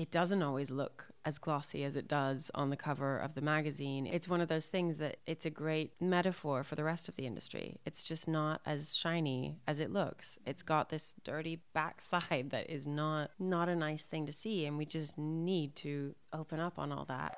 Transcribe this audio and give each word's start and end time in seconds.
it 0.00 0.10
doesn't 0.10 0.42
always 0.42 0.70
look 0.70 1.08
as 1.26 1.36
glossy 1.36 1.84
as 1.84 1.94
it 1.94 2.08
does 2.08 2.50
on 2.54 2.70
the 2.70 2.76
cover 2.76 3.18
of 3.18 3.34
the 3.34 3.42
magazine. 3.42 4.06
It's 4.06 4.26
one 4.26 4.40
of 4.40 4.48
those 4.48 4.64
things 4.64 4.96
that 4.96 5.18
it's 5.26 5.44
a 5.44 5.50
great 5.50 5.92
metaphor 6.00 6.64
for 6.64 6.74
the 6.74 6.84
rest 6.84 7.06
of 7.06 7.16
the 7.16 7.26
industry. 7.26 7.76
It's 7.84 8.02
just 8.02 8.26
not 8.26 8.62
as 8.64 8.96
shiny 8.96 9.58
as 9.68 9.78
it 9.78 9.92
looks. 9.92 10.38
It's 10.46 10.62
got 10.62 10.88
this 10.88 11.14
dirty 11.22 11.60
backside 11.74 12.48
that 12.48 12.70
is 12.70 12.86
not 12.86 13.32
not 13.38 13.68
a 13.68 13.76
nice 13.76 14.04
thing 14.04 14.24
to 14.24 14.32
see 14.32 14.64
and 14.64 14.78
we 14.78 14.86
just 14.86 15.18
need 15.18 15.76
to 15.76 16.14
open 16.32 16.60
up 16.60 16.78
on 16.78 16.92
all 16.92 17.04
that. 17.04 17.36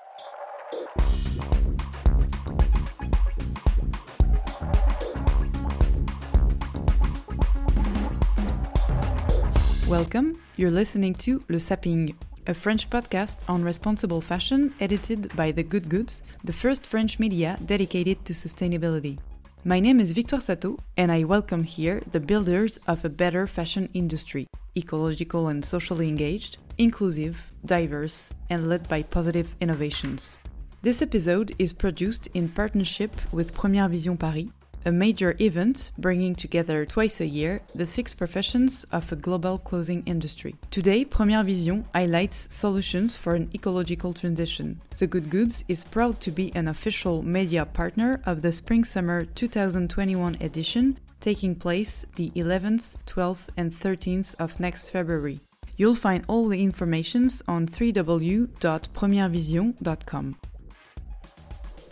Welcome. 9.89 10.39
You're 10.57 10.71
listening 10.71 11.15
to 11.17 11.43
Le 11.49 11.59
Sapping, 11.59 12.17
a 12.47 12.55
French 12.55 12.91
podcast 12.91 13.49
on 13.49 13.63
responsible 13.63 14.21
fashion 14.21 14.75
edited 14.81 15.35
by 15.37 15.53
The 15.53 15.63
Good 15.63 15.89
Goods, 15.89 16.23
the 16.43 16.53
first 16.53 16.87
French 16.87 17.19
media 17.19 17.57
dedicated 17.67 18.25
to 18.25 18.33
sustainability. 18.33 19.19
My 19.65 19.79
name 19.79 20.01
is 20.01 20.13
Victoire 20.13 20.41
Satto, 20.41 20.79
and 20.97 21.13
I 21.13 21.23
welcome 21.23 21.63
here 21.63 22.03
the 22.11 22.19
builders 22.19 22.79
of 22.89 23.05
a 23.05 23.09
better 23.09 23.47
fashion 23.47 23.89
industry, 23.95 24.49
ecological 24.77 25.49
and 25.49 25.65
socially 25.65 26.09
engaged, 26.09 26.59
inclusive, 26.79 27.53
diverse, 27.65 28.33
and 28.51 28.69
led 28.69 28.89
by 28.89 29.03
positive 29.03 29.55
innovations. 29.61 30.41
This 30.83 31.01
episode 31.01 31.55
is 31.61 31.73
produced 31.73 32.27
in 32.35 32.49
partnership 32.49 33.15
with 33.31 33.55
Première 33.55 33.89
Vision 33.89 34.17
Paris, 34.17 34.49
a 34.85 34.93
major 34.93 35.35
event 35.41 35.91
bringing 35.99 36.35
together 36.35 36.85
twice 36.85 37.21
a 37.21 37.27
year 37.27 37.61
the 37.75 37.87
six 37.87 38.15
professions 38.15 38.85
of 38.93 39.11
a 39.13 39.17
global 39.17 39.59
clothing 39.59 40.03
industry. 40.07 40.55
Today, 40.71 41.05
Première 41.05 41.45
Vision 41.45 41.85
highlights 41.95 42.55
solutions 42.55 43.17
for 43.17 43.35
an 43.35 43.51
ecological 43.55 44.13
transition. 44.13 44.81
The 44.99 45.07
Good 45.07 45.31
Goods 45.31 45.65
is 45.69 45.85
proud 45.85 46.21
to 46.21 46.31
be 46.31 46.55
an 46.55 46.69
official 46.69 47.23
media 47.23 47.65
partner 47.67 48.21
of 48.27 48.43
the 48.43 48.53
Spring 48.53 48.85
Summer 48.85 49.25
2021 49.25 50.37
edition, 50.41 50.99
taking 51.21 51.55
place 51.55 52.05
the 52.17 52.31
11th, 52.31 52.97
12th, 53.07 53.51
and 53.57 53.73
13th 53.73 54.35
of 54.39 54.61
next 54.61 54.91
February. 54.91 55.41
You'll 55.77 55.95
find 55.95 56.25
all 56.29 56.49
the 56.49 56.63
informations 56.63 57.43
on 57.49 57.67
www.premierevision.com. 57.67 60.37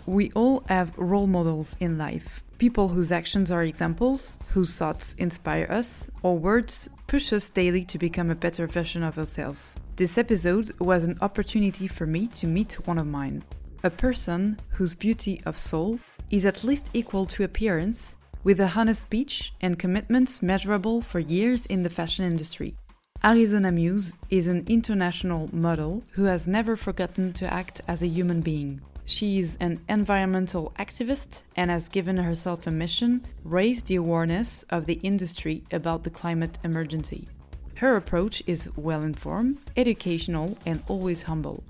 We 0.06 0.30
all 0.32 0.64
have 0.68 0.96
role 0.98 1.26
models 1.26 1.76
in 1.78 1.98
life 1.98 2.42
people 2.60 2.88
whose 2.88 3.10
actions 3.10 3.50
are 3.50 3.62
examples, 3.62 4.36
whose 4.52 4.76
thoughts 4.76 5.14
inspire 5.16 5.66
us, 5.70 6.10
or 6.22 6.36
words 6.36 6.90
push 7.06 7.32
us 7.32 7.48
daily 7.48 7.82
to 7.86 7.96
become 7.96 8.28
a 8.30 8.34
better 8.34 8.66
version 8.66 9.02
of 9.02 9.16
ourselves. 9.16 9.74
This 9.96 10.18
episode 10.18 10.70
was 10.78 11.04
an 11.04 11.16
opportunity 11.22 11.88
for 11.88 12.06
me 12.06 12.26
to 12.26 12.46
meet 12.46 12.86
one 12.86 12.98
of 12.98 13.06
mine. 13.06 13.42
A 13.82 13.88
person 13.88 14.58
whose 14.72 14.94
beauty 14.94 15.40
of 15.46 15.56
soul 15.56 15.98
is 16.30 16.44
at 16.44 16.62
least 16.62 16.90
equal 16.92 17.24
to 17.26 17.44
appearance, 17.44 18.18
with 18.44 18.60
a 18.60 18.70
honest 18.76 19.00
speech 19.00 19.54
and 19.62 19.78
commitments 19.78 20.42
measurable 20.42 21.00
for 21.00 21.18
years 21.18 21.64
in 21.66 21.80
the 21.80 21.88
fashion 21.88 22.26
industry. 22.26 22.76
Arizona 23.24 23.72
Muse 23.72 24.18
is 24.28 24.48
an 24.48 24.66
international 24.68 25.48
model 25.54 26.02
who 26.12 26.24
has 26.24 26.46
never 26.46 26.76
forgotten 26.76 27.32
to 27.32 27.50
act 27.50 27.80
as 27.88 28.02
a 28.02 28.06
human 28.06 28.42
being. 28.42 28.82
She's 29.10 29.56
an 29.56 29.80
environmental 29.88 30.72
activist 30.78 31.42
and 31.56 31.68
has 31.68 31.88
given 31.88 32.16
herself 32.16 32.68
a 32.68 32.70
mission 32.70 33.26
raise 33.42 33.82
the 33.82 33.96
awareness 33.96 34.62
of 34.70 34.86
the 34.86 35.00
industry 35.02 35.64
about 35.72 36.04
the 36.04 36.10
climate 36.10 36.60
emergency. 36.62 37.26
Her 37.74 37.96
approach 37.96 38.40
is 38.46 38.70
well 38.76 39.02
informed, 39.02 39.58
educational, 39.76 40.56
and 40.64 40.80
always 40.86 41.24
humble. 41.24 41.64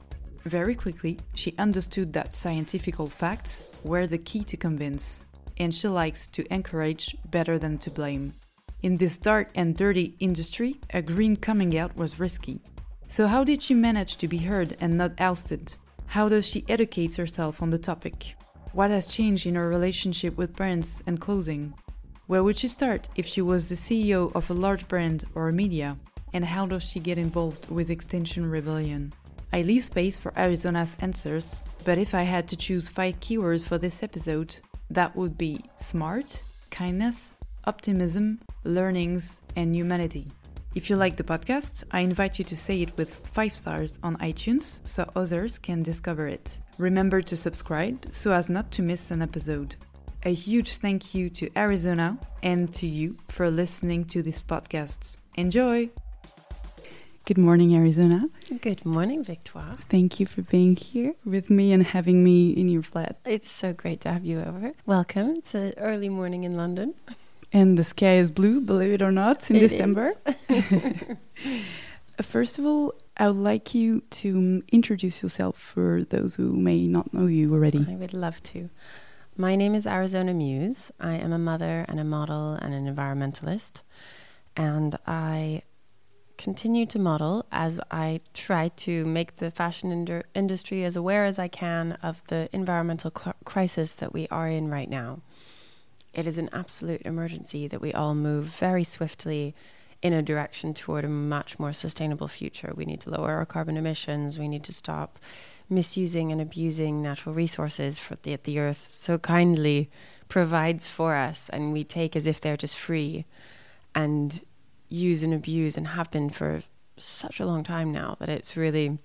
Very 0.44 0.74
quickly, 0.74 1.18
she 1.34 1.54
understood 1.56 2.12
that 2.12 2.34
scientific 2.34 2.96
facts 3.08 3.64
were 3.84 4.06
the 4.06 4.18
key 4.18 4.44
to 4.44 4.58
convince, 4.58 5.24
and 5.56 5.74
she 5.74 5.88
likes 5.88 6.26
to 6.26 6.44
encourage 6.52 7.16
better 7.30 7.58
than 7.58 7.78
to 7.78 7.90
blame. 7.90 8.34
In 8.82 8.98
this 8.98 9.16
dark 9.16 9.48
and 9.54 9.74
dirty 9.74 10.14
industry, 10.20 10.78
a 10.90 11.00
green 11.00 11.36
coming 11.36 11.78
out 11.78 11.96
was 11.96 12.20
risky. 12.20 12.60
So, 13.08 13.26
how 13.26 13.44
did 13.44 13.62
she 13.62 13.72
manage 13.72 14.18
to 14.18 14.28
be 14.28 14.38
heard 14.38 14.76
and 14.78 14.98
not 14.98 15.18
ousted? 15.18 15.76
How 16.10 16.28
does 16.28 16.44
she 16.44 16.64
educate 16.68 17.14
herself 17.14 17.62
on 17.62 17.70
the 17.70 17.78
topic? 17.78 18.34
What 18.72 18.90
has 18.90 19.06
changed 19.06 19.46
in 19.46 19.54
her 19.54 19.68
relationship 19.68 20.36
with 20.36 20.56
brands 20.56 21.04
and 21.06 21.20
clothing? 21.20 21.72
Where 22.26 22.42
would 22.42 22.58
she 22.58 22.66
start 22.66 23.08
if 23.14 23.28
she 23.28 23.42
was 23.42 23.68
the 23.68 23.76
CEO 23.76 24.34
of 24.34 24.50
a 24.50 24.54
large 24.54 24.88
brand 24.88 25.24
or 25.36 25.48
a 25.48 25.52
media? 25.52 25.96
And 26.32 26.44
how 26.44 26.66
does 26.66 26.82
she 26.82 26.98
get 26.98 27.16
involved 27.16 27.70
with 27.70 27.90
Extinction 27.90 28.50
Rebellion? 28.50 29.12
I 29.52 29.62
leave 29.62 29.84
space 29.84 30.16
for 30.16 30.36
Arizona's 30.36 30.96
answers, 30.98 31.64
but 31.84 31.96
if 31.96 32.12
I 32.12 32.24
had 32.24 32.48
to 32.48 32.56
choose 32.56 32.88
five 32.88 33.20
keywords 33.20 33.62
for 33.62 33.78
this 33.78 34.02
episode, 34.02 34.58
that 34.90 35.14
would 35.14 35.38
be 35.38 35.60
smart, 35.76 36.42
kindness, 36.70 37.36
optimism, 37.68 38.40
learnings, 38.64 39.42
and 39.54 39.76
humanity. 39.76 40.26
If 40.72 40.88
you 40.88 40.94
like 40.94 41.16
the 41.16 41.24
podcast, 41.24 41.82
I 41.90 41.98
invite 42.00 42.38
you 42.38 42.44
to 42.44 42.56
say 42.56 42.80
it 42.80 42.96
with 42.96 43.26
5 43.32 43.56
stars 43.56 43.98
on 44.04 44.16
iTunes 44.18 44.86
so 44.86 45.10
others 45.16 45.58
can 45.58 45.82
discover 45.82 46.28
it. 46.28 46.60
Remember 46.78 47.20
to 47.22 47.36
subscribe 47.36 48.06
so 48.12 48.30
as 48.30 48.48
not 48.48 48.70
to 48.72 48.82
miss 48.82 49.10
an 49.10 49.20
episode. 49.20 49.74
A 50.22 50.32
huge 50.32 50.76
thank 50.76 51.12
you 51.12 51.28
to 51.30 51.50
Arizona 51.56 52.16
and 52.44 52.72
to 52.74 52.86
you 52.86 53.16
for 53.30 53.50
listening 53.50 54.04
to 54.06 54.22
this 54.22 54.40
podcast. 54.40 55.16
Enjoy! 55.34 55.90
Good 57.24 57.38
morning, 57.38 57.74
Arizona. 57.74 58.28
Good 58.60 58.86
morning, 58.86 59.24
Victoire. 59.24 59.76
Thank 59.88 60.20
you 60.20 60.26
for 60.26 60.42
being 60.42 60.76
here 60.76 61.14
with 61.24 61.50
me 61.50 61.72
and 61.72 61.82
having 61.84 62.22
me 62.22 62.50
in 62.50 62.68
your 62.68 62.82
flat. 62.82 63.16
It's 63.26 63.50
so 63.50 63.72
great 63.72 64.02
to 64.02 64.12
have 64.12 64.24
you 64.24 64.38
over. 64.40 64.72
Welcome. 64.86 65.34
It's 65.38 65.54
an 65.54 65.74
early 65.78 66.08
morning 66.08 66.44
in 66.44 66.56
London. 66.56 66.94
And 67.52 67.76
the 67.76 67.84
sky 67.84 68.16
is 68.16 68.30
blue, 68.30 68.60
believe 68.60 68.92
it 68.92 69.02
or 69.02 69.10
not, 69.10 69.50
in 69.50 69.56
It 69.56 69.60
December. 69.60 70.12
First 72.22 72.58
of 72.58 72.66
all, 72.66 72.94
I 73.16 73.28
would 73.28 73.42
like 73.42 73.74
you 73.74 74.02
to 74.10 74.62
introduce 74.70 75.22
yourself 75.22 75.58
for 75.58 76.04
those 76.04 76.36
who 76.36 76.52
may 76.52 76.86
not 76.86 77.12
know 77.12 77.26
you 77.26 77.52
already. 77.52 77.84
I 77.88 77.96
would 77.96 78.14
love 78.14 78.42
to. 78.44 78.70
My 79.36 79.56
name 79.56 79.74
is 79.74 79.86
Arizona 79.86 80.34
Muse. 80.34 80.92
I 81.00 81.14
am 81.14 81.32
a 81.32 81.38
mother 81.38 81.84
and 81.88 81.98
a 81.98 82.04
model 82.04 82.52
and 82.54 82.74
an 82.74 82.94
environmentalist. 82.94 83.82
And 84.56 84.96
I 85.06 85.62
continue 86.36 86.86
to 86.86 86.98
model 86.98 87.46
as 87.52 87.80
I 87.90 88.20
try 88.32 88.68
to 88.68 89.04
make 89.06 89.36
the 89.36 89.50
fashion 89.50 89.90
indu- 89.90 90.22
industry 90.34 90.84
as 90.84 90.96
aware 90.96 91.24
as 91.24 91.38
I 91.38 91.48
can 91.48 91.92
of 92.02 92.24
the 92.26 92.48
environmental 92.52 93.10
crisis 93.10 93.92
that 93.94 94.12
we 94.12 94.26
are 94.28 94.48
in 94.48 94.68
right 94.68 94.88
now. 94.88 95.20
It 96.12 96.26
is 96.26 96.38
an 96.38 96.50
absolute 96.52 97.02
emergency 97.04 97.68
that 97.68 97.80
we 97.80 97.92
all 97.92 98.14
move 98.14 98.46
very 98.46 98.84
swiftly 98.84 99.54
in 100.02 100.12
a 100.12 100.22
direction 100.22 100.74
toward 100.74 101.04
a 101.04 101.08
much 101.08 101.58
more 101.58 101.72
sustainable 101.72 102.28
future. 102.28 102.72
We 102.74 102.84
need 102.84 103.00
to 103.02 103.10
lower 103.10 103.32
our 103.32 103.46
carbon 103.46 103.76
emissions. 103.76 104.38
We 104.38 104.48
need 104.48 104.64
to 104.64 104.72
stop 104.72 105.18
misusing 105.68 106.32
and 106.32 106.40
abusing 106.40 107.00
natural 107.00 107.34
resources 107.34 107.98
for 107.98 108.16
the, 108.22 108.32
that 108.32 108.44
the 108.44 108.58
earth 108.58 108.88
so 108.88 109.18
kindly 109.18 109.88
provides 110.28 110.88
for 110.88 111.14
us 111.14 111.48
and 111.50 111.72
we 111.72 111.84
take 111.84 112.16
as 112.16 112.26
if 112.26 112.40
they're 112.40 112.56
just 112.56 112.76
free 112.76 113.24
and 113.94 114.44
use 114.88 115.22
and 115.22 115.32
abuse 115.32 115.76
and 115.76 115.88
have 115.88 116.10
been 116.10 116.28
for 116.28 116.62
such 116.96 117.38
a 117.38 117.46
long 117.46 117.62
time 117.62 117.92
now 117.92 118.16
that 118.18 118.28
it's 118.28 118.56
really 118.56 118.98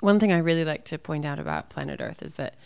one 0.00 0.20
thing 0.20 0.32
I 0.32 0.38
really 0.38 0.66
like 0.66 0.84
to 0.86 0.98
point 0.98 1.24
out 1.24 1.38
about 1.38 1.70
planet 1.70 2.00
Earth 2.00 2.22
is 2.22 2.34
that 2.34 2.56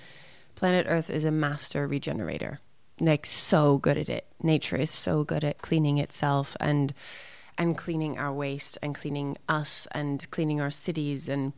planet 0.57 0.87
Earth 0.89 1.09
is 1.09 1.25
a 1.25 1.31
master 1.31 1.87
regenerator 1.87 2.59
like 3.01 3.27
so 3.27 3.79
good 3.79 3.99
at 3.99 4.09
it. 4.09 4.27
Nature 4.43 4.77
is 4.77 4.91
so 4.91 5.25
good 5.25 5.45
at 5.45 5.63
cleaning 5.63 5.99
itself 5.99 6.57
and 6.61 6.95
and 7.57 7.77
cleaning 7.77 8.17
our 8.17 8.33
waste 8.33 8.79
and 8.83 8.95
cleaning 8.95 9.37
us 9.49 9.89
and 9.91 10.31
cleaning 10.31 10.61
our 10.61 10.71
cities 10.71 11.29
and 11.29 11.53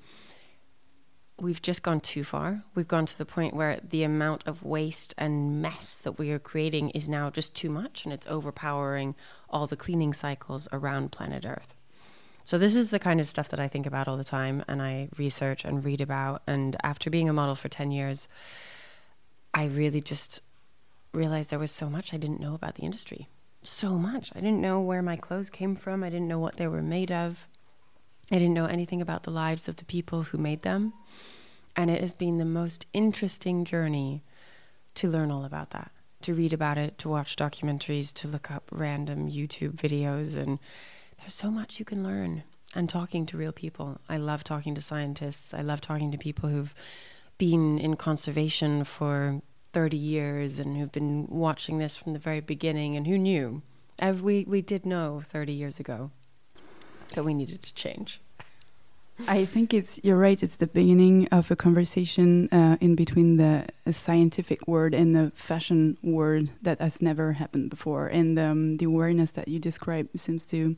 we've 1.38 1.62
just 1.62 1.82
gone 1.82 2.00
too 2.00 2.24
far. 2.24 2.64
We've 2.74 2.88
gone 2.88 3.06
to 3.06 3.16
the 3.16 3.26
point 3.26 3.54
where 3.54 3.80
the 3.82 4.02
amount 4.02 4.46
of 4.46 4.62
waste 4.62 5.14
and 5.18 5.62
mess 5.62 5.98
that 5.98 6.18
we 6.18 6.30
are 6.30 6.38
creating 6.38 6.90
is 6.90 7.08
now 7.08 7.30
just 7.30 7.54
too 7.54 7.70
much 7.70 8.04
and 8.04 8.12
it's 8.12 8.26
overpowering 8.26 9.14
all 9.48 9.66
the 9.66 9.76
cleaning 9.76 10.12
cycles 10.12 10.68
around 10.72 11.12
planet 11.12 11.44
Earth. 11.46 11.74
So 12.44 12.58
this 12.58 12.74
is 12.74 12.90
the 12.90 12.98
kind 12.98 13.20
of 13.20 13.28
stuff 13.28 13.48
that 13.50 13.60
I 13.60 13.68
think 13.68 13.86
about 13.86 14.08
all 14.08 14.16
the 14.16 14.24
time 14.24 14.64
and 14.68 14.82
I 14.82 15.08
research 15.16 15.64
and 15.64 15.84
read 15.84 16.00
about 16.00 16.42
and 16.46 16.76
after 16.82 17.10
being 17.10 17.28
a 17.28 17.32
model 17.32 17.54
for 17.54 17.68
10 17.68 17.90
years 17.90 18.28
I 19.52 19.66
really 19.66 20.00
just 20.00 20.42
realized 21.12 21.50
there 21.50 21.58
was 21.58 21.70
so 21.70 21.90
much 21.90 22.14
I 22.14 22.16
didn't 22.16 22.40
know 22.40 22.54
about 22.54 22.76
the 22.76 22.82
industry. 22.82 23.28
So 23.62 23.98
much. 23.98 24.32
I 24.34 24.40
didn't 24.40 24.60
know 24.60 24.80
where 24.80 25.02
my 25.02 25.16
clothes 25.16 25.50
came 25.50 25.76
from. 25.76 26.02
I 26.02 26.10
didn't 26.10 26.28
know 26.28 26.38
what 26.38 26.56
they 26.56 26.66
were 26.66 26.82
made 26.82 27.12
of. 27.12 27.46
I 28.30 28.36
didn't 28.36 28.54
know 28.54 28.66
anything 28.66 29.02
about 29.02 29.24
the 29.24 29.30
lives 29.30 29.68
of 29.68 29.76
the 29.76 29.84
people 29.84 30.22
who 30.22 30.38
made 30.38 30.62
them. 30.62 30.92
And 31.76 31.90
it 31.90 32.00
has 32.00 32.14
been 32.14 32.38
the 32.38 32.44
most 32.44 32.86
interesting 32.92 33.64
journey 33.64 34.22
to 34.94 35.08
learn 35.08 35.30
all 35.30 35.44
about 35.44 35.70
that, 35.70 35.90
to 36.22 36.34
read 36.34 36.52
about 36.52 36.78
it, 36.78 36.96
to 36.98 37.08
watch 37.08 37.36
documentaries, 37.36 38.12
to 38.14 38.28
look 38.28 38.50
up 38.50 38.64
random 38.72 39.28
YouTube 39.28 39.74
videos. 39.74 40.36
And 40.36 40.58
there's 41.18 41.34
so 41.34 41.50
much 41.50 41.78
you 41.78 41.84
can 41.84 42.02
learn. 42.02 42.44
and 42.74 42.88
talking 42.88 43.26
to 43.26 43.36
real 43.36 43.52
people. 43.52 44.00
I 44.08 44.16
love 44.16 44.44
talking 44.44 44.74
to 44.74 44.80
scientists. 44.80 45.52
I 45.52 45.60
love 45.60 45.80
talking 45.80 46.10
to 46.12 46.18
people 46.18 46.48
who've 46.48 46.74
been 47.38 47.78
in 47.78 47.96
conservation 47.96 48.84
for 48.84 49.42
30 49.72 49.96
years 49.96 50.58
and 50.58 50.76
who've 50.76 50.92
been 50.92 51.26
watching 51.28 51.78
this 51.78 51.96
from 51.96 52.12
the 52.12 52.18
very 52.18 52.40
beginning 52.40 52.96
and 52.96 53.06
who 53.06 53.18
knew. 53.18 53.62
we, 54.20 54.44
we 54.48 54.62
did 54.62 54.84
know 54.84 55.22
30 55.24 55.52
years 55.52 55.78
ago 55.78 56.10
that 57.14 57.24
we 57.24 57.34
needed 57.34 57.62
to 57.62 57.74
change. 57.74 58.20
I 59.28 59.44
think 59.44 59.74
it's 59.74 60.00
you're 60.02 60.16
right. 60.16 60.42
It's 60.42 60.56
the 60.56 60.66
beginning 60.66 61.28
of 61.28 61.50
a 61.50 61.56
conversation 61.56 62.48
uh, 62.52 62.76
in 62.80 62.94
between 62.94 63.36
the 63.36 63.66
scientific 63.90 64.66
word 64.66 64.94
and 64.94 65.14
the 65.14 65.32
fashion 65.34 65.98
word 66.02 66.50
that 66.62 66.80
has 66.80 67.02
never 67.02 67.34
happened 67.34 67.70
before, 67.70 68.06
and 68.06 68.38
um, 68.38 68.76
the 68.78 68.86
awareness 68.86 69.32
that 69.32 69.48
you 69.48 69.58
describe 69.58 70.08
seems 70.16 70.46
to 70.46 70.76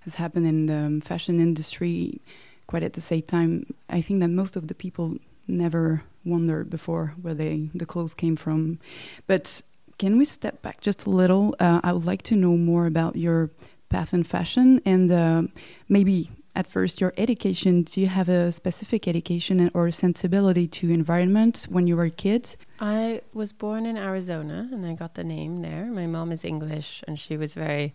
has 0.00 0.16
happened 0.16 0.46
in 0.46 0.66
the 0.66 1.04
fashion 1.04 1.40
industry 1.40 2.20
quite 2.66 2.82
at 2.82 2.94
the 2.94 3.00
same 3.00 3.22
time. 3.22 3.66
I 3.88 4.00
think 4.00 4.20
that 4.20 4.28
most 4.28 4.56
of 4.56 4.68
the 4.68 4.74
people 4.74 5.18
never 5.46 6.02
wondered 6.24 6.68
before 6.70 7.14
where 7.22 7.34
they 7.34 7.70
the 7.74 7.86
clothes 7.86 8.14
came 8.14 8.36
from. 8.36 8.78
But 9.26 9.62
can 9.98 10.18
we 10.18 10.24
step 10.24 10.62
back 10.62 10.80
just 10.80 11.06
a 11.06 11.10
little? 11.10 11.54
Uh, 11.58 11.80
I 11.82 11.92
would 11.92 12.04
like 12.04 12.22
to 12.22 12.36
know 12.36 12.56
more 12.56 12.86
about 12.86 13.16
your 13.16 13.50
path 13.88 14.12
in 14.12 14.24
fashion 14.24 14.80
and 14.84 15.10
uh, 15.10 15.42
maybe 15.88 16.30
at 16.54 16.66
first 16.66 17.00
your 17.00 17.12
education. 17.16 17.82
Do 17.82 18.00
you 18.00 18.08
have 18.08 18.28
a 18.28 18.50
specific 18.50 19.06
education 19.06 19.70
or 19.74 19.90
sensibility 19.90 20.66
to 20.68 20.90
environment 20.90 21.66
when 21.68 21.86
you 21.86 21.96
were 21.96 22.04
a 22.04 22.10
kid? 22.10 22.56
I 22.80 23.20
was 23.32 23.52
born 23.52 23.86
in 23.86 23.96
Arizona 23.96 24.68
and 24.72 24.84
I 24.84 24.94
got 24.94 25.14
the 25.14 25.24
name 25.24 25.62
there. 25.62 25.86
My 25.86 26.06
mom 26.06 26.32
is 26.32 26.44
English 26.44 27.04
and 27.06 27.18
she 27.18 27.36
was 27.36 27.54
very 27.54 27.94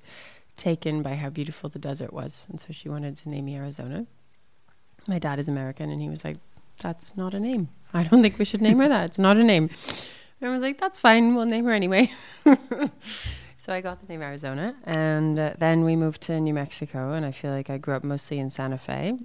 taken 0.58 1.02
by 1.02 1.16
how 1.16 1.30
beautiful 1.30 1.70
the 1.70 1.80
desert 1.80 2.14
was. 2.14 2.46
And 2.50 2.62
so 2.62 2.72
she 2.72 2.88
wanted 2.88 3.18
to 3.18 3.30
name 3.30 3.46
me 3.46 3.56
Arizona. 3.56 4.06
My 5.08 5.18
dad 5.18 5.40
is 5.40 5.50
American 5.50 5.90
and 5.90 6.00
he 6.00 6.10
was 6.10 6.24
like, 6.24 6.38
that's 6.82 7.16
not 7.16 7.34
a 7.34 7.40
name. 7.40 7.70
I 7.94 8.04
don't 8.04 8.22
think 8.22 8.40
we 8.40 8.46
should 8.46 8.62
name 8.62 8.80
her 8.80 8.90
that. 8.90 9.06
It's 9.06 9.20
not 9.20 9.38
a 9.38 9.44
name. 9.44 9.70
And 10.40 10.50
I 10.50 10.54
was 10.54 10.62
like, 10.62 10.80
that's 10.80 11.00
fine. 11.00 11.36
We'll 11.36 11.46
name 11.46 11.66
her 11.66 11.72
anyway. 11.72 12.12
so 13.58 13.74
I 13.74 13.82
got 13.82 14.02
the 14.02 14.08
name 14.08 14.22
Arizona. 14.22 14.76
And 14.86 15.38
uh, 15.38 15.54
then 15.58 15.84
we 15.84 15.96
moved 15.96 16.22
to 16.24 16.40
New 16.40 16.54
Mexico. 16.54 17.14
And 17.14 17.26
I 17.26 17.32
feel 17.32 17.52
like 17.52 17.70
I 17.70 17.78
grew 17.78 17.94
up 17.94 18.04
mostly 18.04 18.40
in 18.40 18.50
Santa 18.50 18.78
Fe. 18.78 19.18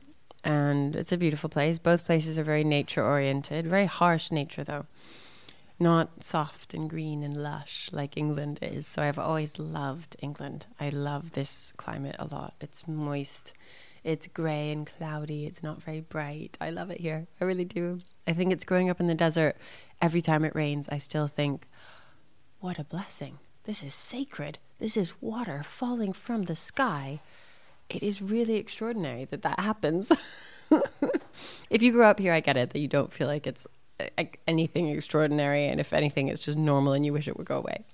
And 0.45 0.95
it's 0.95 1.13
a 1.13 1.17
beautiful 1.17 1.49
place. 1.49 1.79
Both 1.79 2.05
places 2.05 2.39
are 2.39 2.45
very 2.45 2.65
nature 2.65 3.05
oriented, 3.05 3.67
very 3.67 3.87
harsh 3.87 4.31
nature, 4.31 4.63
though. 4.63 4.85
Not 5.79 6.23
soft 6.23 6.73
and 6.73 6.89
green 6.89 7.23
and 7.23 7.37
lush 7.37 7.91
like 7.93 8.17
England 8.17 8.59
is. 8.63 8.87
So 8.87 9.03
I've 9.03 9.19
always 9.19 9.59
loved 9.59 10.17
England. 10.21 10.67
I 10.81 10.89
love 10.89 11.33
this 11.33 11.73
climate 11.77 12.17
a 12.19 12.27
lot. 12.27 12.55
It's 12.61 12.89
moist 12.89 13.53
it's 14.07 14.29
grey 14.29 14.71
and 14.71 14.87
cloudy. 14.87 15.47
It's 15.47 15.65
not 15.65 15.83
very 15.83 16.01
bright. 16.01 16.57
I 16.61 16.71
love 16.71 16.91
it 16.91 17.01
here. 17.01 17.27
I 17.41 17.45
really 17.45 17.65
do. 17.65 18.01
I 18.29 18.33
think 18.35 18.53
it's 18.53 18.63
growing 18.63 18.89
up 18.89 19.01
in 19.01 19.09
the 19.09 19.17
desert. 19.17 19.57
Every 20.01 20.21
time 20.21 20.45
it 20.45 20.55
rains, 20.55 20.89
I 20.89 20.99
still 20.99 21.27
think, 21.27 21.67
what 22.61 22.79
a 22.79 22.85
blessing. 22.85 23.41
This 23.65 23.83
is 23.83 23.95
sacred. 23.95 24.59
This 24.79 24.97
is 24.97 25.21
water 25.21 25.65
falling 25.65 26.13
from 26.13 26.45
the 26.45 26.55
sky. 26.55 27.19
It 27.91 28.01
is 28.01 28.23
really 28.23 28.57
extraordinary 28.57 29.25
that 29.25 29.43
that 29.43 29.59
happens. 29.59 30.13
if 31.69 31.83
you 31.83 31.91
grew 31.91 32.05
up 32.05 32.21
here, 32.21 32.33
I 32.33 32.39
get 32.39 32.57
it 32.57 32.71
that 32.71 32.79
you 32.79 32.89
don't 32.89 33.13
feel 33.13 33.27
like 33.27 33.45
it's 33.45 33.67
uh, 33.99 34.25
anything 34.47 34.89
extraordinary. 34.89 35.67
And 35.67 35.81
if 35.81 35.93
anything, 35.93 36.29
it's 36.29 36.45
just 36.45 36.57
normal 36.57 36.93
and 36.93 37.05
you 37.05 37.13
wish 37.13 37.27
it 37.27 37.37
would 37.37 37.47
go 37.49 37.59
away. 37.59 37.85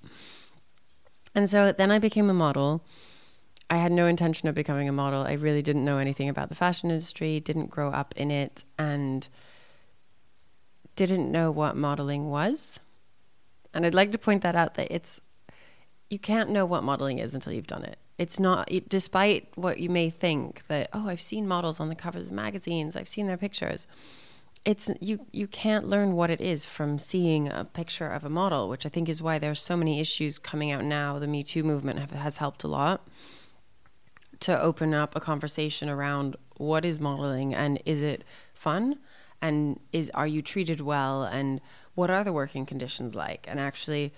And 1.34 1.48
so 1.48 1.72
then 1.72 1.90
I 1.90 1.98
became 1.98 2.28
a 2.28 2.34
model 2.34 2.84
I 3.70 3.76
had 3.76 3.92
no 3.92 4.06
intention 4.06 4.48
of 4.48 4.54
becoming 4.54 4.88
a 4.88 4.92
model. 4.92 5.22
I 5.22 5.32
really 5.32 5.62
didn't 5.62 5.84
know 5.84 5.98
anything 5.98 6.28
about 6.28 6.48
the 6.50 6.54
fashion 6.54 6.90
industry, 6.90 7.40
didn't 7.40 7.70
grow 7.70 7.88
up 7.90 8.12
in 8.16 8.30
it, 8.30 8.64
and 8.78 9.26
didn't 10.96 11.30
know 11.30 11.50
what 11.50 11.76
modeling 11.76 12.28
was. 12.28 12.80
And 13.74 13.86
I'd 13.86 13.94
like 13.94 14.12
to 14.12 14.18
point 14.18 14.42
that 14.42 14.56
out 14.56 14.74
that 14.74 14.92
it's 14.92 15.20
you 16.10 16.18
can't 16.18 16.50
know 16.50 16.66
what 16.66 16.84
modeling 16.84 17.18
is 17.18 17.34
until 17.34 17.54
you've 17.54 17.66
done 17.66 17.84
it. 17.84 17.96
It's 18.18 18.38
not 18.38 18.70
it, 18.70 18.88
despite 18.88 19.48
what 19.54 19.78
you 19.78 19.88
may 19.88 20.10
think 20.10 20.66
that 20.66 20.90
oh, 20.92 21.08
I've 21.08 21.22
seen 21.22 21.48
models 21.48 21.80
on 21.80 21.88
the 21.88 21.94
covers 21.94 22.26
of 22.26 22.32
magazines, 22.32 22.94
I've 22.94 23.08
seen 23.08 23.26
their 23.26 23.38
pictures. 23.38 23.86
It's 24.64 24.90
you 25.00 25.26
you 25.32 25.46
can't 25.46 25.88
learn 25.88 26.12
what 26.12 26.28
it 26.30 26.40
is 26.40 26.66
from 26.66 26.98
seeing 26.98 27.48
a 27.48 27.64
picture 27.64 28.08
of 28.08 28.22
a 28.22 28.28
model, 28.28 28.68
which 28.68 28.84
I 28.84 28.90
think 28.90 29.08
is 29.08 29.22
why 29.22 29.38
there's 29.38 29.62
so 29.62 29.76
many 29.76 29.98
issues 29.98 30.38
coming 30.38 30.70
out 30.70 30.84
now. 30.84 31.18
The 31.18 31.26
Me 31.26 31.42
Too 31.42 31.64
movement 31.64 31.98
have, 31.98 32.10
has 32.10 32.36
helped 32.36 32.62
a 32.62 32.68
lot 32.68 33.08
to 34.42 34.60
open 34.60 34.94
up 34.94 35.16
a 35.16 35.20
conversation 35.20 35.88
around 35.88 36.36
what 36.56 36.84
is 36.84 37.00
modeling 37.00 37.54
and 37.54 37.80
is 37.84 38.00
it 38.00 38.24
fun? 38.54 38.98
And 39.40 39.80
is 39.92 40.10
are 40.14 40.26
you 40.26 40.42
treated 40.42 40.80
well? 40.80 41.24
And 41.24 41.60
what 41.94 42.10
are 42.10 42.24
the 42.24 42.32
working 42.32 42.66
conditions 42.66 43.16
like? 43.16 43.46
And 43.48 43.58
actually 43.58 44.12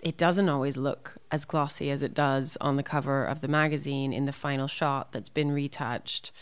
it 0.00 0.18
doesn't 0.18 0.48
always 0.48 0.76
look 0.76 1.14
as 1.30 1.44
glossy 1.44 1.90
as 1.90 2.02
it 2.02 2.12
does 2.12 2.58
on 2.60 2.76
the 2.76 2.82
cover 2.82 3.24
of 3.24 3.40
the 3.40 3.48
magazine 3.48 4.12
in 4.12 4.26
the 4.26 4.32
final 4.32 4.66
shot 4.66 5.12
that's 5.12 5.30
been 5.30 5.50
retouched 5.50 6.32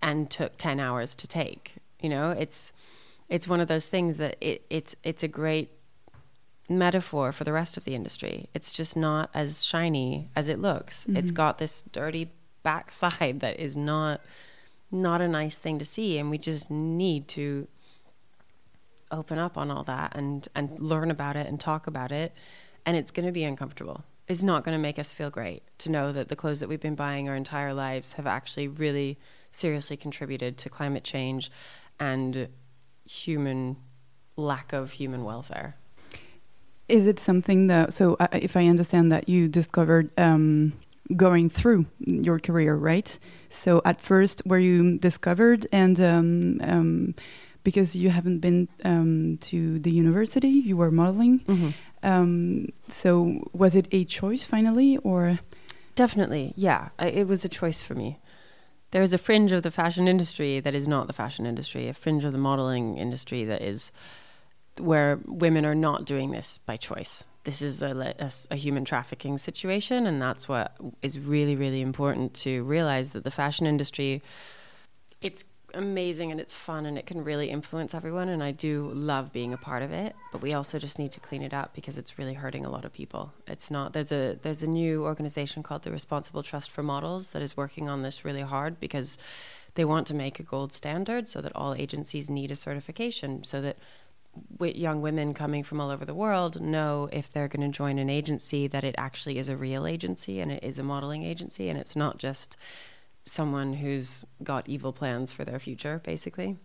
and 0.00 0.30
took 0.30 0.56
10 0.56 0.78
hours 0.78 1.14
to 1.16 1.26
take 1.26 1.74
you 2.04 2.10
know? 2.10 2.30
It's 2.32 2.72
it's 3.30 3.48
one 3.48 3.60
of 3.60 3.66
those 3.66 3.86
things 3.86 4.18
that 4.18 4.36
it, 4.40 4.66
it's 4.68 4.94
it's 5.02 5.22
a 5.22 5.28
great 5.28 5.70
metaphor 6.68 7.32
for 7.32 7.44
the 7.44 7.52
rest 7.52 7.78
of 7.78 7.84
the 7.84 7.94
industry. 7.94 8.50
It's 8.52 8.74
just 8.74 8.94
not 8.94 9.30
as 9.32 9.64
shiny 9.64 10.28
as 10.36 10.46
it 10.46 10.58
looks. 10.58 11.04
Mm-hmm. 11.04 11.16
it's 11.16 11.30
got 11.30 11.56
this 11.56 11.82
dirty 11.92 12.30
backside 12.64 13.38
that 13.40 13.60
is 13.60 13.76
not 13.76 14.20
not 14.90 15.20
a 15.20 15.28
nice 15.28 15.56
thing 15.56 15.78
to 15.78 15.84
see. 15.84 16.18
And 16.18 16.30
we 16.30 16.38
just 16.38 16.70
need 16.70 17.28
to 17.28 17.68
open 19.10 19.38
up 19.38 19.56
on 19.56 19.70
all 19.70 19.84
that 19.84 20.16
and 20.16 20.48
and 20.54 20.78
learn 20.80 21.10
about 21.10 21.36
it 21.36 21.46
and 21.46 21.60
talk 21.60 21.86
about 21.86 22.10
it. 22.10 22.32
And 22.84 22.96
it's 22.96 23.12
going 23.12 23.26
to 23.26 23.32
be 23.32 23.44
uncomfortable. 23.44 24.04
It's 24.26 24.42
not 24.42 24.64
going 24.64 24.76
to 24.76 24.82
make 24.82 24.98
us 24.98 25.12
feel 25.12 25.30
great 25.30 25.62
to 25.78 25.90
know 25.90 26.10
that 26.12 26.28
the 26.28 26.36
clothes 26.36 26.60
that 26.60 26.68
we've 26.68 26.80
been 26.80 26.94
buying 26.94 27.28
our 27.28 27.36
entire 27.36 27.74
lives 27.74 28.14
have 28.14 28.26
actually 28.26 28.68
really 28.68 29.18
seriously 29.50 29.96
contributed 29.96 30.56
to 30.58 30.70
climate 30.70 31.04
change 31.04 31.50
and 32.00 32.48
human 33.08 33.76
lack 34.36 34.72
of 34.72 34.92
human 34.92 35.24
welfare. 35.24 35.76
Is 36.88 37.06
it 37.06 37.18
something 37.18 37.68
that 37.68 37.92
so 37.94 38.16
uh, 38.20 38.28
if 38.32 38.56
i 38.56 38.66
understand 38.66 39.10
that 39.10 39.28
you 39.28 39.48
discovered 39.48 40.10
um, 40.18 40.74
going 41.16 41.50
through 41.50 41.86
your 41.98 42.38
career, 42.38 42.74
right? 42.74 43.18
So 43.48 43.82
at 43.84 44.00
first, 44.00 44.42
were 44.46 44.58
you 44.58 44.98
discovered 44.98 45.66
and 45.72 46.00
um, 46.00 46.60
um, 46.62 47.14
because 47.62 47.96
you 47.96 48.10
haven't 48.10 48.40
been 48.40 48.68
um, 48.84 49.38
to 49.38 49.78
the 49.78 49.90
university, 49.90 50.48
you 50.48 50.76
were 50.76 50.90
modeling. 50.90 51.40
Mm 51.46 51.72
-hmm. 52.02 52.72
so 52.88 53.40
was 53.52 53.74
it 53.74 53.86
a 53.92 54.04
choice 54.04 54.44
finally, 54.46 54.98
or? 55.02 55.38
Definitely, 55.94 56.52
yeah. 56.56 56.88
I, 56.98 57.08
it 57.20 57.26
was 57.26 57.44
a 57.44 57.48
choice 57.48 57.84
for 57.84 57.96
me. 57.96 58.18
There 58.90 59.02
is 59.02 59.12
a 59.12 59.18
fringe 59.18 59.56
of 59.56 59.62
the 59.62 59.70
fashion 59.70 60.08
industry 60.08 60.60
that 60.60 60.74
is 60.74 60.86
not 60.86 61.06
the 61.06 61.12
fashion 61.12 61.46
industry, 61.46 61.88
a 61.88 61.94
fringe 61.94 62.26
of 62.26 62.32
the 62.32 62.38
modeling 62.38 62.98
industry 62.98 63.46
that 63.46 63.62
is 63.62 63.92
where 64.78 65.18
women 65.26 65.64
are 65.64 65.74
not 65.74 66.06
doing 66.06 66.32
this 66.32 66.58
by 66.66 66.76
choice 66.76 67.24
this 67.44 67.62
is 67.62 67.82
a, 67.82 68.14
a, 68.18 68.30
a, 68.50 68.56
human 68.56 68.84
trafficking 68.84 69.38
situation, 69.38 70.06
and 70.06 70.20
that's 70.20 70.48
what 70.48 70.76
is 71.02 71.18
really, 71.18 71.56
really 71.56 71.82
important 71.82 72.34
to 72.34 72.64
realize 72.64 73.10
that 73.10 73.22
the 73.22 73.30
fashion 73.30 73.66
industry, 73.66 74.22
it's 75.20 75.44
amazing 75.74 76.30
and 76.30 76.40
it's 76.40 76.54
fun 76.54 76.86
and 76.86 76.96
it 76.96 77.06
can 77.06 77.22
really 77.22 77.50
influence 77.50 77.94
everyone, 77.94 78.28
and 78.28 78.42
I 78.42 78.50
do 78.50 78.90
love 78.94 79.32
being 79.32 79.52
a 79.52 79.58
part 79.58 79.82
of 79.82 79.92
it. 79.92 80.14
But 80.32 80.40
we 80.40 80.54
also 80.54 80.78
just 80.78 80.98
need 80.98 81.12
to 81.12 81.20
clean 81.20 81.42
it 81.42 81.52
up 81.52 81.74
because 81.74 81.98
it's 81.98 82.18
really 82.18 82.34
hurting 82.34 82.64
a 82.64 82.70
lot 82.70 82.84
of 82.84 82.92
people. 82.92 83.32
It's 83.46 83.70
not 83.70 83.92
there's 83.92 84.12
a 84.12 84.38
there's 84.42 84.62
a 84.62 84.66
new 84.66 85.04
organization 85.04 85.62
called 85.62 85.82
the 85.82 85.92
Responsible 85.92 86.42
Trust 86.42 86.70
for 86.70 86.82
Models 86.82 87.32
that 87.32 87.42
is 87.42 87.56
working 87.56 87.88
on 87.88 88.02
this 88.02 88.24
really 88.24 88.42
hard 88.42 88.80
because 88.80 89.18
they 89.74 89.84
want 89.84 90.06
to 90.06 90.14
make 90.14 90.38
a 90.38 90.44
gold 90.44 90.72
standard 90.72 91.28
so 91.28 91.40
that 91.40 91.54
all 91.54 91.74
agencies 91.74 92.30
need 92.30 92.50
a 92.50 92.56
certification 92.56 93.42
so 93.42 93.60
that 93.60 93.76
young 94.60 95.00
women 95.00 95.34
coming 95.34 95.62
from 95.62 95.80
all 95.80 95.90
over 95.90 96.04
the 96.04 96.14
world 96.14 96.60
know 96.60 97.08
if 97.12 97.30
they're 97.30 97.48
going 97.48 97.70
to 97.70 97.76
join 97.76 97.98
an 97.98 98.10
agency 98.10 98.66
that 98.66 98.84
it 98.84 98.94
actually 98.98 99.38
is 99.38 99.48
a 99.48 99.56
real 99.56 99.86
agency 99.86 100.40
and 100.40 100.50
it 100.50 100.62
is 100.64 100.78
a 100.78 100.82
modeling 100.82 101.22
agency 101.22 101.68
and 101.68 101.78
it's 101.78 101.96
not 101.96 102.18
just 102.18 102.56
someone 103.24 103.72
who's 103.74 104.24
got 104.42 104.68
evil 104.68 104.92
plans 104.92 105.32
for 105.32 105.44
their 105.44 105.58
future 105.58 106.00
basically. 106.04 106.56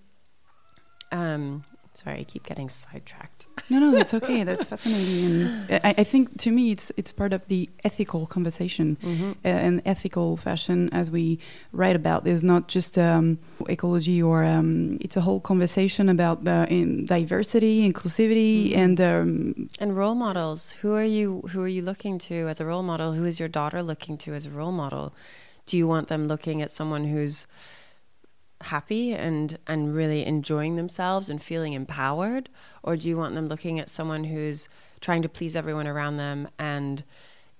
Um, 1.11 1.63
sorry 2.01 2.19
i 2.19 2.23
keep 2.23 2.45
getting 2.45 2.69
sidetracked 2.69 3.47
no, 3.69 3.79
no, 3.79 3.91
that's 3.91 4.13
okay. 4.13 4.43
That's 4.43 4.65
fascinating, 4.73 5.41
and 5.69 5.81
I, 5.83 5.95
I, 5.99 6.03
think 6.03 6.37
to 6.39 6.51
me, 6.51 6.71
it's 6.71 6.91
it's 6.97 7.11
part 7.11 7.33
of 7.33 7.47
the 7.47 7.69
ethical 7.83 8.25
conversation. 8.25 8.97
Mm-hmm. 9.03 9.31
Uh, 9.31 9.47
and 9.47 9.81
ethical 9.85 10.37
fashion, 10.37 10.89
as 10.91 11.11
we 11.11 11.39
write 11.71 11.95
about, 11.95 12.23
There's 12.23 12.43
not 12.43 12.67
just 12.67 12.97
um, 12.97 13.37
ecology 13.67 14.21
or 14.21 14.43
um, 14.43 14.97
it's 15.01 15.17
a 15.17 15.21
whole 15.21 15.39
conversation 15.39 16.09
about 16.09 16.47
uh, 16.47 16.65
diversity, 16.65 17.89
inclusivity, 17.89 18.69
mm-hmm. 18.69 18.79
and 18.79 19.01
um, 19.01 19.69
and 19.79 19.95
role 19.95 20.15
models. 20.15 20.71
Who 20.81 20.93
are 20.93 21.03
you? 21.03 21.41
Who 21.51 21.61
are 21.61 21.67
you 21.67 21.81
looking 21.81 22.17
to 22.29 22.47
as 22.47 22.59
a 22.59 22.65
role 22.65 22.83
model? 22.83 23.13
Who 23.13 23.25
is 23.25 23.39
your 23.39 23.49
daughter 23.49 23.83
looking 23.83 24.17
to 24.19 24.33
as 24.33 24.45
a 24.45 24.51
role 24.51 24.71
model? 24.71 25.13
Do 25.65 25.77
you 25.77 25.87
want 25.87 26.07
them 26.07 26.27
looking 26.27 26.61
at 26.63 26.71
someone 26.71 27.05
who's 27.05 27.45
happy 28.61 29.13
and 29.13 29.57
and 29.67 29.95
really 29.95 30.25
enjoying 30.25 30.75
themselves 30.75 31.29
and 31.29 31.41
feeling 31.41 31.73
empowered? 31.73 32.49
Or 32.83 32.95
do 32.95 33.07
you 33.07 33.17
want 33.17 33.35
them 33.35 33.47
looking 33.47 33.79
at 33.79 33.89
someone 33.89 34.25
who's 34.25 34.69
trying 35.01 35.21
to 35.21 35.29
please 35.29 35.55
everyone 35.55 35.87
around 35.87 36.17
them 36.17 36.49
and 36.57 37.03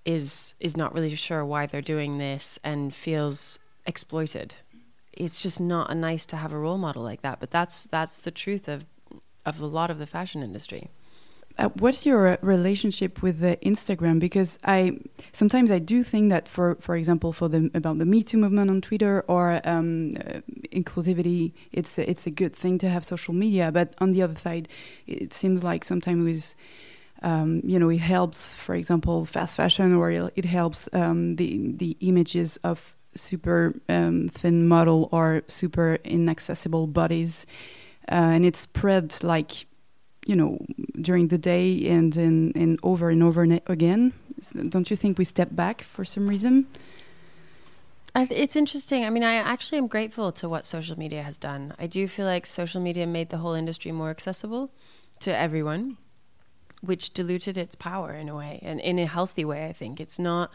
is 0.06 0.56
is 0.60 0.76
not 0.76 0.94
really 0.94 1.16
sure 1.16 1.46
why 1.46 1.66
they're 1.66 1.82
doing 1.82 2.18
this 2.18 2.60
and 2.64 2.94
feels 2.94 3.60
exploited? 3.86 4.56
It's 5.14 5.42
just 5.42 5.60
not 5.60 5.96
nice 5.96 6.26
to 6.28 6.38
have 6.38 6.54
a 6.54 6.58
role 6.58 6.78
model 6.78 7.04
like 7.04 7.22
that 7.22 7.40
but 7.40 7.52
that's 7.52 7.86
that's 7.86 8.18
the 8.18 8.32
truth 8.32 8.68
of 8.68 8.86
of 9.46 9.60
a 9.60 9.66
lot 9.66 9.90
of 9.90 9.98
the 9.98 10.08
fashion 10.08 10.44
industry 10.44 10.90
uh, 11.60 11.68
what's 11.80 12.06
your 12.06 12.38
relationship 12.42 13.22
with 13.22 13.40
the 13.40 13.58
Instagram? 13.58 14.18
Because 14.20 14.58
I 14.64 14.98
sometimes 15.34 15.70
I 15.70 15.80
do 15.80 16.04
think 16.04 16.30
that 16.30 16.48
for 16.48 16.76
for 16.80 16.96
example 16.96 17.34
for 17.34 17.50
the 17.50 17.70
about 17.74 17.98
the 17.98 18.06
Me 18.06 18.24
Too 18.24 18.38
movement 18.38 18.70
on 18.70 18.80
Twitter 18.80 19.26
or 19.28 19.60
um, 19.66 20.14
uh, 20.16 20.40
inclusivity, 20.72 21.52
it's 21.74 21.98
a, 22.00 22.10
it's 22.10 22.26
a 22.26 22.32
good 22.32 22.56
thing 22.56 22.78
to 22.80 22.90
have 22.90 23.04
social 23.04 23.34
media. 23.34 23.72
But 23.72 23.94
on 24.00 24.14
the 24.14 24.22
other 24.22 24.40
side, 24.40 24.70
it 25.06 25.34
seems 25.34 25.62
like 25.62 25.84
sometimes 25.84 26.24
with 26.24 26.56
um, 27.24 27.62
you 27.66 27.78
know 27.78 27.90
it 27.90 28.00
helps, 28.00 28.56
for 28.56 28.74
example, 28.74 29.26
fast 29.26 29.58
fashion, 29.58 29.94
or 29.94 30.12
it 30.12 30.46
helps 30.46 30.88
um, 30.94 31.36
the 31.36 31.74
the 31.76 31.98
images 32.00 32.58
of 32.64 32.96
super 33.16 33.74
um, 33.90 34.30
thin 34.30 34.66
model 34.66 35.10
or 35.12 35.42
super 35.48 35.98
inaccessible 36.06 36.88
bodies, 36.88 37.46
uh, 38.10 38.16
and 38.16 38.46
it 38.46 38.56
spreads 38.56 39.24
like 39.24 39.66
you 40.30 40.36
know, 40.36 40.60
during 41.02 41.30
the 41.30 41.40
day 41.40 41.90
and 41.90 42.16
in, 42.16 42.52
in 42.52 42.78
over 42.84 43.10
and 43.10 43.24
over 43.24 43.42
again? 43.66 44.14
Don't 44.70 44.90
you 44.92 44.96
think 44.96 45.18
we 45.18 45.26
step 45.26 45.50
back 45.52 45.82
for 45.82 46.06
some 46.06 46.28
reason? 46.28 46.68
it's 48.16 48.56
interesting. 48.56 49.06
I 49.06 49.10
mean, 49.10 49.24
I 49.24 49.36
actually 49.36 49.80
am 49.80 49.88
grateful 49.88 50.32
to 50.34 50.48
what 50.48 50.66
social 50.66 51.00
media 51.00 51.24
has 51.24 51.38
done. 51.38 51.74
I 51.80 51.88
do 51.88 52.08
feel 52.08 52.26
like 52.26 52.46
social 52.46 52.82
media 52.82 53.08
made 53.08 53.30
the 53.30 53.38
whole 53.38 53.54
industry 53.54 53.92
more 53.92 54.10
accessible 54.10 54.72
to 55.22 55.36
everyone, 55.36 55.98
which 56.82 57.14
diluted 57.14 57.58
its 57.58 57.76
power 57.76 58.12
in 58.14 58.30
a 58.30 58.36
way, 58.36 58.60
and 58.62 58.80
in 58.82 59.00
a 59.00 59.08
healthy 59.08 59.46
way. 59.46 59.68
I 59.68 59.74
think 59.74 60.00
it's 60.00 60.20
not. 60.20 60.52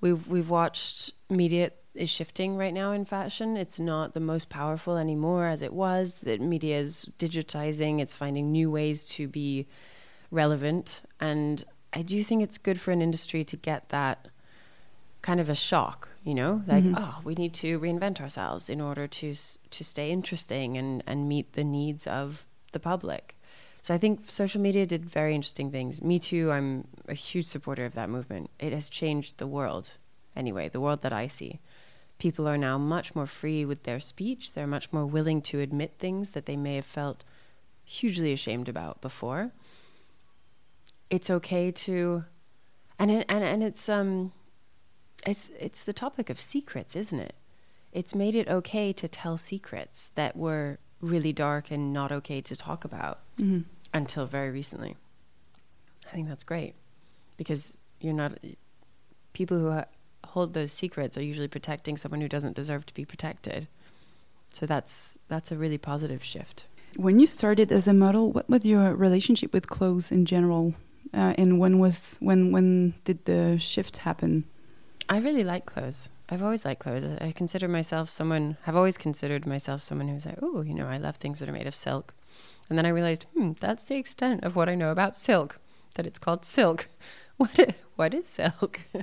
We've 0.00 0.26
we've 0.28 0.48
watched 0.48 1.12
media 1.28 1.72
is 1.94 2.08
shifting 2.08 2.56
right 2.56 2.72
now 2.72 2.92
in 2.92 3.04
fashion. 3.04 3.56
It's 3.56 3.80
not 3.80 4.14
the 4.14 4.20
most 4.20 4.48
powerful 4.48 4.96
anymore 4.96 5.46
as 5.46 5.62
it 5.62 5.72
was. 5.72 6.16
That 6.22 6.40
media 6.40 6.78
is 6.78 7.06
digitizing. 7.18 8.00
It's 8.00 8.14
finding 8.14 8.52
new 8.52 8.70
ways 8.70 9.04
to 9.06 9.26
be 9.26 9.66
relevant, 10.30 11.02
and 11.18 11.64
I 11.92 12.02
do 12.02 12.22
think 12.22 12.42
it's 12.42 12.58
good 12.58 12.80
for 12.80 12.92
an 12.92 13.02
industry 13.02 13.44
to 13.44 13.56
get 13.56 13.88
that 13.88 14.28
kind 15.22 15.40
of 15.40 15.48
a 15.48 15.54
shock. 15.54 16.08
You 16.22 16.34
know, 16.34 16.62
like 16.66 16.84
mm-hmm. 16.84 16.94
oh, 16.96 17.20
we 17.24 17.34
need 17.34 17.54
to 17.54 17.80
reinvent 17.80 18.20
ourselves 18.20 18.68
in 18.68 18.80
order 18.80 19.06
to 19.06 19.34
to 19.34 19.84
stay 19.84 20.10
interesting 20.10 20.76
and 20.76 21.02
and 21.06 21.28
meet 21.28 21.54
the 21.54 21.64
needs 21.64 22.06
of 22.06 22.44
the 22.72 22.80
public. 22.80 23.36
So 23.82 23.94
I 23.94 23.98
think 23.98 24.30
social 24.30 24.60
media 24.60 24.84
did 24.84 25.06
very 25.06 25.34
interesting 25.34 25.70
things. 25.70 26.02
Me 26.02 26.18
too. 26.18 26.50
I'm 26.52 26.86
a 27.08 27.14
huge 27.14 27.46
supporter 27.46 27.86
of 27.86 27.94
that 27.94 28.10
movement. 28.10 28.50
It 28.58 28.74
has 28.74 28.90
changed 28.90 29.38
the 29.38 29.46
world. 29.46 29.88
Anyway, 30.36 30.68
the 30.68 30.80
world 30.80 31.00
that 31.02 31.12
I 31.12 31.26
see 31.26 31.60
people 32.20 32.46
are 32.46 32.58
now 32.58 32.78
much 32.78 33.14
more 33.14 33.26
free 33.26 33.64
with 33.64 33.82
their 33.82 33.98
speech. 33.98 34.52
They're 34.52 34.66
much 34.66 34.92
more 34.92 35.06
willing 35.06 35.42
to 35.42 35.58
admit 35.58 35.94
things 35.98 36.30
that 36.30 36.46
they 36.46 36.56
may 36.56 36.76
have 36.76 36.86
felt 36.86 37.24
hugely 37.84 38.32
ashamed 38.32 38.68
about 38.68 39.00
before. 39.00 39.50
It's 41.08 41.30
okay 41.30 41.72
to, 41.72 42.24
and 42.98 43.10
it, 43.10 43.26
and 43.28 43.42
and 43.42 43.64
it's 43.64 43.88
um, 43.88 44.32
it's 45.26 45.50
it's 45.58 45.82
the 45.82 45.92
topic 45.92 46.30
of 46.30 46.40
secrets, 46.40 46.94
isn't 46.94 47.18
it? 47.18 47.34
It's 47.92 48.14
made 48.14 48.36
it 48.36 48.46
okay 48.46 48.92
to 48.92 49.08
tell 49.08 49.36
secrets 49.36 50.12
that 50.14 50.36
were 50.36 50.78
really 51.00 51.32
dark 51.32 51.72
and 51.72 51.92
not 51.92 52.12
okay 52.12 52.40
to 52.42 52.54
talk 52.54 52.84
about 52.84 53.18
mm-hmm. 53.38 53.62
until 53.92 54.26
very 54.26 54.50
recently. 54.50 54.96
I 56.06 56.10
think 56.10 56.28
that's 56.28 56.44
great 56.44 56.74
because 57.36 57.74
you're 58.00 58.12
not 58.12 58.38
people 59.32 59.58
who 59.58 59.82
hold 60.28 60.54
those 60.54 60.72
secrets 60.72 61.16
are 61.16 61.22
usually 61.22 61.48
protecting 61.48 61.96
someone 61.96 62.20
who 62.20 62.28
doesn't 62.28 62.56
deserve 62.56 62.86
to 62.86 62.94
be 62.94 63.04
protected. 63.04 63.68
So 64.52 64.66
that's 64.66 65.18
that's 65.28 65.52
a 65.52 65.56
really 65.56 65.78
positive 65.78 66.22
shift. 66.22 66.64
When 66.96 67.20
you 67.20 67.26
started 67.26 67.70
as 67.70 67.86
a 67.86 67.92
model, 67.94 68.32
what 68.32 68.48
was 68.48 68.64
your 68.64 68.94
relationship 68.94 69.52
with 69.52 69.68
clothes 69.68 70.10
in 70.10 70.26
general? 70.26 70.74
Uh, 71.14 71.34
and 71.38 71.58
when 71.58 71.78
was 71.78 72.16
when 72.20 72.52
when 72.52 72.94
did 73.04 73.24
the 73.24 73.58
shift 73.58 73.98
happen? 73.98 74.44
I 75.08 75.18
really 75.18 75.44
like 75.44 75.66
clothes. 75.66 76.08
I've 76.28 76.42
always 76.42 76.64
liked 76.64 76.80
clothes. 76.80 77.18
I 77.20 77.32
consider 77.32 77.66
myself 77.66 78.08
someone. 78.08 78.56
I've 78.66 78.76
always 78.76 78.96
considered 78.96 79.46
myself 79.46 79.82
someone 79.82 80.06
who's 80.06 80.24
like, 80.24 80.38
oh, 80.40 80.62
you 80.62 80.74
know, 80.74 80.86
I 80.86 80.98
love 80.98 81.16
things 81.16 81.40
that 81.40 81.48
are 81.48 81.52
made 81.52 81.66
of 81.66 81.74
silk. 81.74 82.14
And 82.68 82.78
then 82.78 82.86
I 82.86 82.90
realized, 82.90 83.26
hmm, 83.34 83.52
that's 83.58 83.86
the 83.86 83.96
extent 83.96 84.44
of 84.44 84.54
what 84.54 84.68
I 84.68 84.76
know 84.76 84.92
about 84.92 85.16
silk. 85.16 85.58
That 85.94 86.06
it's 86.06 86.18
called 86.18 86.44
silk. 86.44 86.88
What 87.40 87.74
what 87.96 88.12
is 88.12 88.28
silk? 88.28 88.80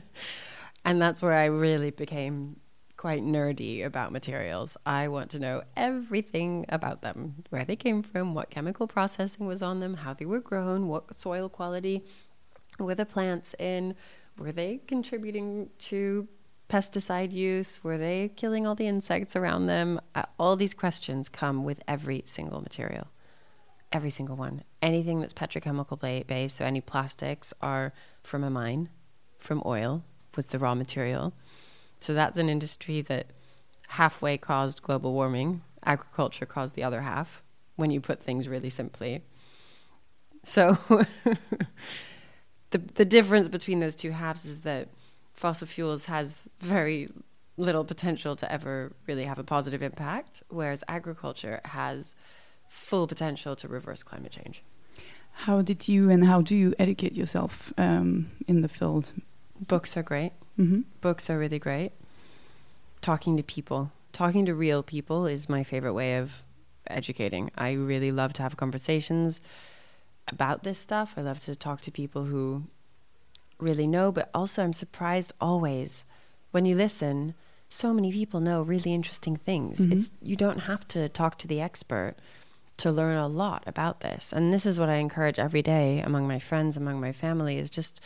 And 0.88 1.02
that's 1.02 1.22
where 1.22 1.34
I 1.34 1.46
really 1.46 1.92
became 1.92 2.62
quite 2.96 3.22
nerdy 3.22 3.86
about 3.86 4.14
materials. 4.14 4.78
I 4.86 5.10
want 5.10 5.32
to 5.32 5.40
know 5.40 5.64
everything 5.76 6.66
about 6.70 7.02
them 7.02 7.44
where 7.50 7.66
they 7.66 7.76
came 7.76 8.02
from, 8.02 8.34
what 8.34 8.50
chemical 8.50 8.88
processing 8.88 9.48
was 9.48 9.62
on 9.62 9.82
them, 9.82 9.96
how 9.96 10.14
they 10.14 10.24
were 10.24 10.40
grown, 10.40 10.88
what 10.88 11.18
soil 11.18 11.50
quality 11.50 12.06
were 12.80 12.96
the 12.96 13.06
plants 13.06 13.54
in, 13.60 13.96
were 14.38 14.54
they 14.54 14.80
contributing 14.88 15.70
to 15.80 16.26
pesticide 16.70 17.34
use, 17.34 17.84
were 17.84 17.98
they 17.98 18.32
killing 18.38 18.66
all 18.66 18.76
the 18.76 18.88
insects 18.88 19.36
around 19.36 19.68
them? 19.68 20.00
Uh, 20.16 20.24
all 20.40 20.56
these 20.56 20.74
questions 20.74 21.28
come 21.28 21.66
with 21.66 21.82
every 21.86 22.24
single 22.26 22.62
material. 22.62 23.08
Every 23.92 24.10
single 24.10 24.38
one. 24.38 24.64
Anything 24.82 25.20
that's 25.20 25.34
petrochemical 25.34 26.00
based, 26.26 26.56
so 26.56 26.64
any 26.64 26.80
plastics 26.80 27.54
are 27.62 27.92
from 28.24 28.46
a 28.46 28.50
mine, 28.50 28.88
from 29.38 29.62
oil, 29.66 30.06
with 30.38 30.50
the 30.50 30.60
raw 30.60 30.76
material. 30.76 31.34
So 32.00 32.14
that's 32.14 32.38
an 32.38 32.48
industry 32.48 33.02
that 33.02 33.28
halfway 33.90 34.38
caused 34.38 34.82
global 34.82 35.14
warming. 35.14 35.62
Agriculture 35.86 36.46
caused 36.46 36.76
the 36.76 36.84
other 36.84 37.02
half 37.02 37.42
when 37.76 37.92
you 37.92 38.00
put 38.00 38.22
things 38.22 38.48
really 38.48 38.70
simply. 38.70 39.24
So 40.44 40.78
the 42.70 42.78
the 42.78 43.06
difference 43.06 43.50
between 43.50 43.80
those 43.80 43.96
two 43.96 44.12
halves 44.12 44.46
is 44.46 44.62
that 44.62 44.90
fossil 45.34 45.68
fuels 45.68 46.06
has 46.06 46.48
very 46.62 47.10
little 47.58 47.84
potential 47.84 48.36
to 48.36 48.52
ever 48.52 48.94
really 49.08 49.26
have 49.26 49.40
a 49.40 49.44
positive 49.44 49.82
impact, 49.82 50.44
whereas 50.50 50.84
agriculture 50.88 51.60
has 51.66 52.16
full 52.68 53.08
potential 53.08 53.56
to 53.56 53.68
reverse 53.68 54.04
climate 54.04 54.32
change. 54.32 54.64
How 55.32 55.62
did 55.62 55.88
you 55.88 56.10
and 56.10 56.26
how 56.26 56.42
do 56.42 56.56
you 56.56 56.74
educate 56.80 57.14
yourself 57.14 57.74
um, 57.78 58.32
in 58.48 58.62
the 58.62 58.70
field? 58.70 59.12
Books 59.60 59.98
are 59.98 60.04
great. 60.04 60.32
Mm-hmm. 60.60 60.82
Books 61.02 61.30
are 61.30 61.38
really 61.38 61.60
great. 61.60 61.92
Talking 63.02 63.38
to 63.38 63.44
people, 63.44 63.92
talking 64.12 64.46
to 64.46 64.56
real 64.56 64.84
people 64.84 65.26
is 65.26 65.48
my 65.50 65.64
favorite 65.64 65.94
way 65.94 66.18
of 66.18 66.44
educating. 66.88 67.52
I 67.58 67.74
really 67.74 68.12
love 68.12 68.34
to 68.34 68.44
have 68.44 68.58
conversations 68.58 69.42
about 70.28 70.64
this 70.64 70.80
stuff. 70.80 71.14
I 71.18 71.22
love 71.22 71.40
to 71.42 71.56
talk 71.56 71.82
to 71.82 71.92
people 71.92 72.26
who 72.26 72.64
really 73.60 73.88
know, 73.88 74.12
but 74.12 74.30
also 74.34 74.64
I'm 74.64 74.74
surprised 74.74 75.34
always 75.40 76.06
when 76.52 76.66
you 76.66 76.76
listen. 76.76 77.34
So 77.70 77.94
many 77.94 78.12
people 78.12 78.40
know 78.40 78.62
really 78.62 78.94
interesting 78.94 79.36
things. 79.36 79.80
Mm-hmm. 79.80 79.98
It's 79.98 80.12
you 80.22 80.36
don't 80.36 80.62
have 80.62 80.88
to 80.90 81.10
talk 81.10 81.38
to 81.40 81.48
the 81.48 81.62
expert 81.62 82.16
to 82.78 82.92
learn 82.92 83.18
a 83.18 83.28
lot 83.28 83.64
about 83.66 84.02
this. 84.02 84.32
And 84.32 84.54
this 84.54 84.66
is 84.66 84.80
what 84.80 84.90
I 84.90 84.96
encourage 84.96 85.40
every 85.40 85.62
day 85.62 86.00
among 86.00 86.28
my 86.28 86.40
friends, 86.40 86.78
among 86.78 87.02
my 87.02 87.12
family 87.12 87.58
is 87.58 87.70
just 87.70 88.00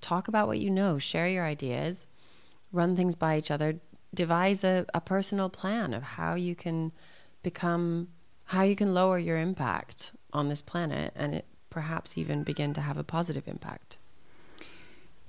talk 0.00 0.28
about 0.28 0.46
what 0.46 0.58
you 0.58 0.70
know, 0.70 0.98
share 0.98 1.28
your 1.28 1.44
ideas, 1.44 2.06
run 2.72 2.96
things 2.96 3.14
by 3.14 3.38
each 3.38 3.50
other, 3.50 3.80
devise 4.14 4.64
a, 4.64 4.86
a 4.94 5.00
personal 5.00 5.48
plan 5.48 5.94
of 5.94 6.02
how 6.02 6.34
you 6.34 6.54
can 6.54 6.92
become, 7.42 8.08
how 8.46 8.62
you 8.62 8.76
can 8.76 8.94
lower 8.94 9.18
your 9.18 9.38
impact 9.38 10.12
on 10.32 10.48
this 10.48 10.62
planet 10.62 11.12
and 11.16 11.34
it 11.34 11.44
perhaps 11.70 12.16
even 12.16 12.42
begin 12.42 12.72
to 12.74 12.80
have 12.80 12.96
a 12.96 13.04
positive 13.04 13.46
impact. 13.46 13.98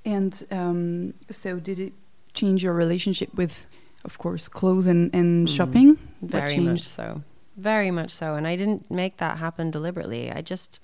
And 0.06 0.46
um, 0.52 1.14
so, 1.30 1.60
did 1.60 1.80
it 1.80 1.94
change 2.34 2.64
your 2.64 2.74
relationship 2.74 3.34
with, 3.34 3.66
of 4.06 4.18
course, 4.18 4.48
clothes 4.48 4.88
and, 4.88 5.14
and 5.14 5.48
mm, 5.48 5.54
shopping? 5.54 5.98
Very 6.22 6.58
much 6.60 6.84
so. 6.84 7.24
Very 7.58 7.92
much 7.92 8.12
so. 8.12 8.36
And 8.36 8.48
I 8.48 8.56
didn't 8.56 8.90
make 8.90 9.18
that 9.18 9.40
happen 9.40 9.72
deliberately. 9.72 10.32
I 10.32 10.42
just, 10.42 10.80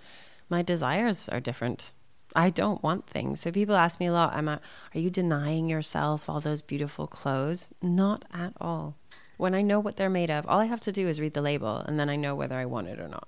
my 0.49 0.61
desires 0.61 1.29
are 1.29 1.39
different. 1.39 1.91
I 2.35 2.49
don't 2.49 2.81
want 2.83 3.07
things. 3.07 3.41
So 3.41 3.51
people 3.51 3.75
ask 3.75 3.99
me 3.99 4.07
a 4.07 4.11
lot, 4.11 4.33
I, 4.33 4.41
are 4.43 4.99
you 4.99 5.09
denying 5.09 5.69
yourself 5.69 6.29
all 6.29 6.39
those 6.39 6.61
beautiful 6.61 7.07
clothes? 7.07 7.67
Not 7.81 8.25
at 8.33 8.53
all. 8.59 8.95
When 9.37 9.55
I 9.55 9.61
know 9.61 9.79
what 9.79 9.97
they're 9.97 10.09
made 10.09 10.31
of, 10.31 10.47
all 10.47 10.59
I 10.59 10.65
have 10.65 10.81
to 10.81 10.91
do 10.91 11.07
is 11.07 11.19
read 11.19 11.33
the 11.33 11.41
label 11.41 11.77
and 11.77 11.99
then 11.99 12.09
I 12.09 12.15
know 12.15 12.35
whether 12.35 12.55
I 12.55 12.65
want 12.65 12.87
it 12.87 12.99
or 12.99 13.07
not. 13.07 13.27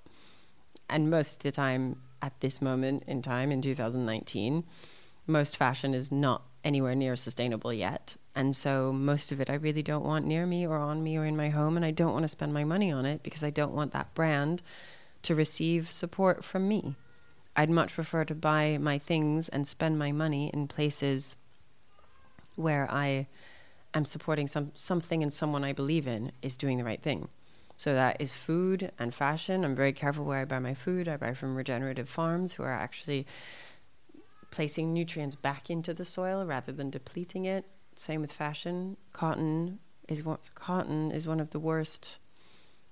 And 0.90 1.10
most 1.10 1.38
of 1.38 1.44
the 1.44 1.52
time, 1.52 2.02
at 2.22 2.40
this 2.40 2.62
moment 2.62 3.04
in 3.08 3.22
time 3.22 3.52
in 3.52 3.62
2019, 3.62 4.64
most 5.28 5.58
fashion 5.58 5.94
is 5.94 6.12
not 6.12 6.44
anywhere 6.64 6.96
near 6.96 7.16
sustainable 7.16 7.74
yet. 7.74 8.18
And 8.36 8.56
so 8.56 8.92
most 8.92 9.32
of 9.32 9.40
it 9.40 9.50
I 9.50 9.56
really 9.56 9.84
don't 9.84 10.04
want 10.04 10.26
near 10.26 10.46
me 10.46 10.68
or 10.68 10.78
on 10.78 11.04
me 11.04 11.18
or 11.18 11.26
in 11.26 11.38
my 11.38 11.50
home. 11.50 11.76
And 11.76 11.86
I 11.86 11.92
don't 11.92 12.14
want 12.14 12.24
to 12.24 12.30
spend 12.30 12.54
my 12.54 12.64
money 12.64 12.92
on 12.92 13.06
it 13.06 13.24
because 13.24 13.44
I 13.44 13.50
don't 13.50 13.74
want 13.74 13.94
that 13.94 14.14
brand 14.14 14.62
to 15.24 15.36
receive 15.36 15.92
support 15.92 16.44
from 16.44 16.68
me. 16.68 16.96
I'd 17.56 17.70
much 17.70 17.94
prefer 17.94 18.26
to 18.26 18.36
buy 18.36 18.78
my 18.80 18.98
things 18.98 19.50
and 19.50 19.68
spend 19.68 19.98
my 19.98 20.12
money 20.12 20.50
in 20.54 20.68
places 20.68 21.36
where 22.56 22.90
I 22.92 23.28
am 23.94 24.06
supporting 24.06 24.48
some 24.48 24.72
something 24.74 25.24
and 25.24 25.32
someone 25.32 25.64
I 25.64 25.74
believe 25.74 26.08
in 26.08 26.32
is 26.42 26.58
doing 26.58 26.78
the 26.78 26.84
right 26.84 27.02
thing. 27.02 27.30
So 27.78 27.94
that 27.94 28.18
is 28.20 28.34
food 28.34 28.92
and 28.98 29.14
fashion. 29.14 29.66
I'm 29.66 29.76
very 29.76 29.94
careful 29.94 30.26
where 30.26 30.40
I 30.40 30.46
buy 30.46 30.60
my 30.60 30.74
food. 30.74 31.08
I 31.08 31.18
buy 31.18 31.34
from 31.34 31.56
regenerative 31.56 32.08
farms 32.08 32.54
who 32.54 32.64
are 32.64 32.72
actually 32.72 33.28
placing 34.52 34.94
nutrients 34.94 35.36
back 35.36 35.70
into 35.70 35.94
the 35.94 36.06
soil 36.06 36.46
rather 36.46 36.72
than 36.72 36.90
depleting 36.90 37.46
it. 37.46 37.66
Same 37.96 38.22
with 38.22 38.32
fashion. 38.32 38.98
Cotton 39.12 39.80
is 40.08 40.24
cotton 40.56 41.12
is 41.12 41.28
one 41.28 41.40
of 41.40 41.50
the 41.50 41.60
worst 41.60 42.20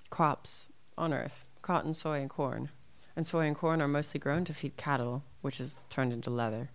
crops 0.09 0.67
on 0.97 1.13
earth. 1.13 1.45
Cotton, 1.61 1.93
soy, 1.93 2.19
and 2.19 2.29
corn. 2.29 2.69
And 3.15 3.27
soy 3.27 3.45
and 3.45 3.55
corn 3.55 3.81
are 3.81 3.87
mostly 3.87 4.19
grown 4.19 4.43
to 4.45 4.53
feed 4.53 4.75
cattle, 4.77 5.23
which 5.41 5.59
is 5.59 5.83
turned 5.89 6.13
into 6.13 6.29
leather. 6.29 6.69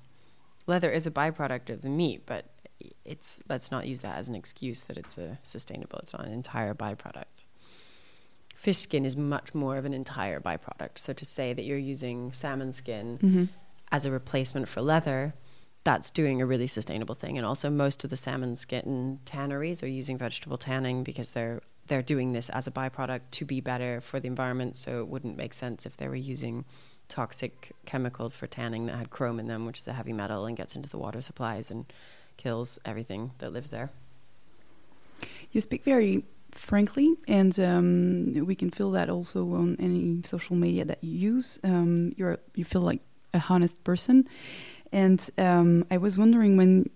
Leather 0.66 0.90
is 0.90 1.06
a 1.06 1.10
byproduct 1.10 1.70
of 1.70 1.82
the 1.82 1.88
meat, 1.88 2.22
but 2.26 2.44
it's 3.04 3.40
let's 3.48 3.70
not 3.70 3.86
use 3.88 4.02
that 4.02 4.16
as 4.16 4.28
an 4.28 4.34
excuse 4.36 4.82
that 4.82 4.96
it's 4.96 5.18
a 5.18 5.38
sustainable. 5.42 5.98
It's 5.98 6.12
not 6.12 6.24
an 6.24 6.32
entire 6.32 6.74
byproduct. 6.74 7.44
Fish 8.54 8.78
skin 8.78 9.04
is 9.04 9.16
much 9.16 9.54
more 9.54 9.76
of 9.76 9.84
an 9.84 9.94
entire 9.94 10.40
byproduct. 10.40 10.98
So 10.98 11.12
to 11.12 11.24
say 11.24 11.52
that 11.52 11.64
you're 11.64 11.78
using 11.78 12.32
salmon 12.32 12.72
skin 12.72 13.18
Mm-hmm. 13.22 13.44
as 13.90 14.04
a 14.04 14.10
replacement 14.10 14.68
for 14.68 14.80
leather, 14.80 15.34
that's 15.84 16.10
doing 16.10 16.42
a 16.42 16.46
really 16.46 16.66
sustainable 16.66 17.14
thing. 17.14 17.38
And 17.38 17.46
also, 17.46 17.70
most 17.70 18.04
of 18.04 18.10
the 18.10 18.16
salmon 18.16 18.56
skin 18.56 19.20
tanneries 19.24 19.82
are 19.82 19.88
using 19.88 20.18
vegetable 20.18 20.58
tanning 20.58 21.02
because 21.02 21.30
they're 21.30 21.62
they're 21.88 22.02
doing 22.02 22.32
this 22.32 22.48
as 22.50 22.66
a 22.66 22.70
byproduct 22.70 23.22
to 23.32 23.44
be 23.44 23.60
better 23.60 24.00
for 24.00 24.20
the 24.20 24.28
environment. 24.28 24.76
So 24.76 25.00
it 25.00 25.08
wouldn't 25.08 25.36
make 25.36 25.52
sense 25.52 25.86
if 25.86 25.96
they 25.96 26.08
were 26.08 26.14
using 26.14 26.64
toxic 27.08 27.72
chemicals 27.86 28.36
for 28.36 28.46
tanning 28.46 28.86
that 28.86 28.96
had 28.96 29.10
chrome 29.10 29.40
in 29.40 29.46
them, 29.46 29.66
which 29.66 29.78
is 29.78 29.86
a 29.86 29.92
heavy 29.92 30.12
metal 30.12 30.46
and 30.46 30.56
gets 30.56 30.76
into 30.76 30.88
the 30.88 30.98
water 30.98 31.20
supplies 31.20 31.70
and 31.70 31.86
kills 32.36 32.78
everything 32.84 33.32
that 33.38 33.52
lives 33.52 33.70
there. 33.70 33.90
You 35.50 35.60
speak 35.60 35.84
very 35.84 36.24
frankly, 36.52 37.14
and 37.26 37.58
um, 37.60 38.46
we 38.46 38.54
can 38.54 38.70
feel 38.70 38.90
that 38.92 39.10
also 39.10 39.54
on 39.54 39.76
any 39.78 40.20
social 40.24 40.56
media 40.56 40.84
that 40.84 41.02
you 41.02 41.34
use. 41.34 41.58
Um, 41.64 42.14
you're 42.16 42.38
you 42.54 42.64
feel 42.64 42.82
like 42.82 43.00
a 43.34 43.42
honest 43.48 43.82
person, 43.84 44.28
and 44.92 45.20
um, 45.38 45.84
I 45.90 45.96
was 45.98 46.16
wondering 46.18 46.56
when 46.56 46.90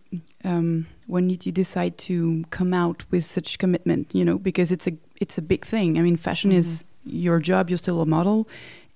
um, 0.44 0.86
when 1.06 1.28
did 1.28 1.46
you 1.46 1.52
decide 1.52 1.98
to 1.98 2.44
come 2.50 2.72
out 2.74 3.04
with 3.10 3.24
such 3.24 3.58
commitment? 3.58 4.14
You 4.14 4.24
know, 4.24 4.38
because 4.38 4.72
it's 4.72 4.86
a 4.86 4.92
it's 5.20 5.38
a 5.38 5.42
big 5.42 5.64
thing. 5.64 5.98
I 5.98 6.02
mean, 6.02 6.16
fashion 6.16 6.52
is 6.52 6.84
your 7.04 7.38
job. 7.40 7.68
You're 7.70 7.78
still 7.78 8.00
a 8.00 8.06
model. 8.06 8.48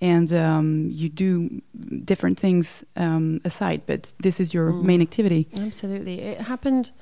And 0.02 0.30
um, 0.34 0.90
you 0.92 1.08
do 1.08 1.62
different 2.04 2.38
things 2.38 2.84
um, 2.96 3.40
aside, 3.44 3.80
but 3.86 4.12
this 4.20 4.40
is 4.40 4.52
your 4.52 4.72
Mm. 4.72 4.82
main 4.82 5.00
activity. 5.00 5.48
Absolutely. 5.58 6.20
It 6.20 6.42
happened 6.42 6.92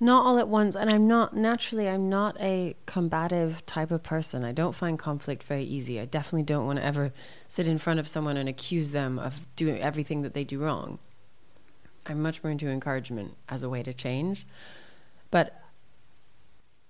not 0.00 0.26
all 0.26 0.38
at 0.38 0.46
once. 0.46 0.76
And 0.76 0.90
I'm 0.90 1.06
not, 1.08 1.34
naturally, 1.34 1.88
I'm 1.88 2.10
not 2.10 2.36
a 2.38 2.76
combative 2.84 3.64
type 3.64 3.90
of 3.90 4.02
person. 4.02 4.44
I 4.44 4.52
don't 4.52 4.74
find 4.74 4.98
conflict 4.98 5.44
very 5.44 5.64
easy. 5.64 5.98
I 5.98 6.04
definitely 6.04 6.42
don't 6.42 6.66
want 6.66 6.78
to 6.78 6.84
ever 6.84 7.10
sit 7.48 7.66
in 7.66 7.78
front 7.78 8.00
of 8.00 8.06
someone 8.06 8.36
and 8.36 8.50
accuse 8.50 8.90
them 8.90 9.18
of 9.18 9.46
doing 9.56 9.80
everything 9.80 10.20
that 10.20 10.34
they 10.34 10.44
do 10.44 10.58
wrong. 10.58 10.98
I'm 12.06 12.22
much 12.22 12.42
more 12.42 12.50
into 12.50 12.68
encouragement 12.68 13.36
as 13.48 13.62
a 13.62 13.68
way 13.68 13.82
to 13.82 13.92
change. 13.92 14.46
But 15.30 15.60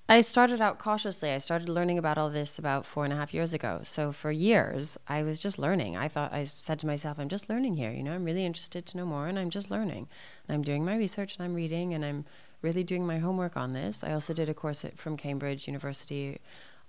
I 0.08 0.20
started 0.20 0.60
out 0.60 0.78
cautiously. 0.78 1.32
I 1.32 1.38
started 1.38 1.68
learning 1.68 1.98
about 1.98 2.16
all 2.16 2.30
this 2.30 2.60
about 2.60 2.86
four 2.86 3.02
and 3.02 3.12
a 3.12 3.16
half 3.16 3.34
years 3.34 3.52
ago. 3.52 3.80
So 3.82 4.12
for 4.12 4.30
years, 4.30 4.96
I 5.08 5.24
was 5.24 5.40
just 5.40 5.58
learning. 5.58 5.96
I 5.96 6.06
thought, 6.06 6.32
I 6.32 6.44
said 6.44 6.78
to 6.80 6.86
myself, 6.86 7.18
I'm 7.18 7.28
just 7.28 7.48
learning 7.48 7.76
here. 7.76 7.90
You 7.90 8.04
know, 8.04 8.12
I'm 8.12 8.24
really 8.24 8.44
interested 8.44 8.86
to 8.86 8.96
know 8.96 9.06
more 9.06 9.26
and 9.26 9.36
I'm 9.36 9.50
just 9.50 9.68
learning. 9.68 10.06
And 10.46 10.54
I'm 10.54 10.62
doing 10.62 10.84
my 10.84 10.96
research 10.96 11.36
and 11.36 11.44
I'm 11.44 11.54
reading 11.54 11.92
and 11.92 12.04
I'm 12.04 12.24
really 12.62 12.84
doing 12.84 13.04
my 13.04 13.18
homework 13.18 13.56
on 13.56 13.72
this. 13.72 14.04
I 14.04 14.12
also 14.12 14.32
did 14.32 14.48
a 14.48 14.54
course 14.54 14.84
at, 14.84 14.96
from 14.96 15.16
Cambridge 15.16 15.66
University 15.66 16.38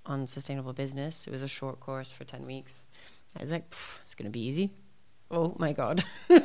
on 0.06 0.28
sustainable 0.28 0.74
business. 0.74 1.26
It 1.26 1.32
was 1.32 1.42
a 1.42 1.48
short 1.48 1.80
course 1.80 2.12
for 2.12 2.24
10 2.24 2.46
weeks. 2.46 2.84
I 3.36 3.42
was 3.42 3.52
like, 3.52 3.74
it's 4.02 4.14
going 4.14 4.26
to 4.26 4.32
be 4.32 4.46
easy. 4.46 4.70
Oh 5.32 5.56
my 5.58 5.74
God. 5.74 6.04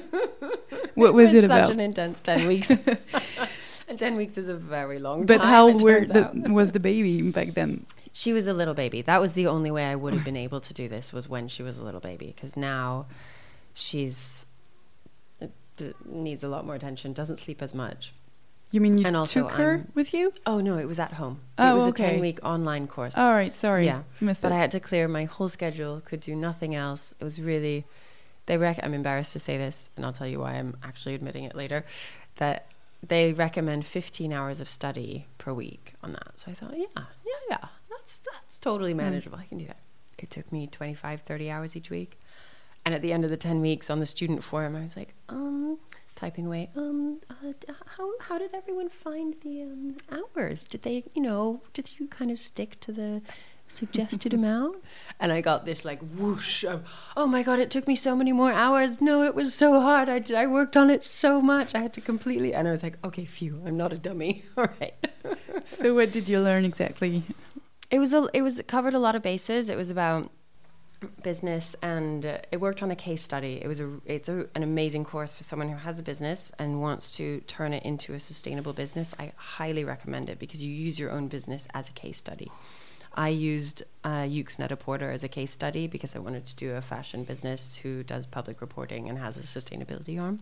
What 0.94 1.14
was 1.14 1.32
it 1.32 1.42
such 1.42 1.44
about? 1.46 1.66
Such 1.68 1.74
an 1.74 1.80
intense 1.80 2.20
10 2.20 2.46
weeks. 2.46 2.70
and 3.88 3.98
10 3.98 4.14
weeks 4.16 4.36
is 4.36 4.48
a 4.48 4.54
very 4.56 4.98
long 4.98 5.24
But 5.24 5.38
time. 5.38 5.46
But 5.46 5.48
how 5.48 5.68
it 5.68 5.80
were 5.80 6.04
the, 6.04 6.30
was 6.52 6.72
the 6.72 6.80
baby 6.80 7.22
back 7.30 7.48
then? 7.54 7.86
She 8.12 8.34
was 8.34 8.46
a 8.46 8.52
little 8.52 8.74
baby. 8.74 9.00
That 9.00 9.18
was 9.20 9.32
the 9.32 9.46
only 9.46 9.70
way 9.70 9.86
I 9.86 9.94
would 9.96 10.12
have 10.12 10.22
been 10.24 10.36
able 10.36 10.60
to 10.60 10.74
do 10.74 10.88
this 10.88 11.10
was 11.12 11.28
when 11.30 11.48
she 11.48 11.62
was 11.62 11.78
a 11.78 11.82
little 11.82 12.00
baby. 12.00 12.26
Because 12.36 12.58
now 12.58 13.06
she's 13.72 14.44
uh, 15.40 15.46
d- 15.78 15.94
needs 16.04 16.44
a 16.44 16.48
lot 16.48 16.66
more 16.66 16.74
attention. 16.74 17.14
Doesn't 17.14 17.38
sleep 17.38 17.62
as 17.62 17.74
much. 17.74 18.12
You 18.70 18.82
mean 18.82 18.98
you 18.98 19.06
And 19.06 19.16
also 19.16 19.42
took 19.44 19.52
her 19.52 19.70
I'm- 19.72 19.88
with 19.94 20.12
you? 20.12 20.34
Oh 20.44 20.60
no, 20.60 20.76
it 20.76 20.86
was 20.86 20.98
at 20.98 21.14
home. 21.14 21.40
it 21.58 21.62
Oh, 21.62 21.74
was 21.76 21.84
okay. 21.84 22.04
a 22.04 22.10
ten 22.10 22.20
week 22.20 22.38
online 22.44 22.86
course. 22.86 23.16
All 23.16 23.32
right, 23.32 23.54
sorry. 23.54 23.86
Yeah, 23.86 24.02
Missed 24.20 24.42
but 24.42 24.52
it. 24.52 24.56
I 24.56 24.58
had 24.58 24.70
to 24.72 24.80
clear 24.80 25.08
my 25.08 25.24
whole 25.24 25.48
schedule. 25.48 26.02
Could 26.04 26.20
do 26.20 26.34
nothing 26.36 26.74
else. 26.74 27.14
It 27.18 27.24
was 27.24 27.40
really. 27.40 27.86
They 28.46 28.56
rec- 28.56 28.80
I'm 28.82 28.94
embarrassed 28.94 29.32
to 29.34 29.38
say 29.38 29.56
this, 29.56 29.88
and 29.96 30.04
I'll 30.04 30.12
tell 30.12 30.26
you 30.26 30.40
why. 30.40 30.54
I'm 30.54 30.76
actually 30.82 31.14
admitting 31.14 31.44
it 31.44 31.54
later. 31.54 31.84
That 32.36 32.66
they 33.06 33.32
recommend 33.32 33.84
15 33.84 34.32
hours 34.32 34.60
of 34.60 34.70
study 34.70 35.26
per 35.38 35.52
week 35.52 35.94
on 36.02 36.12
that. 36.12 36.32
So 36.36 36.50
I 36.50 36.54
thought, 36.54 36.76
yeah, 36.76 36.86
yeah, 36.96 37.32
yeah, 37.50 37.68
that's 37.90 38.20
that's 38.32 38.58
totally 38.58 38.94
manageable. 38.94 39.38
I 39.38 39.44
can 39.44 39.58
do 39.58 39.66
that. 39.66 39.78
It 40.18 40.30
took 40.30 40.52
me 40.52 40.68
25, 40.68 41.22
30 41.22 41.50
hours 41.50 41.76
each 41.76 41.90
week, 41.90 42.18
and 42.84 42.94
at 42.94 43.02
the 43.02 43.12
end 43.12 43.24
of 43.24 43.30
the 43.30 43.36
10 43.36 43.60
weeks 43.60 43.90
on 43.90 43.98
the 43.98 44.06
student 44.06 44.44
forum, 44.44 44.76
I 44.76 44.82
was 44.82 44.96
like, 44.96 45.14
um, 45.28 45.78
typing 46.14 46.46
away, 46.46 46.70
um, 46.76 47.20
uh, 47.28 47.52
how 47.96 48.12
how 48.20 48.38
did 48.38 48.54
everyone 48.54 48.88
find 48.88 49.34
the 49.42 49.62
um, 49.62 49.96
hours? 50.10 50.64
Did 50.64 50.82
they, 50.82 51.04
you 51.14 51.22
know, 51.22 51.62
did 51.72 51.98
you 51.98 52.06
kind 52.06 52.30
of 52.30 52.38
stick 52.38 52.78
to 52.80 52.92
the 52.92 53.22
suggested 53.72 54.34
amount? 54.34 54.76
And 55.20 55.30
I 55.30 55.40
got 55.40 55.66
this 55.66 55.84
like 55.84 56.00
whoosh 56.00 56.64
of, 56.64 56.82
oh 57.16 57.28
my 57.28 57.44
god, 57.44 57.60
it 57.60 57.70
took 57.70 57.86
me 57.86 57.94
so 57.94 58.16
many 58.16 58.32
more 58.32 58.50
hours. 58.50 59.00
No, 59.00 59.22
it 59.22 59.36
was 59.36 59.54
so 59.54 59.80
hard. 59.80 60.08
I, 60.08 60.20
I 60.36 60.48
worked 60.48 60.76
on 60.76 60.90
it 60.90 61.04
so 61.04 61.40
much. 61.40 61.76
I 61.76 61.78
had 61.78 61.92
to 61.92 62.00
completely, 62.00 62.52
and 62.52 62.66
I 62.66 62.72
was 62.72 62.82
like, 62.82 62.98
okay, 63.04 63.24
phew, 63.24 63.62
I'm 63.64 63.76
not 63.76 63.92
a 63.92 63.98
dummy. 63.98 64.44
All 64.56 64.66
right. 64.80 64.94
so 65.64 65.94
what 65.94 66.10
did 66.10 66.28
you 66.28 66.40
learn 66.40 66.64
exactly? 66.64 67.22
It 67.88 68.00
was 68.00 68.12
a, 68.12 68.28
it 68.32 68.42
was 68.42 68.58
it 68.58 68.66
covered 68.66 68.94
a 68.94 68.98
lot 68.98 69.14
of 69.14 69.22
bases. 69.22 69.68
It 69.68 69.76
was 69.76 69.90
about 69.90 70.30
business 71.22 71.76
and 71.82 72.24
uh, 72.24 72.38
it 72.50 72.60
worked 72.60 72.82
on 72.82 72.90
a 72.90 72.96
case 72.96 73.22
study. 73.22 73.60
It 73.62 73.68
was 73.68 73.80
a 73.80 73.90
it's 74.04 74.28
a, 74.28 74.46
an 74.54 74.62
amazing 74.62 75.04
course 75.04 75.32
for 75.32 75.42
someone 75.42 75.68
who 75.68 75.76
has 75.76 75.98
a 75.98 76.02
business 76.02 76.52
and 76.58 76.80
wants 76.80 77.16
to 77.16 77.40
turn 77.42 77.72
it 77.72 77.84
into 77.84 78.14
a 78.14 78.20
sustainable 78.20 78.72
business. 78.72 79.14
I 79.18 79.32
highly 79.36 79.84
recommend 79.84 80.30
it 80.30 80.38
because 80.38 80.62
you 80.64 80.72
use 80.72 80.98
your 80.98 81.10
own 81.10 81.28
business 81.28 81.66
as 81.74 81.88
a 81.88 81.92
case 81.92 82.18
study. 82.18 82.50
I 83.14 83.28
used 83.28 83.82
uh, 84.04 84.22
Yoox 84.22 84.58
Net-a-Porter 84.58 85.10
as 85.10 85.22
a 85.22 85.28
case 85.28 85.50
study 85.50 85.86
because 85.86 86.16
I 86.16 86.18
wanted 86.18 86.46
to 86.46 86.56
do 86.56 86.74
a 86.74 86.80
fashion 86.80 87.24
business 87.24 87.76
who 87.76 88.02
does 88.02 88.26
public 88.26 88.60
reporting 88.60 89.08
and 89.08 89.18
has 89.18 89.36
a 89.36 89.42
sustainability 89.42 90.20
arm. 90.20 90.40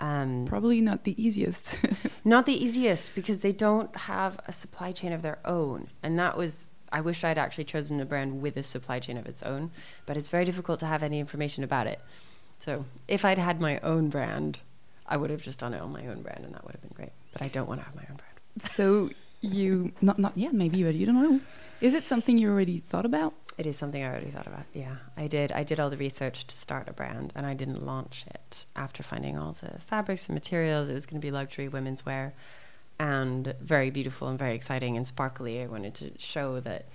Um, 0.00 0.44
Probably 0.46 0.80
not 0.80 1.04
the 1.04 1.20
easiest. 1.22 1.84
not 2.24 2.46
the 2.46 2.64
easiest 2.64 3.14
because 3.14 3.40
they 3.40 3.52
don't 3.52 3.94
have 3.96 4.40
a 4.46 4.52
supply 4.52 4.92
chain 4.92 5.12
of 5.12 5.22
their 5.22 5.38
own. 5.44 5.88
And 6.02 6.18
that 6.18 6.36
was, 6.36 6.66
I 6.92 7.00
wish 7.00 7.22
I'd 7.24 7.38
actually 7.38 7.64
chosen 7.64 8.00
a 8.00 8.04
brand 8.04 8.42
with 8.42 8.56
a 8.56 8.62
supply 8.62 8.98
chain 8.98 9.16
of 9.16 9.26
its 9.26 9.42
own, 9.42 9.70
but 10.06 10.16
it's 10.16 10.28
very 10.28 10.44
difficult 10.44 10.80
to 10.80 10.86
have 10.86 11.02
any 11.02 11.20
information 11.20 11.62
about 11.64 11.86
it. 11.86 12.00
So 12.58 12.84
if 13.08 13.24
I'd 13.24 13.38
had 13.38 13.60
my 13.60 13.78
own 13.80 14.08
brand, 14.08 14.58
I 15.06 15.16
would 15.16 15.30
have 15.30 15.42
just 15.42 15.60
done 15.60 15.74
it 15.74 15.80
on 15.80 15.92
my 15.92 16.06
own 16.06 16.22
brand 16.22 16.44
and 16.44 16.54
that 16.54 16.64
would 16.64 16.72
have 16.72 16.82
been 16.82 16.94
great. 16.94 17.12
But 17.32 17.42
I 17.42 17.48
don't 17.48 17.68
want 17.68 17.80
to 17.80 17.84
have 17.84 17.94
my 17.94 18.04
own 18.10 18.16
brand. 18.16 18.62
so 18.62 19.10
you 19.40 19.92
not 20.00 20.18
not 20.18 20.36
yet 20.36 20.54
maybe, 20.54 20.82
but 20.82 20.94
you 20.94 21.06
don't 21.06 21.22
know. 21.22 21.40
Is 21.84 21.92
it 21.92 22.04
something 22.04 22.38
you 22.38 22.48
already 22.48 22.78
thought 22.80 23.04
about? 23.04 23.34
It 23.58 23.66
is 23.66 23.76
something 23.76 24.02
I 24.02 24.08
already 24.08 24.30
thought 24.30 24.46
about. 24.46 24.64
Yeah, 24.72 24.96
I 25.18 25.26
did. 25.26 25.52
I 25.52 25.64
did 25.64 25.78
all 25.78 25.90
the 25.90 25.98
research 25.98 26.46
to 26.46 26.56
start 26.56 26.88
a 26.88 26.94
brand, 26.94 27.30
and 27.36 27.44
I 27.44 27.52
didn't 27.52 27.84
launch 27.84 28.24
it 28.26 28.64
after 28.74 29.02
finding 29.02 29.36
all 29.36 29.54
the 29.60 29.78
fabrics 29.80 30.26
and 30.26 30.34
materials. 30.34 30.88
It 30.88 30.94
was 30.94 31.04
going 31.04 31.20
to 31.20 31.26
be 31.26 31.30
luxury 31.30 31.68
women's 31.68 32.06
wear, 32.06 32.32
and 32.98 33.54
very 33.60 33.90
beautiful 33.90 34.28
and 34.28 34.38
very 34.38 34.54
exciting 34.54 34.96
and 34.96 35.06
sparkly. 35.06 35.60
I 35.60 35.66
wanted 35.66 35.94
to 35.96 36.12
show 36.16 36.58
that 36.60 36.86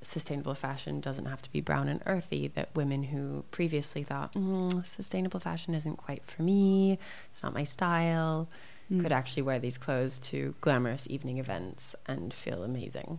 sustainable 0.00 0.54
fashion 0.54 1.02
doesn't 1.02 1.26
have 1.26 1.42
to 1.42 1.52
be 1.52 1.60
brown 1.60 1.88
and 1.88 2.00
earthy. 2.06 2.48
That 2.48 2.74
women 2.74 3.02
who 3.02 3.44
previously 3.50 4.04
thought 4.04 4.32
mm, 4.32 4.86
sustainable 4.86 5.38
fashion 5.38 5.74
isn't 5.74 5.96
quite 5.98 6.24
for 6.24 6.40
me, 6.40 6.98
it's 7.30 7.42
not 7.42 7.52
my 7.52 7.64
style, 7.64 8.48
Mm. 8.92 9.00
could 9.00 9.12
actually 9.12 9.42
wear 9.42 9.58
these 9.58 9.78
clothes 9.78 10.18
to 10.18 10.54
glamorous 10.60 11.06
evening 11.08 11.38
events 11.38 11.96
and 12.04 12.34
feel 12.34 12.62
amazing. 12.62 13.18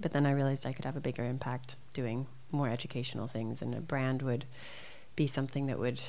But 0.00 0.12
then 0.12 0.26
I 0.26 0.32
realized 0.32 0.64
I 0.64 0.72
could 0.72 0.84
have 0.84 0.96
a 0.96 1.00
bigger 1.00 1.24
impact 1.24 1.76
doing 1.92 2.26
more 2.50 2.68
educational 2.68 3.26
things, 3.26 3.60
and 3.60 3.74
a 3.74 3.80
brand 3.80 4.22
would 4.22 4.44
be 5.16 5.26
something 5.26 5.66
that 5.66 5.78
would 5.78 6.00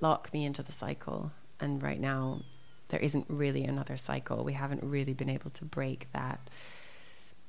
lock 0.00 0.32
me 0.32 0.44
into 0.44 0.62
the 0.62 0.72
cycle. 0.72 1.32
And 1.58 1.82
right 1.82 2.00
now, 2.00 2.42
there 2.88 3.00
isn't 3.00 3.26
really 3.28 3.64
another 3.64 3.96
cycle. 3.96 4.44
We 4.44 4.52
haven't 4.52 4.82
really 4.82 5.12
been 5.12 5.28
able 5.28 5.50
to 5.50 5.64
break 5.64 6.08
that. 6.12 6.40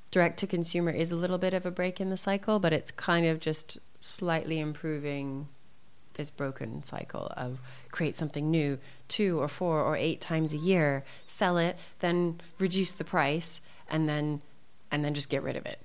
Direct 0.09 0.37
to 0.39 0.47
consumer 0.47 0.91
is 0.91 1.11
a 1.11 1.15
little 1.15 1.37
bit 1.37 1.53
of 1.53 1.65
a 1.65 1.71
break 1.71 2.01
in 2.01 2.09
the 2.09 2.17
cycle, 2.17 2.59
but 2.59 2.73
it's 2.73 2.91
kind 2.91 3.25
of 3.25 3.39
just 3.39 3.77
slightly 3.99 4.59
improving 4.59 5.47
this 6.15 6.29
broken 6.29 6.83
cycle 6.83 7.31
of 7.37 7.59
create 7.91 8.15
something 8.15 8.51
new 8.51 8.77
two 9.07 9.39
or 9.39 9.47
four 9.47 9.81
or 9.81 9.95
eight 9.95 10.19
times 10.19 10.51
a 10.53 10.57
year, 10.57 11.03
sell 11.27 11.57
it, 11.57 11.77
then 11.99 12.41
reduce 12.59 12.91
the 12.91 13.05
price, 13.05 13.61
and 13.89 14.09
then 14.09 14.41
and 14.91 15.03
then 15.03 15.13
just 15.13 15.29
get 15.29 15.43
rid 15.43 15.55
of 15.55 15.65
it. 15.65 15.79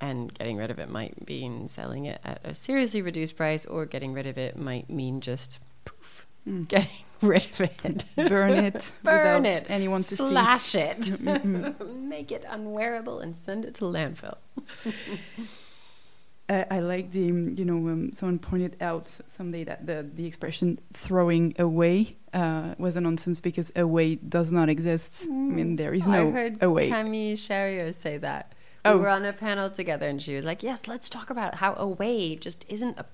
And 0.00 0.32
getting 0.34 0.56
rid 0.56 0.70
of 0.70 0.78
it 0.78 0.90
might 0.90 1.26
mean 1.26 1.68
selling 1.68 2.04
it 2.04 2.20
at 2.24 2.40
a 2.44 2.54
seriously 2.54 3.00
reduced 3.00 3.36
price, 3.36 3.64
or 3.64 3.86
getting 3.86 4.12
rid 4.12 4.26
of 4.26 4.36
it 4.36 4.56
might 4.56 4.90
mean 4.90 5.20
just 5.20 5.58
poof, 5.84 6.26
mm. 6.46 6.68
getting 6.68 6.90
rid 7.22 7.46
of 7.46 7.60
it. 7.60 8.04
Burn 8.14 8.52
it. 8.52 8.92
Burn 9.02 9.46
it. 9.46 9.64
Anyone 9.68 10.02
to 10.02 10.16
Slash 10.16 10.62
see. 10.62 10.80
it. 10.80 11.00
Mm-hmm. 11.00 12.08
Make 12.08 12.30
it 12.30 12.44
unwearable 12.48 13.20
and 13.20 13.34
send 13.34 13.64
it 13.64 13.74
to 13.76 13.84
landfill. 13.84 14.36
Uh, 16.48 16.64
I 16.70 16.78
like 16.78 17.10
the, 17.10 17.20
you 17.20 17.64
know, 17.64 17.76
um, 17.90 18.12
someone 18.12 18.38
pointed 18.38 18.76
out 18.80 19.10
someday 19.26 19.64
that 19.64 19.86
the, 19.86 20.08
the 20.14 20.26
expression 20.26 20.78
throwing 20.92 21.54
away 21.58 22.16
uh, 22.32 22.74
was 22.78 22.96
a 22.96 23.00
nonsense 23.00 23.40
because 23.40 23.72
away 23.74 24.14
does 24.14 24.52
not 24.52 24.68
exist. 24.68 25.28
Mm. 25.28 25.30
I 25.30 25.54
mean, 25.54 25.76
there 25.76 25.92
is 25.92 26.04
mm. 26.04 26.12
no 26.12 26.28
I 26.28 26.30
heard 26.30 26.62
away. 26.62 26.88
Camille 26.88 27.36
Charrière 27.36 27.92
say 27.92 28.18
that. 28.18 28.52
We 28.84 28.92
oh. 28.92 28.98
were 28.98 29.08
on 29.08 29.24
a 29.24 29.32
panel 29.32 29.70
together 29.70 30.08
and 30.08 30.22
she 30.22 30.36
was 30.36 30.44
like, 30.44 30.62
yes, 30.62 30.86
let's 30.86 31.10
talk 31.10 31.30
about 31.30 31.56
how 31.56 31.74
away 31.74 32.36
just 32.36 32.64
isn't 32.68 32.96
a, 32.96 33.06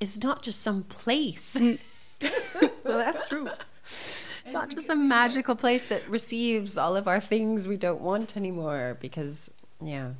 it's 0.00 0.18
not 0.18 0.42
just 0.42 0.60
some 0.60 0.82
place. 0.82 1.54
Mm. 1.54 1.78
well, 2.84 2.98
that's 2.98 3.28
true. 3.28 3.48
It's 3.84 4.52
not 4.52 4.70
just 4.70 4.88
a 4.88 4.96
magical 4.96 5.54
place 5.54 5.84
that 5.84 6.08
receives 6.08 6.76
all 6.76 6.96
of 6.96 7.06
our 7.06 7.20
things 7.20 7.68
we 7.68 7.76
don't 7.76 8.00
want 8.00 8.36
anymore 8.36 8.98
because, 9.00 9.52
yeah. 9.80 10.14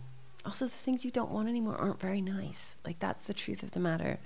Also, 0.45 0.65
the 0.67 0.71
things 0.71 1.05
you 1.05 1.11
don't 1.11 1.31
want 1.31 1.49
anymore 1.49 1.77
aren't 1.77 2.01
very 2.01 2.21
nice. 2.21 2.77
Like, 2.85 2.99
that's 2.99 3.25
the 3.25 3.35
truth 3.35 3.63
of 3.63 3.73
the 3.73 3.81
matter. 3.81 4.19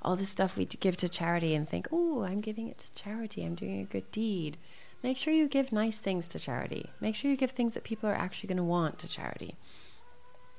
All 0.00 0.16
this 0.16 0.30
stuff 0.30 0.56
we 0.56 0.64
give 0.64 0.96
to 0.98 1.08
charity 1.08 1.54
and 1.54 1.68
think, 1.68 1.86
oh, 1.92 2.22
I'm 2.22 2.40
giving 2.40 2.68
it 2.68 2.78
to 2.78 2.94
charity, 2.94 3.44
I'm 3.44 3.54
doing 3.54 3.80
a 3.80 3.84
good 3.84 4.10
deed. 4.10 4.56
Make 5.02 5.16
sure 5.16 5.32
you 5.32 5.48
give 5.48 5.72
nice 5.72 5.98
things 5.98 6.26
to 6.28 6.38
charity. 6.38 6.90
Make 7.00 7.14
sure 7.14 7.30
you 7.30 7.36
give 7.36 7.50
things 7.50 7.74
that 7.74 7.84
people 7.84 8.08
are 8.08 8.14
actually 8.14 8.48
going 8.48 8.56
to 8.56 8.62
want 8.62 8.98
to 9.00 9.08
charity. 9.08 9.56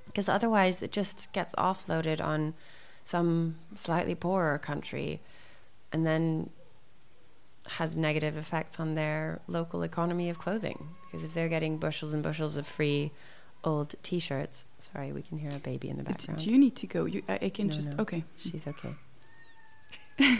Because 0.06 0.30
otherwise, 0.30 0.84
it 0.84 0.92
just 0.92 1.32
gets 1.34 1.56
offloaded 1.56 2.22
on 2.22 2.54
some 3.04 3.56
slightly 3.76 4.16
poorer 4.16 4.58
country 4.58 5.22
and 5.92 6.06
then 6.06 6.50
has 7.68 7.96
negative 7.96 8.36
effects 8.36 8.80
on 8.80 8.96
their 8.96 9.40
local 9.48 9.84
economy 9.84 10.30
of 10.30 10.38
clothing 10.38 10.90
because 11.06 11.24
if 11.24 11.34
they're 11.34 11.50
getting 11.50 11.78
bushels 11.78 12.14
and 12.14 12.22
bushels 12.22 12.56
of 12.56 12.68
free 12.68 13.12
old 13.64 13.96
t-shirts 14.04 14.66
sorry 14.92 15.12
we 15.12 15.22
can 15.22 15.38
hear 15.38 15.52
a 15.56 15.60
baby 15.60 15.90
in 15.90 15.98
the 15.98 16.04
background 16.04 16.40
do 16.40 16.50
you 16.50 16.58
need 16.58 16.76
to 16.76 16.88
go 16.88 17.06
you 17.06 17.24
i, 17.30 17.40
I 17.44 17.50
can 17.50 17.68
no, 17.68 17.74
just 17.74 17.90
no. 17.90 17.96
okay 18.00 18.24
she's 18.38 18.68
okay 18.68 18.96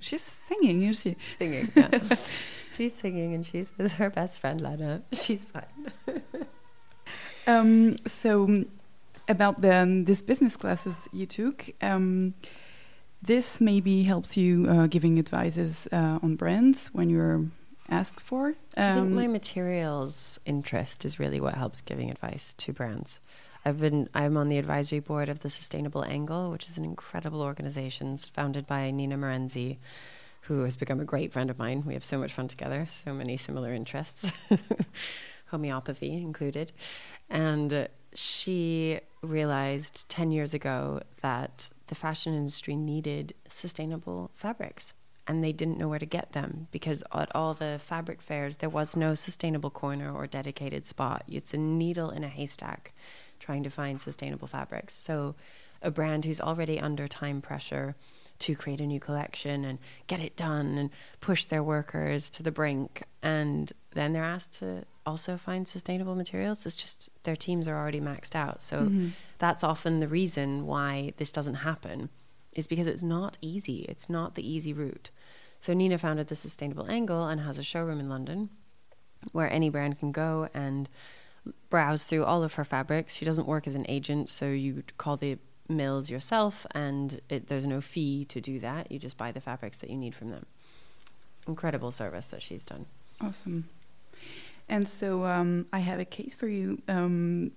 she's 0.00 0.22
singing 0.22 0.82
is 0.82 1.00
she 1.00 1.16
she's 1.20 1.36
singing 1.38 1.72
yeah. 1.74 1.98
she's 2.74 2.94
singing 2.94 3.34
and 3.34 3.44
she's 3.44 3.76
with 3.76 3.92
her 3.92 4.10
best 4.10 4.40
friend 4.40 4.60
lana 4.60 5.02
she's 5.12 5.44
fine 5.46 6.22
um 7.46 7.96
so 8.06 8.64
about 9.28 9.60
the 9.60 9.74
um, 9.74 10.04
this 10.04 10.22
business 10.22 10.56
classes 10.56 10.96
you 11.12 11.26
took 11.26 11.70
um 11.82 12.34
this 13.20 13.60
maybe 13.60 14.04
helps 14.04 14.36
you 14.36 14.66
uh, 14.68 14.86
giving 14.86 15.18
advices 15.18 15.88
uh, 15.90 16.18
on 16.22 16.36
brands 16.36 16.88
when 16.92 17.10
you're 17.10 17.44
asked 17.88 18.20
for. 18.20 18.48
Um, 18.48 18.54
I 18.76 18.94
think 18.94 19.06
um, 19.06 19.14
my 19.14 19.26
materials 19.26 20.38
interest 20.44 21.04
is 21.04 21.18
really 21.18 21.40
what 21.40 21.54
helps 21.54 21.80
giving 21.80 22.10
advice 22.10 22.54
to 22.58 22.72
brands. 22.72 23.20
I've 23.68 23.80
been 23.80 24.08
I'm 24.14 24.38
on 24.38 24.48
the 24.48 24.56
advisory 24.56 25.00
board 25.00 25.28
of 25.28 25.40
the 25.40 25.50
Sustainable 25.50 26.02
Angle, 26.02 26.50
which 26.50 26.66
is 26.70 26.78
an 26.78 26.86
incredible 26.86 27.42
organization 27.42 28.16
founded 28.16 28.66
by 28.66 28.90
Nina 28.90 29.18
Marenzi, 29.18 29.76
who 30.42 30.62
has 30.62 30.74
become 30.74 31.00
a 31.00 31.04
great 31.04 31.32
friend 31.32 31.50
of 31.50 31.58
mine. 31.58 31.82
We 31.84 31.92
have 31.92 32.04
so 32.04 32.16
much 32.16 32.32
fun 32.32 32.48
together, 32.48 32.86
so 32.88 33.12
many 33.12 33.36
similar 33.36 33.74
interests, 33.74 34.32
homeopathy 35.48 36.14
included, 36.14 36.72
and 37.28 37.90
she 38.14 39.00
realized 39.20 40.08
10 40.08 40.30
years 40.30 40.54
ago 40.54 41.02
that 41.20 41.68
the 41.88 41.94
fashion 41.94 42.32
industry 42.32 42.74
needed 42.74 43.34
sustainable 43.48 44.30
fabrics 44.34 44.94
and 45.26 45.44
they 45.44 45.52
didn't 45.52 45.76
know 45.76 45.88
where 45.88 45.98
to 45.98 46.06
get 46.06 46.32
them 46.32 46.68
because 46.70 47.04
at 47.12 47.30
all 47.36 47.52
the 47.52 47.78
fabric 47.84 48.22
fairs 48.22 48.56
there 48.56 48.70
was 48.70 48.96
no 48.96 49.14
sustainable 49.14 49.68
corner 49.68 50.10
or 50.10 50.26
dedicated 50.26 50.86
spot. 50.86 51.22
It's 51.28 51.52
a 51.52 51.58
needle 51.58 52.08
in 52.08 52.24
a 52.24 52.28
haystack 52.28 52.94
trying 53.38 53.62
to 53.62 53.70
find 53.70 54.00
sustainable 54.00 54.48
fabrics. 54.48 54.94
So 54.94 55.34
a 55.82 55.90
brand 55.90 56.24
who's 56.24 56.40
already 56.40 56.80
under 56.80 57.06
time 57.08 57.40
pressure 57.40 57.94
to 58.40 58.54
create 58.54 58.80
a 58.80 58.86
new 58.86 59.00
collection 59.00 59.64
and 59.64 59.78
get 60.06 60.20
it 60.20 60.36
done 60.36 60.78
and 60.78 60.90
push 61.20 61.44
their 61.44 61.62
workers 61.62 62.30
to 62.30 62.42
the 62.42 62.52
brink. 62.52 63.02
And 63.22 63.72
then 63.92 64.12
they're 64.12 64.22
asked 64.22 64.58
to 64.60 64.84
also 65.04 65.36
find 65.36 65.66
sustainable 65.66 66.14
materials. 66.14 66.64
It's 66.64 66.76
just 66.76 67.10
their 67.24 67.36
teams 67.36 67.66
are 67.66 67.76
already 67.76 68.00
maxed 68.00 68.34
out. 68.34 68.62
So 68.62 68.82
mm-hmm. 68.82 69.08
that's 69.38 69.64
often 69.64 70.00
the 70.00 70.08
reason 70.08 70.66
why 70.66 71.14
this 71.16 71.32
doesn't 71.32 71.54
happen 71.54 72.10
is 72.52 72.66
because 72.66 72.86
it's 72.86 73.02
not 73.02 73.38
easy. 73.40 73.86
It's 73.88 74.08
not 74.08 74.34
the 74.34 74.48
easy 74.48 74.72
route. 74.72 75.10
So 75.60 75.74
nina 75.74 75.98
founded 75.98 76.28
the 76.28 76.34
sustainable 76.34 76.88
angle 76.88 77.26
and 77.26 77.40
has 77.40 77.58
a 77.58 77.62
showroom 77.64 77.98
in 77.98 78.08
london 78.08 78.50
where 79.32 79.52
any 79.52 79.68
brand 79.68 79.98
can 79.98 80.12
go 80.12 80.48
and 80.54 80.88
browse 81.70 82.04
through 82.04 82.24
all 82.24 82.42
of 82.42 82.54
her 82.54 82.64
fabrics 82.64 83.14
she 83.14 83.24
doesn't 83.24 83.46
work 83.46 83.66
as 83.66 83.74
an 83.74 83.84
agent 83.88 84.28
so 84.28 84.46
you 84.46 84.82
call 84.96 85.16
the 85.16 85.38
mills 85.68 86.10
yourself, 86.10 86.66
and 86.72 87.20
it, 87.28 87.48
there's 87.48 87.66
no 87.66 87.80
fee 87.80 88.24
to 88.26 88.40
do 88.40 88.58
that. 88.60 88.90
You 88.90 88.98
just 88.98 89.16
buy 89.16 89.32
the 89.32 89.40
fabrics 89.40 89.78
that 89.78 89.90
you 89.90 89.96
need 89.96 90.14
from 90.14 90.30
them. 90.30 90.46
Incredible 91.46 91.92
service 91.92 92.26
that 92.26 92.42
she's 92.42 92.64
done. 92.64 92.86
Awesome. 93.20 93.68
And 94.68 94.86
so 94.88 95.24
um, 95.24 95.66
I 95.72 95.80
have 95.80 95.98
a 95.98 96.04
case 96.04 96.34
for 96.34 96.48
you. 96.48 96.82
Um, 96.88 97.52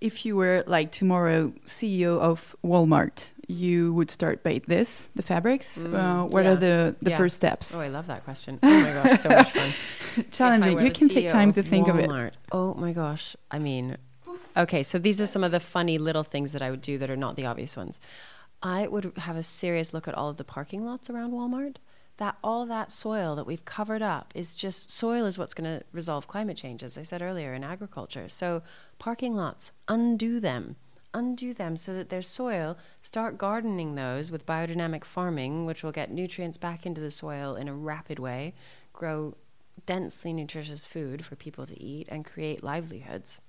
if 0.00 0.24
you 0.24 0.36
were 0.36 0.64
like 0.66 0.92
tomorrow 0.92 1.52
CEO 1.64 2.18
of 2.18 2.54
Walmart, 2.64 3.32
you 3.48 3.92
would 3.94 4.10
start 4.10 4.42
by 4.42 4.60
this, 4.66 5.10
the 5.14 5.22
fabrics. 5.22 5.78
Mm, 5.78 5.94
uh, 5.94 6.26
what 6.26 6.44
yeah. 6.44 6.50
are 6.50 6.56
the, 6.56 6.96
the 7.00 7.10
yeah. 7.10 7.16
first 7.18 7.36
steps? 7.36 7.74
Oh, 7.74 7.80
I 7.80 7.88
love 7.88 8.06
that 8.08 8.24
question. 8.24 8.58
Oh 8.62 8.80
my 8.80 8.92
gosh, 8.92 9.20
so 9.20 9.28
much 9.28 9.50
fun. 9.52 10.24
Challenging. 10.30 10.80
You 10.80 10.90
can 10.90 11.08
CEO 11.08 11.12
take 11.12 11.28
time 11.28 11.52
to 11.52 11.62
think 11.62 11.86
Walmart, 11.86 12.04
of 12.04 12.26
it. 12.26 12.36
Oh 12.52 12.74
my 12.74 12.92
gosh. 12.92 13.36
I 13.50 13.58
mean, 13.58 13.96
Okay, 14.56 14.82
so 14.82 14.98
these 14.98 15.20
are 15.20 15.26
some 15.26 15.44
of 15.44 15.52
the 15.52 15.60
funny 15.60 15.98
little 15.98 16.22
things 16.22 16.52
that 16.52 16.62
I 16.62 16.70
would 16.70 16.80
do 16.80 16.96
that 16.98 17.10
are 17.10 17.16
not 17.16 17.36
the 17.36 17.44
obvious 17.44 17.76
ones. 17.76 18.00
I 18.62 18.86
would 18.86 19.12
have 19.18 19.36
a 19.36 19.42
serious 19.42 19.92
look 19.92 20.08
at 20.08 20.14
all 20.14 20.30
of 20.30 20.38
the 20.38 20.44
parking 20.44 20.84
lots 20.84 21.10
around 21.10 21.32
Walmart. 21.32 21.76
That 22.18 22.36
all 22.42 22.64
that 22.66 22.92
soil 22.92 23.36
that 23.36 23.46
we've 23.46 23.64
covered 23.64 24.00
up 24.00 24.32
is 24.34 24.54
just 24.54 24.90
soil 24.90 25.26
is 25.26 25.36
what's 25.36 25.52
going 25.52 25.78
to 25.78 25.84
resolve 25.92 26.26
climate 26.26 26.56
change, 26.56 26.82
as 26.82 26.96
I 26.96 27.02
said 27.02 27.20
earlier 27.20 27.52
in 27.52 27.62
agriculture. 27.62 28.28
So 28.28 28.62
parking 28.98 29.34
lots, 29.34 29.70
undo 29.86 30.40
them, 30.40 30.76
undo 31.12 31.52
them 31.52 31.76
so 31.76 31.92
that 31.92 32.08
there's 32.08 32.26
soil. 32.26 32.78
Start 33.02 33.36
gardening 33.36 33.94
those 33.94 34.30
with 34.30 34.46
biodynamic 34.46 35.04
farming, 35.04 35.66
which 35.66 35.82
will 35.82 35.92
get 35.92 36.10
nutrients 36.10 36.56
back 36.56 36.86
into 36.86 37.02
the 37.02 37.10
soil 37.10 37.54
in 37.54 37.68
a 37.68 37.74
rapid 37.74 38.18
way, 38.18 38.54
grow 38.94 39.36
densely 39.84 40.32
nutritious 40.32 40.86
food 40.86 41.24
for 41.24 41.36
people 41.36 41.66
to 41.66 41.78
eat, 41.82 42.08
and 42.10 42.24
create 42.24 42.64
livelihoods. 42.64 43.40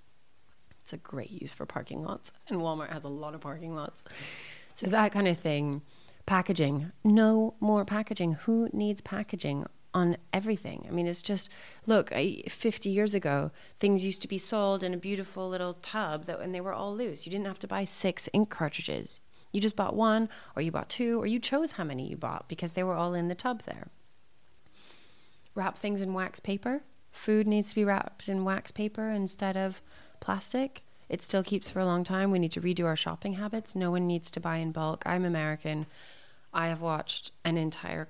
It's 0.84 0.92
a 0.92 0.98
great 0.98 1.32
use 1.32 1.54
for 1.54 1.66
parking 1.66 2.04
lots, 2.04 2.34
and 2.48 2.60
Walmart 2.60 2.92
has 2.92 3.06
a 3.06 3.10
lot 3.10 3.34
of 3.34 3.42
parking 3.42 3.76
lots. 3.76 4.04
So 4.74 4.88
that 4.88 5.12
kind 5.12 5.28
of 5.28 5.38
thing. 5.38 5.82
Packaging. 6.28 6.92
No 7.06 7.56
more 7.62 7.86
packaging. 7.86 8.34
Who 8.34 8.70
needs 8.74 9.00
packaging 9.00 9.66
on 9.94 10.18
everything? 10.34 10.86
I 10.86 10.92
mean, 10.92 11.08
it's 11.08 11.22
just 11.22 11.50
look. 11.86 12.10
50 12.12 12.90
years 12.90 13.16
ago, 13.16 13.52
things 13.80 14.04
used 14.04 14.22
to 14.24 14.28
be 14.28 14.38
sold 14.38 14.84
in 14.84 14.94
a 14.94 14.98
beautiful 14.98 15.48
little 15.48 15.76
tub 15.76 16.26
that, 16.26 16.42
and 16.42 16.54
they 16.54 16.60
were 16.60 16.74
all 16.74 16.94
loose. 16.94 17.26
You 17.26 17.32
didn't 17.32 17.48
have 17.48 17.60
to 17.60 17.68
buy 17.68 17.86
six 17.86 18.28
ink 18.34 18.50
cartridges. 18.50 19.22
You 19.54 19.62
just 19.62 19.78
bought 19.78 19.96
one, 19.96 20.28
or 20.54 20.62
you 20.62 20.70
bought 20.70 20.90
two, 20.90 21.20
or 21.20 21.26
you 21.26 21.40
chose 21.40 21.72
how 21.72 21.86
many 21.86 22.10
you 22.10 22.18
bought 22.18 22.50
because 22.50 22.74
they 22.74 22.84
were 22.84 22.96
all 22.96 23.14
in 23.14 23.30
the 23.30 23.34
tub 23.34 23.64
there. 23.64 23.88
Wrap 25.56 25.78
things 25.78 26.02
in 26.02 26.14
wax 26.14 26.42
paper. 26.42 26.84
Food 27.10 27.48
needs 27.48 27.70
to 27.70 27.76
be 27.76 27.86
wrapped 27.86 28.28
in 28.28 28.44
wax 28.44 28.72
paper 28.72 29.10
instead 29.10 29.56
of 29.56 29.82
plastic. 30.20 30.84
It 31.08 31.24
still 31.24 31.42
keeps 31.42 31.70
for 31.70 31.80
a 31.80 31.86
long 31.86 32.04
time. 32.04 32.32
We 32.32 32.38
need 32.38 32.52
to 32.52 32.62
redo 32.62 32.86
our 32.86 32.98
shopping 32.98 33.34
habits. 33.34 33.76
No 33.76 33.92
one 33.92 34.06
needs 34.06 34.30
to 34.32 34.42
buy 34.42 34.58
in 34.58 34.74
bulk. 34.74 35.04
I'm 35.06 35.24
American. 35.24 35.86
I 36.58 36.70
have 36.70 36.82
watched 36.82 37.32
an 37.46 37.56
entire. 37.56 38.10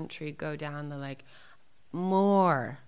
country 0.00 0.32
go 0.32 0.56
down 0.56 0.88
the 0.88 0.96
like 0.96 1.24
more 1.92 2.78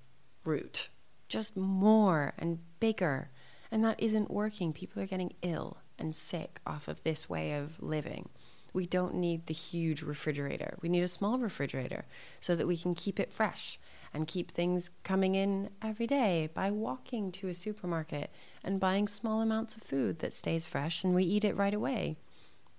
route, 0.45 0.89
just 1.29 1.57
more 1.57 2.33
and 2.39 2.59
bigger. 2.81 3.31
And 3.71 3.85
that 3.85 4.01
isn't 4.01 4.31
working. 4.31 4.73
People 4.73 5.03
are 5.03 5.07
getting 5.07 5.35
ill 5.43 5.79
and 5.99 6.15
sick 6.15 6.61
off 6.67 6.89
of 6.89 7.03
this 7.03 7.29
way 7.29 7.53
of 7.53 7.83
living. 7.83 8.29
We 8.73 8.87
don't 8.87 9.17
need 9.17 9.47
the 9.47 9.55
huge 9.55 10.03
refrigerator. 10.03 10.79
We 10.81 10.89
need 10.89 11.03
a 11.03 11.09
small 11.09 11.39
refrigerator 11.39 12.07
so 12.41 12.57
that 12.57 12.67
we 12.67 12.79
can 12.79 12.95
keep 12.95 13.21
it 13.21 13.33
fresh 13.33 13.79
and 14.15 14.27
keep 14.27 14.51
things 14.51 14.91
coming 15.05 15.35
in 15.35 15.69
every 15.83 16.07
day 16.07 16.49
by 16.55 16.71
walking 16.71 17.31
to 17.33 17.49
a 17.49 17.55
supermarket 17.55 18.31
and 18.65 18.81
buying 18.81 19.09
small 19.09 19.43
amounts 19.43 19.77
of 19.77 19.83
food 19.83 20.21
that 20.21 20.33
stays 20.33 20.67
fresh 20.67 21.05
and 21.05 21.15
we 21.15 21.25
eat 21.25 21.45
it 21.45 21.57
right 21.57 21.75
away. 21.75 22.17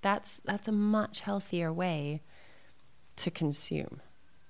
That's 0.01 0.41
that's 0.43 0.67
a 0.67 0.71
much 0.71 1.21
healthier 1.21 1.71
way 1.71 2.21
to 3.17 3.29
consume. 3.29 4.01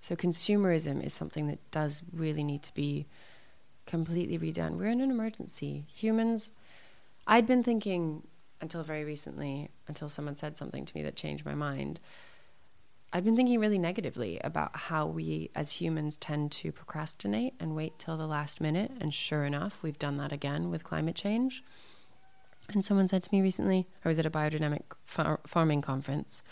So 0.04 0.18
consumerism 0.18 1.02
is 1.02 1.14
something 1.14 1.48
that 1.48 1.72
does 1.72 2.02
really 2.12 2.44
need 2.44 2.62
to 2.64 2.74
be 2.74 3.06
completely 3.86 4.38
redone. 4.38 4.72
We're 4.72 4.88
in 4.88 5.00
an 5.00 5.10
emergency. 5.10 5.86
Humans 5.96 6.52
I'd 7.26 7.48
been 7.48 7.64
thinking 7.64 8.24
until 8.60 8.84
very 8.84 9.06
recently, 9.06 9.70
until 9.88 10.10
someone 10.10 10.36
said 10.36 10.58
something 10.58 10.84
to 10.84 10.94
me 10.94 11.04
that 11.04 11.16
changed 11.16 11.46
my 11.46 11.56
mind. 11.56 12.02
I've 13.14 13.24
been 13.24 13.38
thinking 13.38 13.62
really 13.62 13.78
negatively 13.78 14.42
about 14.44 14.76
how 14.76 15.06
we 15.06 15.50
as 15.56 15.72
humans 15.72 16.18
tend 16.18 16.52
to 16.52 16.74
procrastinate 16.74 17.54
and 17.58 17.74
wait 17.74 17.98
till 17.98 18.18
the 18.18 18.28
last 18.28 18.60
minute. 18.60 18.92
And 19.00 19.14
sure 19.14 19.46
enough, 19.46 19.82
we've 19.82 20.00
done 20.00 20.18
that 20.18 20.34
again 20.34 20.70
with 20.70 20.84
climate 20.84 21.16
change. 21.16 21.64
And 22.74 22.84
someone 22.84 23.08
said 23.08 23.24
to 23.24 23.30
me 23.32 23.42
recently, 23.42 23.88
I 24.04 24.10
was 24.10 24.20
at 24.20 24.26
a 24.26 24.32
biodynamic 24.32 24.82
far- 25.06 25.40
farming 25.48 25.82
conference, 25.82 26.44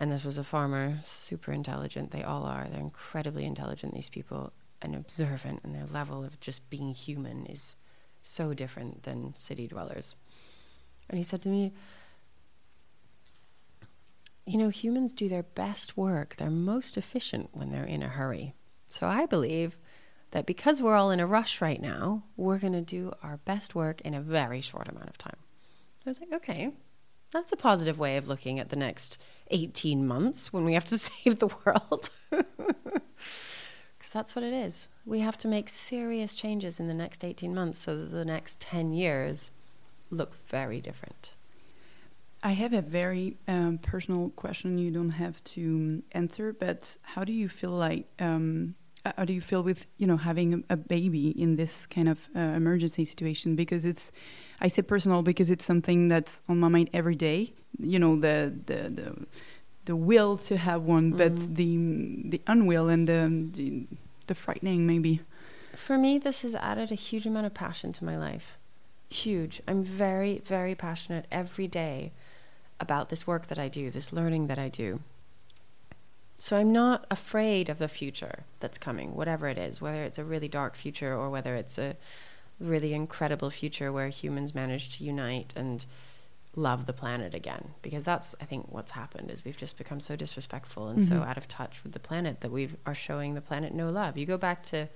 and 0.00 0.10
this 0.10 0.24
was 0.24 0.38
a 0.38 0.44
farmer, 0.44 0.98
super 1.04 1.52
intelligent. 1.52 2.10
They 2.10 2.22
all 2.22 2.44
are. 2.44 2.66
They're 2.68 2.80
incredibly 2.80 3.44
intelligent, 3.44 3.92
these 3.92 4.08
people, 4.08 4.50
and 4.80 4.96
observant, 4.96 5.60
and 5.62 5.74
their 5.74 5.84
level 5.84 6.24
of 6.24 6.40
just 6.40 6.68
being 6.70 6.94
human 6.94 7.44
is 7.44 7.76
so 8.22 8.54
different 8.54 9.02
than 9.02 9.36
city 9.36 9.68
dwellers. 9.68 10.16
And 11.10 11.18
he 11.18 11.22
said 11.24 11.42
to 11.42 11.50
me, 11.50 11.74
You 14.46 14.56
know, 14.56 14.70
humans 14.70 15.12
do 15.12 15.28
their 15.28 15.42
best 15.42 15.98
work, 15.98 16.36
they're 16.36 16.50
most 16.50 16.96
efficient 16.96 17.50
when 17.52 17.70
they're 17.70 17.84
in 17.84 18.02
a 18.02 18.08
hurry. 18.08 18.54
So 18.88 19.06
I 19.06 19.26
believe 19.26 19.76
that 20.30 20.46
because 20.46 20.80
we're 20.80 20.96
all 20.96 21.10
in 21.10 21.20
a 21.20 21.26
rush 21.26 21.60
right 21.60 21.80
now, 21.80 22.24
we're 22.38 22.58
going 22.58 22.72
to 22.72 22.80
do 22.80 23.12
our 23.22 23.36
best 23.36 23.74
work 23.74 24.00
in 24.00 24.14
a 24.14 24.20
very 24.20 24.62
short 24.62 24.88
amount 24.88 25.10
of 25.10 25.18
time. 25.18 25.36
I 26.06 26.10
was 26.10 26.20
like, 26.20 26.32
okay, 26.32 26.70
that's 27.30 27.52
a 27.52 27.56
positive 27.56 27.98
way 27.98 28.16
of 28.16 28.28
looking 28.28 28.58
at 28.58 28.70
the 28.70 28.76
next 28.76 29.18
18 29.50 30.06
months 30.06 30.52
when 30.52 30.64
we 30.64 30.74
have 30.74 30.84
to 30.86 30.98
save 30.98 31.38
the 31.38 31.48
world. 31.64 32.10
Because 32.30 34.10
that's 34.12 34.34
what 34.34 34.44
it 34.44 34.52
is. 34.52 34.88
We 35.06 35.20
have 35.20 35.38
to 35.38 35.48
make 35.48 35.68
serious 35.68 36.34
changes 36.34 36.80
in 36.80 36.88
the 36.88 36.94
next 36.94 37.24
18 37.24 37.54
months 37.54 37.78
so 37.78 37.96
that 37.96 38.10
the 38.10 38.24
next 38.24 38.60
10 38.60 38.92
years 38.92 39.50
look 40.10 40.34
very 40.46 40.80
different. 40.80 41.32
I 42.42 42.52
have 42.52 42.72
a 42.72 42.80
very 42.80 43.36
um, 43.46 43.78
personal 43.78 44.30
question. 44.30 44.78
You 44.78 44.90
don't 44.90 45.10
have 45.10 45.42
to 45.44 46.02
answer, 46.12 46.52
but 46.52 46.96
how 47.02 47.24
do 47.24 47.32
you 47.32 47.48
feel 47.48 47.70
like? 47.70 48.06
Um, 48.18 48.76
how 49.04 49.24
do 49.24 49.32
you 49.32 49.40
feel 49.40 49.62
with 49.62 49.86
you 49.96 50.06
know 50.06 50.16
having 50.16 50.64
a, 50.68 50.76
baby 50.76 51.30
in 51.30 51.56
this 51.56 51.86
kind 51.86 52.08
of 52.08 52.28
uh, 52.36 52.38
emergency 52.38 53.04
situation? 53.04 53.56
Because 53.56 53.84
it's, 53.84 54.12
I 54.60 54.68
say 54.68 54.82
personal 54.82 55.22
because 55.22 55.50
it's 55.50 55.64
something 55.64 56.08
that's 56.08 56.42
on 56.48 56.60
my 56.60 56.68
mind 56.68 56.90
every 56.92 57.16
day. 57.16 57.54
You 57.78 57.98
know 57.98 58.16
the 58.18 58.52
the 58.66 58.90
the, 58.90 59.26
the 59.86 59.96
will 59.96 60.36
to 60.38 60.56
have 60.56 60.82
one, 60.82 61.12
but 61.12 61.36
the 61.36 61.76
the 62.24 62.40
unwill 62.46 62.92
and 62.92 63.08
the, 63.08 63.22
the 63.56 63.86
the 64.26 64.34
frightening 64.34 64.86
maybe. 64.86 65.20
For 65.74 65.96
me, 65.96 66.18
this 66.18 66.42
has 66.42 66.54
added 66.54 66.90
a 66.90 66.96
huge 66.96 67.26
amount 67.26 67.46
of 67.46 67.54
passion 67.54 67.92
to 67.94 68.04
my 68.04 68.16
life. 68.16 68.58
Huge. 69.08 69.62
I'm 69.66 69.82
very, 69.82 70.38
very 70.44 70.74
passionate 70.74 71.26
every 71.30 71.68
day 71.68 72.12
about 72.78 73.08
this 73.08 73.26
work 73.26 73.46
that 73.48 73.58
I 73.58 73.68
do, 73.68 73.90
this 73.90 74.12
learning 74.12 74.48
that 74.48 74.58
I 74.58 74.68
do. 74.68 75.00
So 76.40 76.56
I'm 76.56 76.72
not 76.72 77.04
afraid 77.10 77.68
of 77.68 77.76
the 77.76 77.86
future 77.86 78.44
that's 78.60 78.78
coming, 78.78 79.14
whatever 79.14 79.46
it 79.48 79.58
is, 79.58 79.82
whether 79.82 80.04
it's 80.04 80.16
a 80.16 80.24
really 80.24 80.48
dark 80.48 80.74
future 80.74 81.14
or 81.14 81.28
whether 81.28 81.54
it's 81.54 81.76
a 81.76 81.98
really 82.58 82.94
incredible 82.94 83.50
future 83.50 83.92
where 83.92 84.08
humans 84.08 84.54
manage 84.54 84.96
to 84.96 85.04
unite 85.04 85.52
and 85.54 85.84
love 86.56 86.86
the 86.86 86.94
planet 86.94 87.34
again. 87.34 87.72
Because 87.82 88.04
that's, 88.04 88.34
I 88.40 88.46
think, 88.46 88.72
what's 88.72 88.92
happened 88.92 89.30
is 89.30 89.44
we've 89.44 89.54
just 89.54 89.76
become 89.76 90.00
so 90.00 90.16
disrespectful 90.16 90.88
and 90.88 91.04
so 91.04 91.16
mm-hmm. 91.16 91.28
out 91.28 91.36
of 91.36 91.46
touch 91.46 91.82
with 91.84 91.92
the 91.92 92.00
planet 92.00 92.40
that 92.40 92.50
we 92.50 92.70
are 92.86 92.94
showing 92.94 93.34
the 93.34 93.42
planet 93.42 93.74
no 93.74 93.90
love. 93.90 94.16
You 94.16 94.24
go 94.24 94.38
back 94.38 94.62
to 94.68 94.88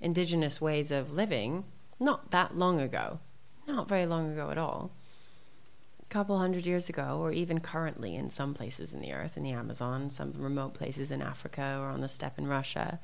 indigenous 0.00 0.58
ways 0.58 0.90
of 0.90 1.12
living, 1.12 1.64
not 2.00 2.30
that 2.30 2.56
long 2.56 2.80
ago, 2.80 3.20
not 3.66 3.88
very 3.88 4.06
long 4.06 4.32
ago 4.32 4.50
at 4.50 4.56
all 4.56 4.90
couple 6.08 6.38
hundred 6.38 6.66
years 6.66 6.88
ago, 6.88 7.18
or 7.20 7.32
even 7.32 7.60
currently 7.60 8.14
in 8.14 8.30
some 8.30 8.54
places 8.54 8.92
in 8.92 9.00
the 9.00 9.12
earth, 9.12 9.36
in 9.36 9.42
the 9.42 9.52
Amazon, 9.52 10.10
some 10.10 10.32
remote 10.36 10.74
places 10.74 11.10
in 11.10 11.20
Africa, 11.20 11.78
or 11.80 11.88
on 11.88 12.00
the 12.00 12.08
steppe 12.08 12.38
in 12.38 12.46
Russia, 12.46 12.98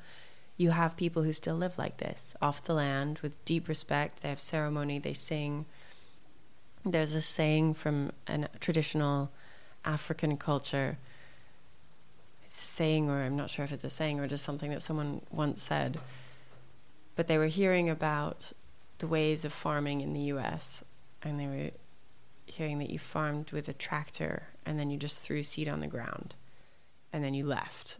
you 0.57 0.71
have 0.71 0.97
people 0.97 1.23
who 1.23 1.33
still 1.33 1.55
live 1.55 1.77
like 1.77 1.97
this, 1.97 2.35
off 2.41 2.63
the 2.63 2.73
land, 2.73 3.19
with 3.19 3.43
deep 3.45 3.67
respect. 3.67 4.21
They 4.21 4.29
have 4.29 4.39
ceremony, 4.39 4.99
they 4.99 5.13
sing. 5.13 5.65
There's 6.83 7.13
a 7.13 7.21
saying 7.21 7.75
from 7.75 8.11
a 8.27 8.47
traditional 8.59 9.31
African 9.83 10.37
culture. 10.37 10.97
It's 12.45 12.63
a 12.63 12.67
saying, 12.67 13.09
or 13.09 13.17
I'm 13.21 13.35
not 13.35 13.49
sure 13.49 13.65
if 13.65 13.71
it's 13.71 13.83
a 13.83 13.89
saying 13.89 14.19
or 14.19 14.27
just 14.27 14.45
something 14.45 14.71
that 14.71 14.81
someone 14.81 15.21
once 15.29 15.61
said. 15.61 15.99
But 17.15 17.27
they 17.27 17.37
were 17.37 17.47
hearing 17.47 17.89
about 17.89 18.51
the 18.99 19.07
ways 19.07 19.45
of 19.45 19.51
farming 19.51 20.01
in 20.01 20.13
the 20.13 20.21
US, 20.21 20.83
and 21.21 21.39
they 21.39 21.47
were 21.47 21.71
hearing 22.55 22.79
that 22.79 22.89
you 22.89 22.97
farmed 22.97 23.51
with 23.51 23.67
a 23.67 23.73
tractor 23.73 24.47
and 24.65 24.79
then 24.79 24.89
you 24.89 24.97
just 24.97 25.19
threw 25.19 25.43
seed 25.43 25.67
on 25.67 25.81
the 25.81 25.87
ground 25.87 26.35
and 27.11 27.23
then 27.23 27.33
you 27.33 27.45
left. 27.45 27.97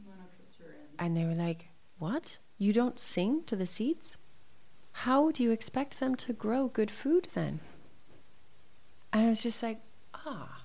And 0.98 1.16
they 1.16 1.26
were 1.26 1.34
like, 1.36 1.68
What? 2.00 2.38
You 2.58 2.72
don't 2.72 3.00
sing 3.00 3.44
to 3.48 3.56
the 3.56 3.68
seeds? 3.68 4.16
How 4.92 5.32
do 5.32 5.44
you 5.44 5.52
expect 5.52 6.00
them 6.00 6.16
to 6.16 6.32
grow 6.34 6.68
good 6.68 6.90
food 6.90 7.28
then? 7.34 7.60
And 9.12 9.26
I 9.26 9.30
was 9.30 9.44
just 9.44 9.62
like, 9.62 9.82
Ah, 10.14 10.62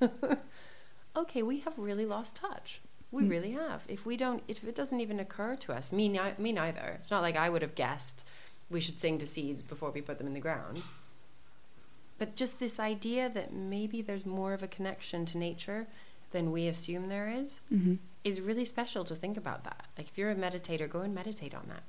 okay, 1.16 1.42
we 1.42 1.60
have 1.60 1.78
really 1.78 2.06
lost 2.06 2.36
touch. 2.36 2.80
We 3.10 3.24
really 3.24 3.52
have. 3.52 3.82
If 3.86 4.04
we 4.04 4.16
don't, 4.16 4.42
if 4.48 4.64
it 4.64 4.74
doesn't 4.74 5.00
even 5.00 5.20
occur 5.20 5.54
to 5.56 5.72
us, 5.72 5.92
me, 5.92 6.08
ni- 6.08 6.34
me 6.36 6.50
neither. 6.50 6.96
It's 6.98 7.12
not 7.12 7.22
like 7.22 7.36
I 7.36 7.48
would 7.48 7.62
have 7.62 7.76
guessed 7.76 8.24
we 8.68 8.80
should 8.80 8.98
sing 8.98 9.18
to 9.18 9.26
seeds 9.26 9.62
before 9.62 9.92
we 9.92 10.00
put 10.00 10.18
them 10.18 10.26
in 10.26 10.34
the 10.34 10.40
ground 10.40 10.82
but 12.18 12.36
just 12.36 12.58
this 12.58 12.78
idea 12.78 13.28
that 13.28 13.52
maybe 13.52 14.02
there's 14.02 14.26
more 14.26 14.52
of 14.52 14.62
a 14.62 14.68
connection 14.68 15.24
to 15.26 15.38
nature 15.38 15.86
than 16.30 16.52
we 16.52 16.66
assume 16.66 17.08
there 17.08 17.28
is, 17.28 17.60
mm-hmm. 17.72 17.94
is 18.24 18.40
really 18.40 18.64
special 18.64 19.04
to 19.04 19.14
think 19.14 19.36
about 19.36 19.64
that. 19.64 19.86
Like 19.96 20.08
if 20.08 20.18
you're 20.18 20.30
a 20.30 20.36
meditator 20.36 20.88
go 20.88 21.00
and 21.00 21.14
meditate 21.14 21.54
on 21.54 21.66
that. 21.68 21.84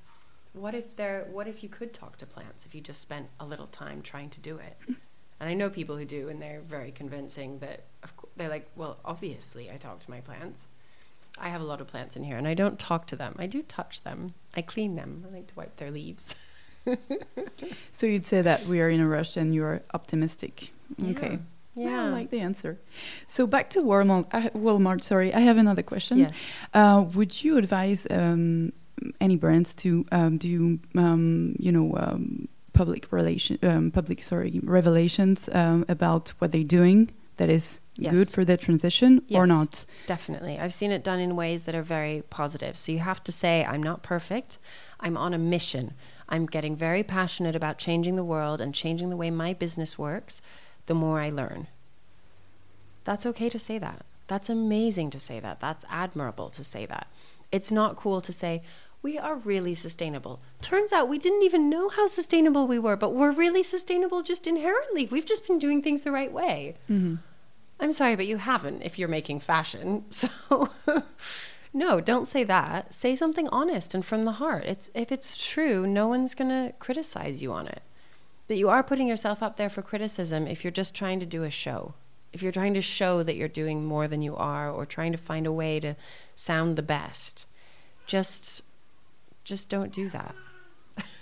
What 0.53 0.73
if 0.73 0.95
there 0.95 1.27
what 1.31 1.47
if 1.47 1.63
you 1.63 1.69
could 1.69 1.93
talk 1.93 2.17
to 2.17 2.25
plants 2.25 2.65
if 2.65 2.73
you 2.73 2.79
just 2.79 3.01
spent 3.01 3.27
a 3.39 3.45
little 3.45 3.67
time 3.67 4.01
trying 4.01 4.29
to 4.29 4.39
do 4.39 4.57
it? 4.57 4.77
Mm. 4.89 4.95
And 5.41 5.49
i 5.49 5.53
know 5.53 5.69
people 5.69 5.97
who 5.97 6.05
do 6.05 6.29
and 6.29 6.41
they're 6.41 6.61
very 6.61 6.91
convincing 6.91 7.59
that 7.59 7.83
of 8.03 8.15
course, 8.15 8.31
they're 8.37 8.47
like 8.47 8.69
well 8.77 8.97
obviously 9.03 9.69
i 9.69 9.75
talk 9.75 9.99
to 9.99 10.09
my 10.09 10.21
plants. 10.21 10.67
I 11.37 11.49
have 11.49 11.59
a 11.59 11.65
lot 11.65 11.81
of 11.81 11.87
plants 11.87 12.15
in 12.15 12.23
here 12.23 12.37
and 12.37 12.47
i 12.47 12.53
don't 12.53 12.79
talk 12.79 13.05
to 13.07 13.17
them. 13.17 13.35
I 13.37 13.47
do 13.47 13.63
touch 13.63 14.03
them. 14.03 14.33
I 14.53 14.61
clean 14.61 14.95
them. 14.95 15.25
I 15.27 15.33
like 15.33 15.47
to 15.47 15.55
wipe 15.55 15.75
their 15.75 15.91
leaves 15.91 16.35
So 17.91 18.05
you'd 18.05 18.25
say 18.25 18.41
that 18.41 18.65
we 18.67 18.81
are 18.81 18.89
in 18.89 18.99
a 18.99 19.07
rush 19.07 19.37
and 19.37 19.53
you 19.55 19.63
are 19.63 19.81
optimistic. 19.93 20.71
Okay. 21.11 21.39
yeah 21.75 22.05
I 22.05 22.09
like 22.09 22.29
the 22.29 22.41
answer. 22.41 22.77
So 23.27 23.47
back 23.47 23.69
to 23.71 23.79
Walmart. 23.79 24.27
I, 24.33 24.49
Walmart. 24.49 25.01
Sorry, 25.03 25.33
I 25.33 25.39
have 25.39 25.57
another 25.57 25.81
question. 25.83 26.17
Yes. 26.17 26.33
Uh, 26.73 27.05
would 27.13 27.43
you 27.43 27.57
advise 27.57 28.05
um, 28.09 28.73
any 29.21 29.37
brands 29.37 29.73
to 29.75 30.05
um, 30.11 30.37
do, 30.37 30.79
um, 30.97 31.55
you 31.57 31.71
know, 31.71 31.95
um, 31.97 32.47
public 32.73 33.11
relation, 33.11 33.57
um, 33.63 33.91
public 33.91 34.21
sorry, 34.21 34.59
revelations 34.61 35.49
um, 35.53 35.85
about 35.87 36.33
what 36.39 36.51
they're 36.51 36.63
doing 36.63 37.11
that 37.37 37.49
is 37.49 37.79
Yes. 37.97 38.13
good 38.13 38.29
for 38.29 38.43
the 38.43 38.57
transition 38.57 39.21
or 39.31 39.47
not? 39.47 39.85
Definitely. 40.05 40.59
I've 40.59 40.73
seen 40.73 40.91
it 40.91 41.01
done 41.01 41.19
in 41.21 41.37
ways 41.37 41.63
that 41.63 41.75
are 41.75 41.81
very 41.81 42.23
positive. 42.29 42.77
So 42.77 42.91
you 42.91 42.99
have 42.99 43.23
to 43.23 43.31
say, 43.31 43.63
I'm 43.63 43.81
not 43.81 44.03
perfect. 44.03 44.59
I'm 44.99 45.15
on 45.15 45.33
a 45.33 45.37
mission. 45.37 45.93
I'm 46.27 46.45
getting 46.45 46.75
very 46.75 47.03
passionate 47.03 47.55
about 47.55 47.77
changing 47.77 48.15
the 48.15 48.23
world 48.23 48.61
and 48.61 48.73
changing 48.73 49.09
the 49.09 49.17
way 49.17 49.29
my 49.29 49.53
business 49.53 49.97
works 49.97 50.41
the 50.87 50.95
more 50.95 51.19
I 51.19 51.29
learn. 51.29 51.67
That's 53.03 53.25
okay 53.25 53.49
to 53.49 53.59
say 53.59 53.77
that. 53.79 54.05
That's 54.27 54.49
amazing 54.49 55.11
to 55.11 55.19
say 55.19 55.39
that. 55.39 55.59
That's 55.59 55.85
admirable 55.89 56.49
to 56.49 56.63
say 56.63 56.85
that. 56.87 57.07
It's 57.51 57.71
not 57.71 57.95
cool 57.95 58.21
to 58.21 58.33
say, 58.33 58.63
we 59.01 59.19
are 59.19 59.35
really 59.35 59.75
sustainable. 59.75 60.41
Turns 60.61 60.91
out 60.91 61.07
we 61.07 61.19
didn't 61.19 61.43
even 61.43 61.69
know 61.69 61.89
how 61.89 62.07
sustainable 62.07 62.65
we 62.65 62.79
were, 62.79 62.95
but 62.95 63.13
we're 63.13 63.31
really 63.31 63.61
sustainable 63.61 64.23
just 64.23 64.47
inherently. 64.47 65.05
We've 65.05 65.27
just 65.27 65.45
been 65.45 65.59
doing 65.59 65.83
things 65.83 66.01
the 66.01 66.11
right 66.11 66.31
way. 66.31 66.75
Mm-hmm. 66.89 67.17
I'm 67.79 67.93
sorry, 67.93 68.15
but 68.15 68.25
you 68.25 68.37
haven't 68.37 68.81
if 68.81 68.97
you're 68.97 69.07
making 69.07 69.41
fashion. 69.41 70.05
So, 70.11 70.29
no, 71.75 71.99
don't 71.99 72.25
say 72.25 72.45
that. 72.45 72.93
Say 72.93 73.17
something 73.17 73.49
honest 73.49 73.93
and 73.93 74.05
from 74.05 74.23
the 74.23 74.31
heart. 74.33 74.63
It's 74.63 74.89
if 74.95 75.11
it's 75.11 75.45
true, 75.45 75.85
no 75.85 76.07
one's 76.07 76.33
going 76.33 76.49
to 76.49 76.73
criticize 76.79 77.43
you 77.43 77.51
on 77.51 77.67
it. 77.67 77.81
But 78.47 78.55
you 78.55 78.69
are 78.69 78.81
putting 78.81 79.09
yourself 79.09 79.43
up 79.43 79.57
there 79.57 79.69
for 79.69 79.81
criticism 79.81 80.47
if 80.47 80.63
you're 80.63 80.71
just 80.71 80.95
trying 80.95 81.19
to 81.19 81.25
do 81.25 81.43
a 81.43 81.49
show. 81.49 81.93
If 82.31 82.41
you're 82.41 82.53
trying 82.53 82.75
to 82.75 82.81
show 82.81 83.23
that 83.23 83.35
you're 83.35 83.49
doing 83.49 83.83
more 83.83 84.07
than 84.07 84.21
you 84.21 84.37
are 84.37 84.71
or 84.71 84.85
trying 84.85 85.11
to 85.11 85.17
find 85.17 85.45
a 85.45 85.51
way 85.51 85.81
to 85.81 85.97
sound 86.33 86.77
the 86.77 86.81
best. 86.81 87.45
Just 88.07 88.61
just 89.43 89.67
don't 89.67 89.91
do 89.91 90.07
that. 90.09 90.33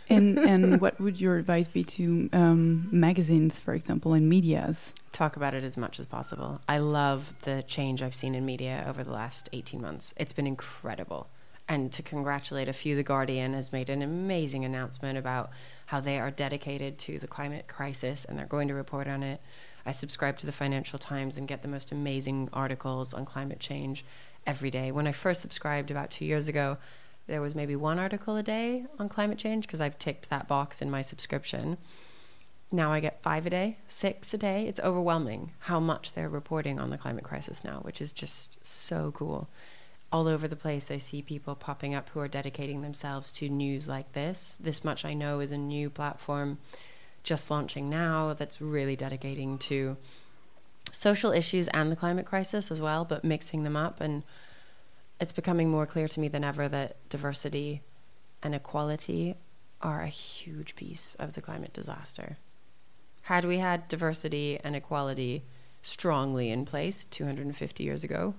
and 0.07 0.37
and 0.37 0.79
what 0.81 1.01
would 1.01 1.19
your 1.19 1.37
advice 1.39 1.67
be 1.67 1.83
to 1.83 2.29
um, 2.31 2.89
magazines, 2.91 3.57
for 3.57 3.73
example, 3.73 4.13
and 4.13 4.29
medias? 4.29 4.93
Talk 5.13 5.35
about 5.35 5.53
it 5.53 5.63
as 5.63 5.77
much 5.77 5.99
as 5.99 6.05
possible. 6.07 6.59
I 6.67 6.79
love 6.79 7.33
the 7.43 7.63
change 7.63 8.01
I've 8.01 8.15
seen 8.15 8.35
in 8.35 8.45
media 8.45 8.83
over 8.87 9.03
the 9.03 9.11
last 9.11 9.47
18 9.53 9.79
months. 9.81 10.13
It's 10.17 10.33
been 10.33 10.47
incredible. 10.47 11.29
And 11.69 11.93
to 11.93 12.03
congratulate 12.03 12.67
a 12.67 12.73
few, 12.73 12.95
The 12.95 13.03
Guardian 13.03 13.53
has 13.53 13.71
made 13.71 13.89
an 13.89 14.01
amazing 14.01 14.65
announcement 14.65 15.17
about 15.17 15.51
how 15.85 16.01
they 16.01 16.19
are 16.19 16.31
dedicated 16.31 16.97
to 16.99 17.19
the 17.19 17.27
climate 17.27 17.67
crisis 17.67 18.25
and 18.25 18.37
they're 18.37 18.45
going 18.45 18.67
to 18.67 18.73
report 18.73 19.07
on 19.07 19.23
it. 19.23 19.39
I 19.85 19.93
subscribe 19.93 20.37
to 20.39 20.45
the 20.45 20.51
Financial 20.51 20.99
Times 20.99 21.37
and 21.37 21.47
get 21.47 21.61
the 21.61 21.67
most 21.67 21.91
amazing 21.91 22.49
articles 22.51 23.13
on 23.13 23.25
climate 23.25 23.59
change 23.59 24.03
every 24.45 24.71
day. 24.71 24.91
When 24.91 25.07
I 25.07 25.13
first 25.13 25.41
subscribed 25.41 25.89
about 25.89 26.11
two 26.11 26.25
years 26.25 26.47
ago, 26.47 26.77
there 27.27 27.41
was 27.41 27.55
maybe 27.55 27.75
one 27.75 27.99
article 27.99 28.35
a 28.35 28.43
day 28.43 28.85
on 28.99 29.07
climate 29.07 29.37
change 29.37 29.65
because 29.65 29.79
I've 29.79 29.97
ticked 29.97 30.29
that 30.29 30.47
box 30.47 30.81
in 30.81 30.91
my 30.91 31.01
subscription. 31.01 31.77
Now 32.73 32.91
I 32.91 33.01
get 33.01 33.21
five 33.21 33.45
a 33.45 33.51
day, 33.51 33.77
six 33.87 34.33
a 34.33 34.37
day. 34.37 34.65
It's 34.65 34.79
overwhelming 34.79 35.51
how 35.59 35.79
much 35.79 36.13
they're 36.13 36.27
reporting 36.27 36.79
on 36.79 36.89
the 36.89 36.97
climate 36.97 37.23
crisis 37.23 37.63
now, 37.63 37.81
which 37.83 38.01
is 38.01 38.11
just 38.11 38.57
so 38.65 39.11
cool. 39.11 39.47
All 40.11 40.27
over 40.27 40.47
the 40.47 40.55
place, 40.55 40.89
I 40.89 40.97
see 40.97 41.21
people 41.21 41.53
popping 41.53 41.93
up 41.93 42.09
who 42.09 42.19
are 42.19 42.27
dedicating 42.27 42.81
themselves 42.81 43.31
to 43.33 43.47
news 43.47 43.87
like 43.87 44.13
this. 44.13 44.57
This 44.59 44.83
Much 44.83 45.05
I 45.05 45.13
Know 45.13 45.39
is 45.39 45.51
a 45.51 45.57
new 45.57 45.91
platform 45.91 46.57
just 47.21 47.51
launching 47.51 47.91
now 47.91 48.33
that's 48.33 48.59
really 48.59 48.95
dedicating 48.95 49.59
to 49.59 49.95
social 50.91 51.31
issues 51.31 51.67
and 51.67 51.91
the 51.91 51.95
climate 51.95 52.25
crisis 52.25 52.71
as 52.71 52.81
well, 52.81 53.05
but 53.05 53.23
mixing 53.23 53.65
them 53.65 53.75
up. 53.75 54.01
And 54.01 54.23
it's 55.21 55.31
becoming 55.31 55.69
more 55.69 55.85
clear 55.85 56.07
to 56.07 56.19
me 56.19 56.27
than 56.27 56.43
ever 56.43 56.67
that 56.69 56.95
diversity 57.09 57.83
and 58.41 58.55
equality 58.55 59.35
are 59.79 60.01
a 60.01 60.07
huge 60.07 60.75
piece 60.75 61.15
of 61.19 61.33
the 61.33 61.41
climate 61.41 61.71
disaster. 61.71 62.37
Had 63.23 63.45
we 63.45 63.57
had 63.57 63.87
diversity 63.87 64.59
and 64.63 64.75
equality 64.75 65.43
strongly 65.81 66.49
in 66.49 66.65
place 66.65 67.05
250 67.05 67.83
years 67.83 68.03
ago, 68.03 68.35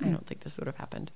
I 0.00 0.08
don't 0.08 0.26
think 0.26 0.40
this 0.40 0.58
would 0.58 0.66
have 0.66 0.76
happened. 0.76 1.10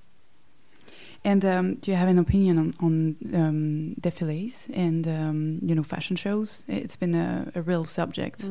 And 1.23 1.45
um, 1.45 1.75
do 1.75 1.91
you 1.91 1.97
have 1.97 2.09
an 2.09 2.17
opinion 2.17 2.57
on, 2.57 2.73
on 2.81 3.35
um, 3.35 3.95
défilés 4.01 4.69
and 4.73 5.07
um, 5.07 5.59
you 5.61 5.75
know 5.75 5.83
fashion 5.83 6.15
shows? 6.15 6.65
It's 6.67 6.95
been 6.95 7.13
a, 7.13 7.51
a 7.53 7.61
real 7.61 7.85
subject 7.85 8.45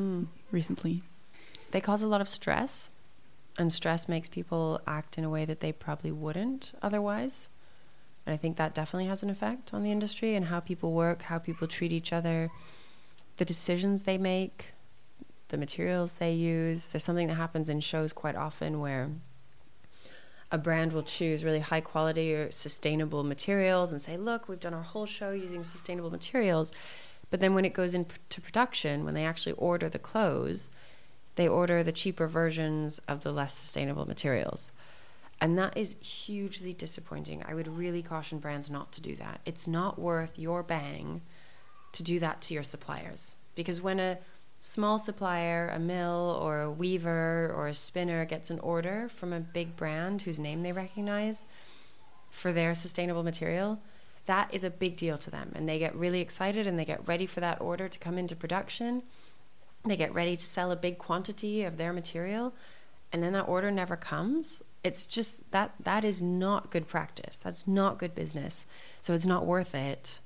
recently. 0.52 1.02
They 1.72 1.80
cause 1.80 2.02
a 2.02 2.06
lot 2.06 2.20
of 2.20 2.28
stress, 2.28 2.90
and 3.58 3.72
stress 3.72 4.08
makes 4.08 4.28
people 4.28 4.80
act 4.86 5.18
in 5.18 5.24
a 5.24 5.30
way 5.30 5.44
that 5.44 5.60
they 5.60 5.72
probably 5.72 6.12
wouldn't 6.12 6.72
otherwise. 6.82 7.48
And 8.24 8.34
I 8.34 8.36
think 8.36 8.56
that 8.58 8.74
definitely 8.74 9.06
has 9.06 9.22
an 9.22 9.30
effect 9.30 9.74
on 9.74 9.82
the 9.82 9.90
industry 9.90 10.36
and 10.36 10.46
how 10.46 10.60
people 10.60 10.92
work, 10.92 11.22
how 11.22 11.38
people 11.38 11.66
treat 11.66 11.90
each 11.90 12.12
other, 12.12 12.50
the 13.40 13.44
decisions 13.46 14.02
they 14.02 14.18
make, 14.18 14.66
the 15.48 15.56
materials 15.56 16.12
they 16.12 16.30
use. 16.30 16.88
There's 16.88 17.02
something 17.02 17.28
that 17.28 17.36
happens 17.36 17.70
in 17.70 17.80
shows 17.80 18.12
quite 18.12 18.36
often 18.36 18.80
where 18.80 19.08
a 20.52 20.58
brand 20.58 20.92
will 20.92 21.02
choose 21.02 21.42
really 21.42 21.60
high 21.60 21.80
quality 21.80 22.34
or 22.34 22.50
sustainable 22.50 23.24
materials 23.24 23.92
and 23.92 24.02
say, 24.02 24.18
look, 24.18 24.46
we've 24.46 24.60
done 24.60 24.74
our 24.74 24.82
whole 24.82 25.06
show 25.06 25.30
using 25.30 25.64
sustainable 25.64 26.10
materials. 26.10 26.70
But 27.30 27.40
then 27.40 27.54
when 27.54 27.64
it 27.64 27.72
goes 27.72 27.94
into 27.94 28.42
production, 28.42 29.06
when 29.06 29.14
they 29.14 29.24
actually 29.24 29.54
order 29.54 29.88
the 29.88 29.98
clothes, 29.98 30.70
they 31.36 31.48
order 31.48 31.82
the 31.82 31.92
cheaper 31.92 32.28
versions 32.28 33.00
of 33.08 33.22
the 33.22 33.32
less 33.32 33.54
sustainable 33.54 34.06
materials. 34.06 34.70
And 35.40 35.58
that 35.58 35.78
is 35.78 35.96
hugely 36.02 36.74
disappointing. 36.74 37.42
I 37.48 37.54
would 37.54 37.68
really 37.68 38.02
caution 38.02 38.38
brands 38.38 38.68
not 38.68 38.92
to 38.92 39.00
do 39.00 39.16
that. 39.16 39.40
It's 39.46 39.66
not 39.66 39.98
worth 39.98 40.38
your 40.38 40.62
bang 40.62 41.22
to 41.92 42.02
do 42.02 42.18
that 42.18 42.40
to 42.42 42.54
your 42.54 42.62
suppliers. 42.62 43.36
Because 43.54 43.80
when 43.80 44.00
a 44.00 44.18
small 44.60 44.98
supplier, 44.98 45.68
a 45.68 45.78
mill 45.78 46.38
or 46.40 46.60
a 46.60 46.70
weaver 46.70 47.52
or 47.56 47.68
a 47.68 47.74
spinner 47.74 48.24
gets 48.24 48.50
an 48.50 48.60
order 48.60 49.08
from 49.08 49.32
a 49.32 49.40
big 49.40 49.76
brand 49.76 50.22
whose 50.22 50.38
name 50.38 50.62
they 50.62 50.72
recognize 50.72 51.46
for 52.30 52.52
their 52.52 52.74
sustainable 52.74 53.22
material, 53.22 53.80
that 54.26 54.52
is 54.54 54.62
a 54.62 54.70
big 54.70 54.96
deal 54.96 55.18
to 55.18 55.30
them. 55.30 55.50
And 55.54 55.68
they 55.68 55.78
get 55.78 55.94
really 55.96 56.20
excited 56.20 56.66
and 56.66 56.78
they 56.78 56.84
get 56.84 57.08
ready 57.08 57.26
for 57.26 57.40
that 57.40 57.60
order 57.60 57.88
to 57.88 57.98
come 57.98 58.18
into 58.18 58.36
production. 58.36 59.02
They 59.84 59.96
get 59.96 60.14
ready 60.14 60.36
to 60.36 60.46
sell 60.46 60.70
a 60.70 60.76
big 60.76 60.98
quantity 60.98 61.64
of 61.64 61.78
their 61.78 61.92
material. 61.92 62.54
And 63.12 63.22
then 63.22 63.32
that 63.32 63.48
order 63.48 63.70
never 63.70 63.96
comes. 63.96 64.62
It's 64.84 65.06
just 65.06 65.50
that 65.50 65.72
that 65.80 66.04
is 66.04 66.22
not 66.22 66.70
good 66.70 66.86
practice. 66.86 67.38
That's 67.38 67.66
not 67.66 67.98
good 67.98 68.14
business. 68.14 68.66
So 69.00 69.14
it's 69.14 69.26
not 69.26 69.46
worth 69.46 69.74
it 69.74 70.19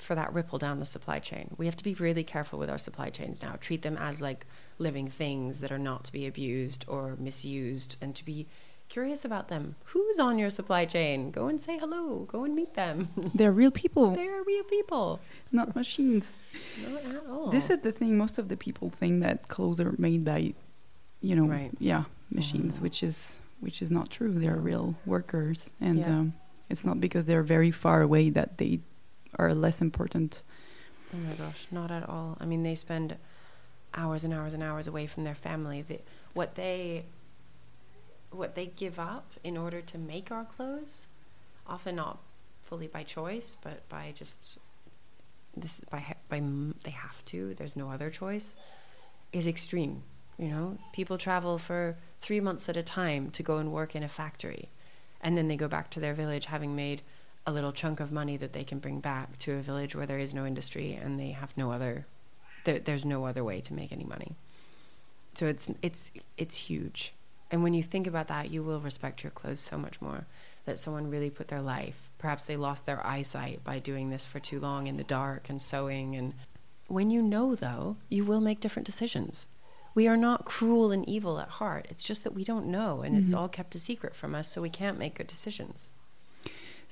for 0.00 0.14
that 0.14 0.32
ripple 0.32 0.58
down 0.58 0.80
the 0.80 0.86
supply 0.86 1.18
chain. 1.18 1.54
We 1.58 1.66
have 1.66 1.76
to 1.76 1.84
be 1.84 1.94
really 1.94 2.24
careful 2.24 2.58
with 2.58 2.70
our 2.70 2.78
supply 2.78 3.10
chains 3.10 3.42
now. 3.42 3.56
Treat 3.60 3.82
them 3.82 3.96
as 3.96 4.20
like 4.20 4.46
living 4.78 5.08
things 5.08 5.58
that 5.60 5.70
are 5.72 5.78
not 5.78 6.04
to 6.04 6.12
be 6.12 6.26
abused 6.26 6.84
or 6.88 7.16
misused 7.18 7.96
and 8.00 8.14
to 8.16 8.24
be 8.24 8.46
curious 8.88 9.24
about 9.24 9.48
them. 9.48 9.76
Who's 9.84 10.18
on 10.18 10.38
your 10.38 10.50
supply 10.50 10.84
chain? 10.84 11.30
Go 11.30 11.46
and 11.46 11.60
say 11.62 11.78
hello. 11.78 12.20
Go 12.30 12.44
and 12.44 12.54
meet 12.56 12.74
them. 12.74 13.08
They're 13.34 13.52
real 13.52 13.70
people, 13.70 14.10
They're 14.16 14.42
real 14.42 14.64
people. 14.64 15.20
not 15.52 15.76
machines. 15.76 16.32
Not 16.88 17.04
at 17.04 17.26
all. 17.28 17.50
This 17.50 17.70
is 17.70 17.80
the 17.80 17.92
thing. 17.92 18.16
Most 18.18 18.38
of 18.38 18.48
the 18.48 18.56
people 18.56 18.90
think 18.90 19.22
that 19.22 19.46
clothes 19.48 19.80
are 19.80 19.94
made 19.98 20.24
by, 20.24 20.54
you 21.20 21.36
know, 21.36 21.44
Right. 21.46 21.70
yeah, 21.78 22.04
machines, 22.30 22.80
which 22.80 23.02
is 23.02 23.38
which 23.60 23.82
is 23.82 23.90
not 23.90 24.08
true. 24.10 24.32
They're 24.32 24.56
real 24.56 24.94
workers, 25.04 25.68
and 25.82 25.98
Yeah. 25.98 26.08
um, 26.18 26.32
it's 26.70 26.82
not 26.82 26.98
because 26.98 27.26
they're 27.26 27.42
very 27.42 27.70
far 27.70 28.00
away 28.00 28.30
that 28.30 28.56
they 28.56 28.80
are 29.38 29.54
less 29.54 29.80
important. 29.80 30.42
Oh 31.14 31.18
my 31.18 31.34
gosh, 31.34 31.66
not 31.70 31.90
at 31.90 32.08
all. 32.08 32.36
I 32.40 32.44
mean, 32.44 32.62
they 32.62 32.74
spend 32.74 33.16
hours 33.94 34.24
and 34.24 34.32
hours 34.32 34.54
and 34.54 34.62
hours 34.62 34.86
away 34.86 35.06
from 35.06 35.24
their 35.24 35.34
family. 35.34 35.82
The, 35.82 36.00
what 36.34 36.54
they 36.54 37.04
what 38.30 38.54
they 38.54 38.66
give 38.66 38.98
up 38.98 39.32
in 39.42 39.56
order 39.56 39.80
to 39.80 39.98
make 39.98 40.30
our 40.30 40.44
clothes, 40.44 41.08
often 41.66 41.96
not 41.96 42.18
fully 42.62 42.86
by 42.86 43.02
choice, 43.02 43.56
but 43.62 43.88
by 43.88 44.12
just 44.14 44.58
this 45.56 45.80
by 45.90 46.14
by 46.28 46.42
they 46.84 46.90
have 46.90 47.24
to. 47.26 47.54
There's 47.54 47.76
no 47.76 47.90
other 47.90 48.10
choice. 48.10 48.54
Is 49.32 49.46
extreme. 49.46 50.02
You 50.38 50.48
know, 50.48 50.78
people 50.92 51.18
travel 51.18 51.58
for 51.58 51.96
three 52.20 52.40
months 52.40 52.68
at 52.68 52.76
a 52.76 52.82
time 52.82 53.30
to 53.32 53.42
go 53.42 53.58
and 53.58 53.72
work 53.72 53.94
in 53.94 54.02
a 54.02 54.08
factory, 54.08 54.70
and 55.20 55.36
then 55.36 55.48
they 55.48 55.56
go 55.56 55.68
back 55.68 55.90
to 55.90 56.00
their 56.00 56.14
village 56.14 56.46
having 56.46 56.74
made 56.74 57.02
a 57.46 57.52
little 57.52 57.72
chunk 57.72 58.00
of 58.00 58.12
money 58.12 58.36
that 58.36 58.52
they 58.52 58.64
can 58.64 58.78
bring 58.78 59.00
back 59.00 59.38
to 59.38 59.54
a 59.54 59.62
village 59.62 59.94
where 59.94 60.06
there 60.06 60.18
is 60.18 60.34
no 60.34 60.46
industry 60.46 60.92
and 60.92 61.18
they 61.18 61.30
have 61.30 61.56
no 61.56 61.72
other 61.72 62.06
there, 62.64 62.78
there's 62.78 63.06
no 63.06 63.24
other 63.24 63.42
way 63.42 63.60
to 63.62 63.74
make 63.74 63.92
any 63.92 64.04
money. 64.04 64.34
So 65.34 65.46
it's 65.46 65.70
it's 65.82 66.10
it's 66.36 66.56
huge. 66.56 67.14
And 67.50 67.62
when 67.62 67.74
you 67.74 67.82
think 67.82 68.06
about 68.06 68.28
that 68.28 68.50
you 68.50 68.62
will 68.62 68.80
respect 68.80 69.24
your 69.24 69.30
clothes 69.30 69.60
so 69.60 69.78
much 69.78 70.00
more 70.00 70.26
that 70.66 70.78
someone 70.78 71.10
really 71.10 71.30
put 71.30 71.48
their 71.48 71.62
life 71.62 72.10
perhaps 72.18 72.44
they 72.44 72.56
lost 72.56 72.84
their 72.84 73.04
eyesight 73.04 73.64
by 73.64 73.78
doing 73.78 74.10
this 74.10 74.26
for 74.26 74.38
too 74.38 74.60
long 74.60 74.86
in 74.86 74.98
the 74.98 75.04
dark 75.04 75.48
and 75.48 75.62
sewing 75.62 76.14
and 76.14 76.34
when 76.86 77.10
you 77.10 77.22
know 77.22 77.54
though 77.54 77.96
you 78.08 78.24
will 78.24 78.40
make 78.40 78.60
different 78.60 78.86
decisions. 78.86 79.46
We 79.92 80.06
are 80.06 80.16
not 80.16 80.44
cruel 80.44 80.92
and 80.92 81.08
evil 81.08 81.40
at 81.40 81.48
heart. 81.48 81.86
It's 81.90 82.04
just 82.04 82.22
that 82.22 82.34
we 82.34 82.44
don't 82.44 82.66
know 82.66 83.00
and 83.00 83.16
it's 83.16 83.28
mm-hmm. 83.28 83.38
all 83.38 83.48
kept 83.48 83.74
a 83.74 83.78
secret 83.78 84.14
from 84.14 84.36
us 84.36 84.48
so 84.48 84.62
we 84.62 84.70
can't 84.70 84.98
make 84.98 85.16
good 85.16 85.26
decisions 85.26 85.88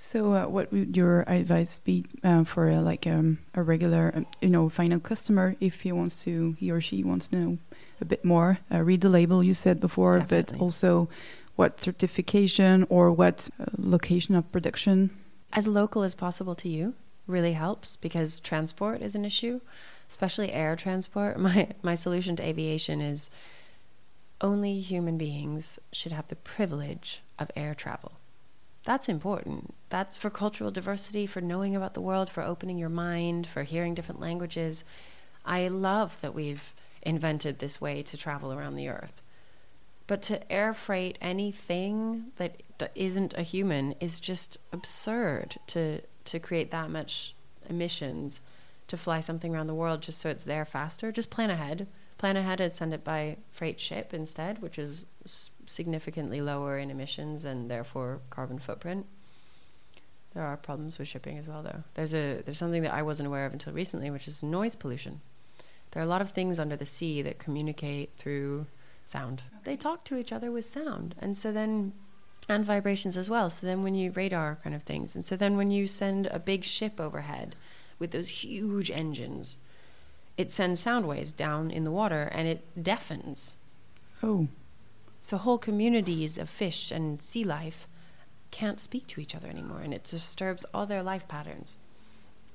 So, 0.00 0.32
uh, 0.32 0.46
what 0.46 0.70
would 0.70 0.96
your 0.96 1.24
advice 1.26 1.80
be 1.80 2.04
uh, 2.22 2.44
for 2.44 2.70
uh, 2.70 2.80
like 2.80 3.04
um, 3.04 3.38
a 3.52 3.64
regular, 3.64 4.12
um, 4.14 4.26
you 4.40 4.48
know, 4.48 4.68
final 4.68 5.00
customer 5.00 5.56
if 5.58 5.80
he 5.80 5.90
wants 5.90 6.22
to, 6.22 6.54
he 6.60 6.70
or 6.70 6.80
she 6.80 7.02
wants 7.02 7.26
to 7.28 7.36
know 7.36 7.58
a 8.00 8.04
bit 8.04 8.24
more. 8.24 8.60
Uh, 8.72 8.82
read 8.82 9.00
the 9.00 9.08
label 9.08 9.42
you 9.42 9.54
said 9.54 9.80
before, 9.80 10.18
Definitely. 10.18 10.56
but 10.56 10.62
also 10.62 11.08
what 11.56 11.80
certification 11.82 12.86
or 12.88 13.10
what 13.10 13.48
uh, 13.58 13.64
location 13.76 14.36
of 14.36 14.50
production. 14.52 15.10
as 15.52 15.66
local 15.66 16.04
as 16.04 16.14
possible 16.14 16.54
to 16.54 16.68
you 16.68 16.94
really 17.26 17.54
helps 17.54 17.96
because 17.96 18.38
transport 18.38 19.02
is 19.02 19.16
an 19.16 19.24
issue, 19.24 19.60
especially 20.08 20.52
air 20.52 20.76
transport. 20.76 21.40
My 21.48 21.70
my 21.82 21.96
solution 21.96 22.36
to 22.36 22.44
aviation 22.44 23.00
is 23.00 23.28
only 24.40 24.78
human 24.78 25.18
beings 25.18 25.80
should 25.92 26.12
have 26.12 26.28
the 26.28 26.36
privilege 26.36 27.20
of 27.36 27.50
air 27.56 27.74
travel. 27.74 28.12
That's 28.84 29.08
important. 29.08 29.74
That's 29.90 30.16
for 30.16 30.30
cultural 30.30 30.70
diversity, 30.70 31.26
for 31.26 31.40
knowing 31.40 31.76
about 31.76 31.94
the 31.94 32.00
world, 32.00 32.30
for 32.30 32.42
opening 32.42 32.78
your 32.78 32.88
mind, 32.88 33.46
for 33.46 33.62
hearing 33.62 33.94
different 33.94 34.20
languages. 34.20 34.84
I 35.44 35.68
love 35.68 36.20
that 36.20 36.34
we've 36.34 36.74
invented 37.02 37.58
this 37.58 37.80
way 37.80 38.02
to 38.02 38.16
travel 38.16 38.52
around 38.52 38.76
the 38.76 38.88
earth. 38.88 39.20
But 40.06 40.22
to 40.22 40.50
air 40.50 40.72
freight 40.72 41.18
anything 41.20 42.32
that 42.36 42.62
isn't 42.94 43.34
a 43.34 43.42
human 43.42 43.92
is 44.00 44.20
just 44.20 44.58
absurd 44.72 45.56
to 45.68 46.02
to 46.24 46.38
create 46.38 46.70
that 46.70 46.90
much 46.90 47.34
emissions 47.68 48.42
to 48.86 48.96
fly 48.96 49.20
something 49.20 49.54
around 49.54 49.66
the 49.66 49.74
world 49.74 50.02
just 50.02 50.18
so 50.18 50.28
it's 50.28 50.44
there 50.44 50.64
faster. 50.64 51.12
Just 51.12 51.30
plan 51.30 51.50
ahead. 51.50 51.86
Plan 52.18 52.36
ahead 52.36 52.60
and 52.60 52.72
send 52.72 52.92
it 52.92 53.04
by 53.04 53.36
freight 53.50 53.80
ship 53.80 54.12
instead, 54.12 54.60
which 54.60 54.78
is 54.78 55.06
significantly 55.66 56.40
lower 56.40 56.78
in 56.78 56.90
emissions 56.90 57.44
and 57.44 57.70
therefore 57.70 58.20
carbon 58.30 58.58
footprint. 58.58 59.06
There 60.34 60.44
are 60.44 60.56
problems 60.56 60.98
with 60.98 61.08
shipping 61.08 61.38
as 61.38 61.48
well, 61.48 61.62
though. 61.62 61.84
There's 61.94 62.14
a 62.14 62.42
there's 62.44 62.58
something 62.58 62.82
that 62.82 62.92
I 62.92 63.02
wasn't 63.02 63.28
aware 63.28 63.46
of 63.46 63.52
until 63.52 63.72
recently, 63.72 64.10
which 64.10 64.28
is 64.28 64.42
noise 64.42 64.76
pollution. 64.76 65.20
There 65.92 66.02
are 66.02 66.06
a 66.06 66.08
lot 66.08 66.20
of 66.20 66.30
things 66.30 66.58
under 66.58 66.76
the 66.76 66.84
sea 66.84 67.22
that 67.22 67.38
communicate 67.38 68.12
through 68.18 68.66
sound. 69.04 69.42
They 69.64 69.76
talk 69.76 70.04
to 70.04 70.16
each 70.16 70.32
other 70.32 70.50
with 70.52 70.68
sound. 70.68 71.14
And 71.18 71.36
so 71.36 71.50
then 71.50 71.92
and 72.48 72.64
vibrations 72.64 73.16
as 73.16 73.28
well. 73.28 73.50
So 73.50 73.66
then 73.66 73.82
when 73.82 73.94
you 73.94 74.10
radar 74.10 74.56
kind 74.56 74.74
of 74.74 74.82
things. 74.82 75.14
And 75.14 75.24
so 75.24 75.36
then 75.36 75.56
when 75.56 75.70
you 75.70 75.86
send 75.86 76.26
a 76.28 76.38
big 76.38 76.64
ship 76.64 76.98
overhead 76.98 77.56
with 77.98 78.10
those 78.10 78.28
huge 78.28 78.90
engines, 78.90 79.56
it 80.38 80.52
sends 80.52 80.78
sound 80.78 81.06
waves 81.06 81.32
down 81.32 81.70
in 81.70 81.82
the 81.84 81.90
water 81.90 82.30
and 82.32 82.46
it 82.46 82.64
deafens. 82.80 83.56
Oh, 84.22 84.46
So 85.20 85.36
whole 85.36 85.58
communities 85.58 86.38
of 86.38 86.48
fish 86.48 86.90
and 86.90 87.20
sea 87.20 87.44
life 87.44 87.86
can't 88.50 88.80
speak 88.80 89.06
to 89.08 89.20
each 89.20 89.34
other 89.34 89.48
anymore 89.48 89.80
and 89.82 89.92
it 89.92 90.04
disturbs 90.04 90.64
all 90.72 90.86
their 90.86 91.02
life 91.02 91.26
patterns. 91.28 91.76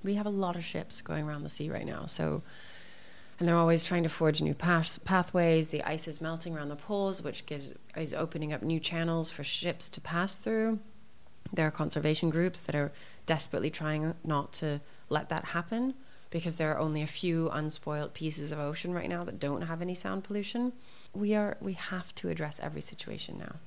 We 0.02 0.16
have 0.16 0.26
a 0.26 0.32
lot 0.32 0.56
of 0.56 0.64
ships 0.64 1.02
going 1.02 1.26
around 1.28 1.44
the 1.44 1.50
sea 1.50 1.70
right 1.70 1.86
now. 1.86 2.06
So 2.06 2.42
and 3.40 3.48
they're 3.48 3.58
always 3.58 3.84
trying 3.84 4.04
to 4.04 4.10
forge 4.10 4.42
new 4.42 4.54
path- 4.54 5.04
pathways. 5.04 5.70
The 5.70 5.84
ice 5.84 6.08
is 6.08 6.22
melting 6.22 6.56
around 6.56 6.70
the 6.70 6.76
poles, 6.76 7.22
which 7.22 7.46
gives 7.46 7.74
is 7.98 8.14
opening 8.14 8.54
up 8.54 8.62
new 8.62 8.80
channels 8.80 9.32
for 9.32 9.44
ships 9.44 9.90
to 9.90 10.02
pass 10.02 10.38
through. 10.38 10.80
There 11.52 11.68
are 11.68 11.72
conservation 11.72 12.30
groups 12.30 12.62
that 12.62 12.76
are 12.76 12.92
desperately 13.26 13.70
trying 13.70 14.14
not 14.24 14.54
to 14.54 14.80
let 15.10 15.30
that 15.30 15.46
happen 15.46 15.96
because 16.34 16.56
there 16.56 16.74
are 16.74 16.80
only 16.80 17.04
a 17.04 17.08
few 17.08 17.48
unspoiled 17.52 18.16
pieces 18.16 18.52
of 18.52 18.58
ocean 18.58 18.92
right 18.92 19.08
now 19.08 19.24
that 19.24 19.40
don't 19.40 19.62
have 19.62 19.84
any 19.84 19.94
sound 19.94 20.24
pollution. 20.24 20.74
We 21.14 21.36
are 21.36 21.58
we 21.62 21.74
have 21.74 22.14
to 22.16 22.30
address 22.30 22.60
every 22.60 22.82
situation 22.82 23.38
now. 23.38 23.58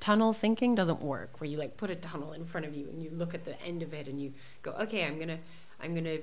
Tunnel 0.00 0.32
thinking 0.32 0.74
doesn't 0.74 1.02
work 1.02 1.38
where 1.40 1.50
you 1.50 1.58
like 1.58 1.76
put 1.76 1.90
a 1.90 1.94
tunnel 1.94 2.32
in 2.32 2.46
front 2.46 2.64
of 2.64 2.74
you 2.74 2.88
and 2.88 3.02
you 3.02 3.10
look 3.10 3.34
at 3.34 3.44
the 3.44 3.60
end 3.62 3.82
of 3.82 3.92
it 3.92 4.08
and 4.08 4.18
you 4.18 4.32
go, 4.62 4.70
"Okay, 4.80 5.04
I'm 5.04 5.16
going 5.16 5.28
to 5.28 5.36
I'm 5.78 5.92
going 5.92 6.04
to 6.04 6.22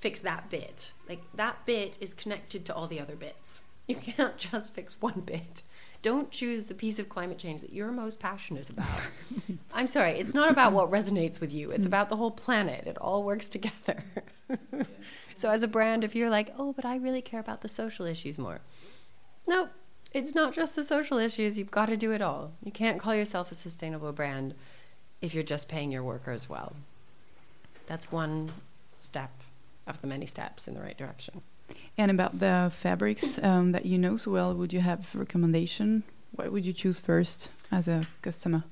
fix 0.00 0.18
that 0.20 0.50
bit. 0.50 0.90
Like 1.08 1.22
that 1.34 1.64
bit 1.66 1.96
is 2.00 2.14
connected 2.14 2.64
to 2.66 2.74
all 2.74 2.88
the 2.88 2.98
other 2.98 3.14
bits. 3.14 3.62
You 3.86 3.94
can't 3.94 4.36
just 4.50 4.74
fix 4.74 5.00
one 5.00 5.20
bit. 5.24 5.62
Don't 6.02 6.32
choose 6.32 6.64
the 6.64 6.74
piece 6.74 6.98
of 6.98 7.08
climate 7.08 7.38
change 7.38 7.60
that 7.60 7.72
you're 7.72 7.92
most 7.92 8.18
passionate 8.18 8.68
about. 8.70 8.88
I'm 9.72 9.86
sorry, 9.86 10.18
it's 10.18 10.34
not 10.34 10.50
about 10.50 10.72
what 10.72 10.90
resonates 10.90 11.40
with 11.40 11.52
you. 11.52 11.70
It's 11.70 11.84
mm. 11.84 11.86
about 11.86 12.08
the 12.08 12.16
whole 12.16 12.32
planet. 12.32 12.88
It 12.88 12.98
all 12.98 13.22
works 13.22 13.48
together. 13.48 14.02
so 15.34 15.50
as 15.50 15.62
a 15.62 15.68
brand 15.68 16.04
if 16.04 16.14
you're 16.14 16.30
like, 16.30 16.52
"Oh, 16.58 16.72
but 16.72 16.84
I 16.84 16.96
really 16.96 17.22
care 17.22 17.40
about 17.40 17.60
the 17.60 17.68
social 17.68 18.06
issues 18.06 18.38
more." 18.38 18.60
No, 19.46 19.68
it's 20.12 20.34
not 20.34 20.52
just 20.52 20.76
the 20.76 20.84
social 20.84 21.18
issues. 21.18 21.58
You've 21.58 21.70
got 21.70 21.86
to 21.86 21.96
do 21.96 22.12
it 22.12 22.22
all. 22.22 22.52
You 22.62 22.72
can't 22.72 23.00
call 23.00 23.14
yourself 23.14 23.50
a 23.50 23.54
sustainable 23.54 24.12
brand 24.12 24.54
if 25.20 25.34
you're 25.34 25.42
just 25.42 25.68
paying 25.68 25.90
your 25.90 26.02
workers 26.02 26.48
well. 26.48 26.74
That's 27.86 28.12
one 28.12 28.52
step 28.98 29.30
of 29.86 30.00
the 30.00 30.06
many 30.06 30.26
steps 30.26 30.68
in 30.68 30.74
the 30.74 30.80
right 30.80 30.96
direction. 30.96 31.42
and 31.98 32.10
about 32.10 32.38
the 32.38 32.70
fabrics 32.74 33.38
um, 33.42 33.72
that 33.72 33.86
you 33.86 33.98
know 33.98 34.16
so 34.16 34.30
well, 34.30 34.54
would 34.54 34.72
you 34.72 34.80
have 34.80 35.14
recommendation? 35.14 36.02
What 36.32 36.52
would 36.52 36.64
you 36.64 36.72
choose 36.72 37.00
first 37.00 37.50
as 37.70 37.88
a 37.88 38.02
customer? 38.22 38.64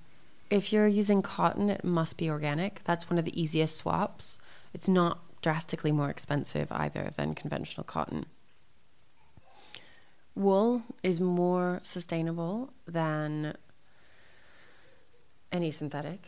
If 0.51 0.73
you're 0.73 0.89
using 0.89 1.23
cotton, 1.23 1.71
it 1.71 1.85
must 1.85 2.17
be 2.17 2.29
organic. 2.29 2.83
That's 2.85 3.09
one 3.09 3.19
of 3.19 3.25
the 3.25 3.41
easiest 3.41 3.77
swaps. 3.77 4.39
It's 4.75 4.89
not 4.89 5.21
drastically 5.43 5.93
more 5.93 6.11
expensive 6.11 6.71
either 6.71 7.13
than 7.17 7.35
conventional 7.35 7.85
cotton. 7.85 8.27
Wool 10.35 10.83
is 11.03 11.21
more 11.21 11.81
sustainable 11.83 12.73
than 12.87 13.57
any 15.53 15.71
synthetic. 15.71 16.23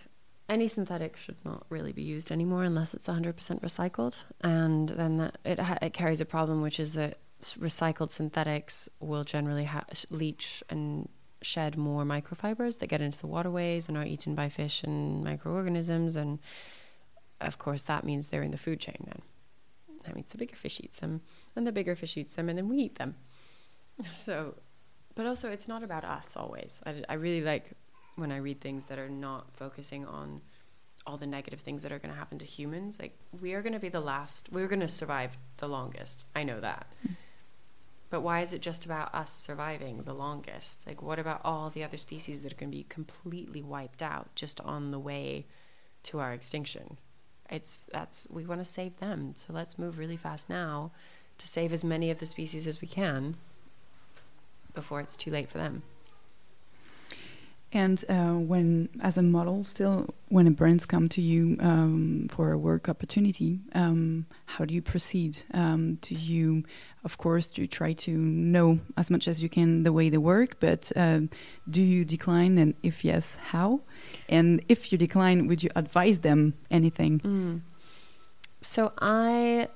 Any 0.48 0.68
synthetic 0.68 1.16
should 1.16 1.42
not 1.44 1.64
really 1.68 1.92
be 1.92 2.02
used 2.02 2.30
anymore 2.30 2.64
unless 2.64 2.94
it's 2.94 3.06
100% 3.06 3.32
recycled. 3.60 4.14
And 4.40 4.88
then 4.88 5.18
that, 5.18 5.38
it, 5.44 5.60
ha- 5.60 5.78
it 5.80 5.92
carries 5.92 6.20
a 6.20 6.26
problem, 6.26 6.60
which 6.60 6.80
is 6.80 6.94
that 6.94 7.18
recycled 7.58 8.10
synthetics 8.10 8.88
will 9.00 9.24
generally 9.24 9.64
ha- 9.64 9.84
leach 10.10 10.62
and 10.68 11.08
shed 11.40 11.76
more 11.76 12.04
microfibers 12.04 12.78
that 12.78 12.88
get 12.88 13.00
into 13.00 13.18
the 13.18 13.26
waterways 13.26 13.88
and 13.88 13.96
are 13.96 14.04
eaten 14.04 14.34
by 14.34 14.48
fish 14.48 14.82
and 14.82 15.24
microorganisms. 15.24 16.16
And 16.16 16.38
of 17.46 17.58
course, 17.58 17.82
that 17.82 18.04
means 18.04 18.28
they're 18.28 18.42
in 18.42 18.50
the 18.50 18.58
food 18.58 18.80
chain 18.80 19.04
then. 19.06 19.22
That 20.04 20.14
means 20.14 20.28
the 20.30 20.38
bigger 20.38 20.56
fish 20.56 20.80
eats 20.80 20.98
them, 20.98 21.20
and 21.54 21.66
the 21.66 21.72
bigger 21.72 21.94
fish 21.94 22.16
eats 22.16 22.34
them, 22.34 22.48
and 22.48 22.58
then 22.58 22.68
we 22.68 22.78
eat 22.78 22.96
them. 22.96 23.16
So, 24.10 24.54
but 25.14 25.26
also, 25.26 25.50
it's 25.50 25.68
not 25.68 25.82
about 25.82 26.04
us 26.04 26.34
always. 26.36 26.82
I, 26.86 27.04
I 27.08 27.14
really 27.14 27.42
like 27.42 27.72
when 28.16 28.32
I 28.32 28.38
read 28.38 28.60
things 28.60 28.86
that 28.86 28.98
are 28.98 29.10
not 29.10 29.54
focusing 29.54 30.06
on 30.06 30.40
all 31.06 31.18
the 31.18 31.26
negative 31.26 31.60
things 31.60 31.82
that 31.82 31.92
are 31.92 31.98
going 31.98 32.12
to 32.12 32.18
happen 32.18 32.38
to 32.38 32.44
humans. 32.44 32.98
Like, 33.00 33.16
we 33.40 33.52
are 33.54 33.62
going 33.62 33.74
to 33.74 33.78
be 33.78 33.90
the 33.90 34.00
last, 34.00 34.48
we're 34.50 34.66
going 34.66 34.80
to 34.80 34.88
survive 34.88 35.36
the 35.58 35.68
longest. 35.68 36.24
I 36.34 36.42
know 36.42 36.60
that. 36.60 36.86
Mm. 37.06 37.16
But 38.12 38.20
why 38.20 38.40
is 38.42 38.52
it 38.52 38.60
just 38.60 38.84
about 38.84 39.14
us 39.14 39.32
surviving 39.32 40.02
the 40.02 40.12
longest? 40.12 40.86
Like, 40.86 41.00
what 41.00 41.18
about 41.18 41.40
all 41.44 41.70
the 41.70 41.82
other 41.82 41.96
species 41.96 42.42
that 42.42 42.52
are 42.52 42.56
going 42.56 42.70
to 42.70 42.76
be 42.76 42.84
completely 42.84 43.62
wiped 43.62 44.02
out 44.02 44.34
just 44.34 44.60
on 44.60 44.90
the 44.90 44.98
way 44.98 45.46
to 46.04 46.20
our 46.20 46.32
extinction? 46.32 46.98
It's 47.52 47.84
that's 47.92 48.26
we 48.30 48.46
want 48.46 48.60
to 48.60 48.64
save 48.64 48.98
them, 48.98 49.34
so 49.36 49.52
let's 49.52 49.78
move 49.78 49.98
really 49.98 50.16
fast 50.16 50.48
now 50.48 50.90
to 51.38 51.46
save 51.46 51.72
as 51.72 51.84
many 51.84 52.10
of 52.10 52.18
the 52.18 52.26
species 52.26 52.66
as 52.66 52.80
we 52.80 52.88
can 52.88 53.36
before 54.74 55.00
it's 55.00 55.16
too 55.16 55.30
late 55.30 55.50
for 55.50 55.58
them. 55.58 55.82
And 57.74 58.04
uh, 58.08 58.34
when, 58.34 58.90
as 59.00 59.16
a 59.16 59.22
model, 59.22 59.64
still, 59.64 60.14
when 60.28 60.46
a 60.46 60.50
brands 60.50 60.84
come 60.84 61.08
to 61.10 61.22
you 61.22 61.56
um, 61.60 62.28
for 62.30 62.52
a 62.52 62.58
work 62.58 62.86
opportunity, 62.86 63.60
um, 63.74 64.26
how 64.44 64.66
do 64.66 64.74
you 64.74 64.82
proceed? 64.82 65.38
Um, 65.54 65.94
do 66.02 66.14
you, 66.14 66.64
of 67.02 67.16
course, 67.16 67.48
do 67.48 67.62
you 67.62 67.68
try 67.68 67.94
to 67.94 68.10
know 68.10 68.78
as 68.98 69.10
much 69.10 69.26
as 69.26 69.42
you 69.42 69.48
can 69.48 69.84
the 69.84 69.92
way 69.92 70.10
they 70.10 70.18
work, 70.18 70.60
but 70.60 70.92
um 70.96 71.30
do 71.68 71.82
you 71.82 72.04
decline? 72.04 72.58
And 72.58 72.74
if 72.82 73.04
yes, 73.04 73.36
how? 73.36 73.80
And 74.28 74.62
if 74.68 74.92
you 74.92 74.98
decline, 74.98 75.46
would 75.46 75.62
you 75.62 75.70
advise 75.76 76.20
them 76.20 76.54
anything? 76.70 77.20
Mm. 77.20 77.60
So 78.60 78.92
I 79.00 79.68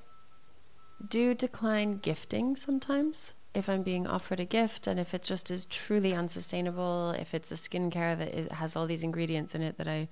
do 1.07 1.33
decline 1.33 1.97
gifting 1.97 2.55
sometimes 2.55 3.33
if 3.57 3.67
I'm 3.67 3.81
being 3.81 4.05
offered 4.05 4.39
a 4.39 4.45
gift 4.45 4.85
and 4.85 4.99
if 4.99 5.15
it 5.15 5.23
just 5.23 5.49
is 5.49 5.65
truly 5.65 6.13
unsustainable, 6.13 7.11
if 7.11 7.33
it's 7.33 7.51
a 7.51 7.55
skincare 7.55 8.17
that 8.17 8.33
is, 8.33 8.51
has 8.51 8.75
all 8.75 8.85
these 8.85 9.01
ingredients 9.01 9.55
in 9.55 9.63
it 9.63 9.77
that 9.77 9.87
I 9.87 10.07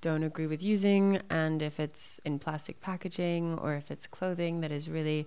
don't 0.00 0.22
agree 0.22 0.46
with 0.46 0.62
using, 0.62 1.20
and 1.28 1.60
if 1.60 1.80
it's 1.80 2.20
in 2.24 2.38
plastic 2.38 2.80
packaging 2.80 3.58
or 3.58 3.74
if 3.74 3.90
it's 3.90 4.06
clothing 4.06 4.60
that 4.60 4.70
is 4.70 4.88
really 4.88 5.26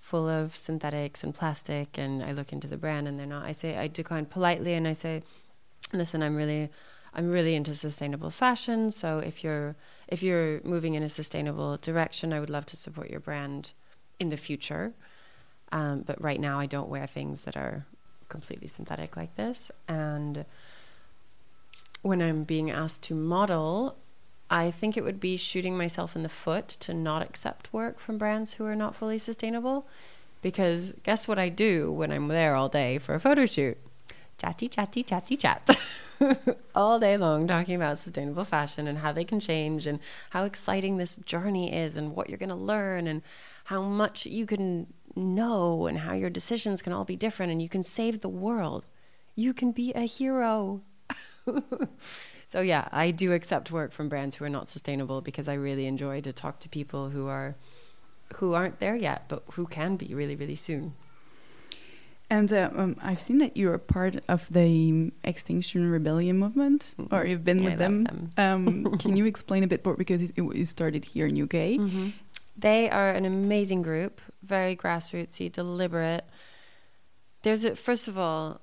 full 0.00 0.28
of 0.28 0.54
synthetics 0.56 1.24
and 1.24 1.34
plastic 1.34 1.96
and 1.96 2.22
I 2.22 2.32
look 2.32 2.52
into 2.52 2.68
the 2.68 2.76
brand 2.76 3.08
and 3.08 3.18
they're 3.18 3.26
not, 3.26 3.44
I 3.44 3.52
say 3.52 3.78
I 3.78 3.88
decline 3.88 4.26
politely 4.26 4.74
and 4.74 4.86
I 4.86 4.92
say, 4.92 5.22
listen, 5.94 6.22
I'm 6.22 6.36
really 6.36 6.68
I'm 7.14 7.30
really 7.30 7.54
into 7.54 7.74
sustainable 7.74 8.30
fashion, 8.30 8.90
so 8.90 9.18
if 9.18 9.42
you're 9.42 9.76
if 10.08 10.22
you're 10.22 10.60
moving 10.64 10.94
in 10.94 11.02
a 11.02 11.08
sustainable 11.08 11.76
direction, 11.76 12.32
I 12.32 12.40
would 12.40 12.50
love 12.50 12.66
to 12.66 12.76
support 12.76 13.10
your 13.10 13.20
brand 13.20 13.72
in 14.18 14.30
the 14.30 14.36
future. 14.36 14.92
Um, 15.70 16.02
but 16.02 16.20
right 16.22 16.40
now, 16.40 16.58
I 16.58 16.66
don't 16.66 16.88
wear 16.88 17.06
things 17.06 17.42
that 17.42 17.56
are 17.56 17.84
completely 18.28 18.68
synthetic 18.68 19.16
like 19.16 19.36
this. 19.36 19.70
And 19.86 20.46
when 22.02 22.22
I'm 22.22 22.44
being 22.44 22.70
asked 22.70 23.02
to 23.04 23.14
model, 23.14 23.96
I 24.50 24.70
think 24.70 24.96
it 24.96 25.04
would 25.04 25.20
be 25.20 25.36
shooting 25.36 25.76
myself 25.76 26.16
in 26.16 26.22
the 26.22 26.28
foot 26.28 26.68
to 26.80 26.94
not 26.94 27.22
accept 27.22 27.72
work 27.72 27.98
from 27.98 28.16
brands 28.16 28.54
who 28.54 28.64
are 28.64 28.76
not 28.76 28.94
fully 28.94 29.18
sustainable 29.18 29.86
Because 30.40 30.94
guess 31.02 31.26
what 31.26 31.38
I 31.38 31.48
do 31.48 31.92
when 31.92 32.12
I'm 32.12 32.28
there 32.28 32.54
all 32.54 32.68
day 32.68 32.98
for 32.98 33.14
a 33.14 33.20
photo 33.20 33.44
shoot? 33.46 33.76
Chatty, 34.38 34.68
chatty, 34.68 35.02
chatty, 35.02 35.36
chat. 35.36 35.68
all 36.74 36.98
day 36.98 37.16
long 37.16 37.46
talking 37.46 37.74
about 37.74 37.98
sustainable 37.98 38.44
fashion 38.44 38.86
and 38.86 38.98
how 38.98 39.12
they 39.12 39.24
can 39.24 39.40
change 39.40 39.86
and 39.86 40.00
how 40.30 40.44
exciting 40.44 40.96
this 40.96 41.16
journey 41.18 41.74
is 41.74 41.96
and 41.96 42.14
what 42.14 42.28
you're 42.28 42.38
going 42.38 42.48
to 42.48 42.54
learn 42.54 43.06
and 43.06 43.22
how 43.64 43.82
much 43.82 44.26
you 44.26 44.46
can 44.46 44.86
know 45.14 45.86
and 45.86 45.98
how 45.98 46.14
your 46.14 46.30
decisions 46.30 46.82
can 46.82 46.92
all 46.92 47.04
be 47.04 47.16
different 47.16 47.52
and 47.52 47.62
you 47.62 47.68
can 47.68 47.82
save 47.82 48.20
the 48.20 48.28
world. 48.28 48.86
You 49.34 49.52
can 49.54 49.72
be 49.72 49.92
a 49.92 50.02
hero. 50.02 50.82
so 52.46 52.60
yeah, 52.60 52.88
I 52.92 53.10
do 53.10 53.32
accept 53.32 53.70
work 53.70 53.92
from 53.92 54.08
brands 54.08 54.36
who 54.36 54.44
are 54.44 54.50
not 54.50 54.68
sustainable 54.68 55.20
because 55.20 55.48
I 55.48 55.54
really 55.54 55.86
enjoy 55.86 56.20
to 56.22 56.32
talk 56.32 56.60
to 56.60 56.68
people 56.68 57.10
who 57.10 57.26
are 57.26 57.56
who 58.36 58.52
aren't 58.52 58.78
there 58.78 58.96
yet, 58.96 59.24
but 59.28 59.42
who 59.52 59.66
can 59.66 59.96
be 59.96 60.14
really, 60.14 60.36
really 60.36 60.56
soon. 60.56 60.94
And 62.30 62.52
uh, 62.52 62.70
um, 62.76 62.96
I've 63.02 63.20
seen 63.20 63.38
that 63.38 63.56
you 63.56 63.72
are 63.72 63.78
part 63.78 64.22
of 64.28 64.46
the 64.50 65.10
Extinction 65.24 65.90
Rebellion 65.90 66.38
movement, 66.38 66.94
mm-hmm. 66.98 67.14
or 67.14 67.24
you've 67.24 67.44
been 67.44 67.62
yeah, 67.62 67.70
with 67.70 67.78
them. 67.78 68.04
them. 68.04 68.32
um, 68.36 68.84
can 68.98 69.16
you 69.16 69.24
explain 69.24 69.64
a 69.64 69.66
bit 69.66 69.84
more 69.84 69.94
because 69.94 70.22
it, 70.22 70.38
it 70.38 70.66
started 70.66 71.06
here 71.06 71.26
in 71.26 71.40
UK? 71.40 71.80
Mm-hmm. 71.80 72.08
They 72.56 72.90
are 72.90 73.12
an 73.12 73.24
amazing 73.24 73.82
group, 73.82 74.20
very 74.42 74.76
grassrootsy, 74.76 75.50
deliberate. 75.50 76.24
There's 77.42 77.64
a, 77.64 77.76
first 77.76 78.08
of 78.08 78.18
all, 78.18 78.60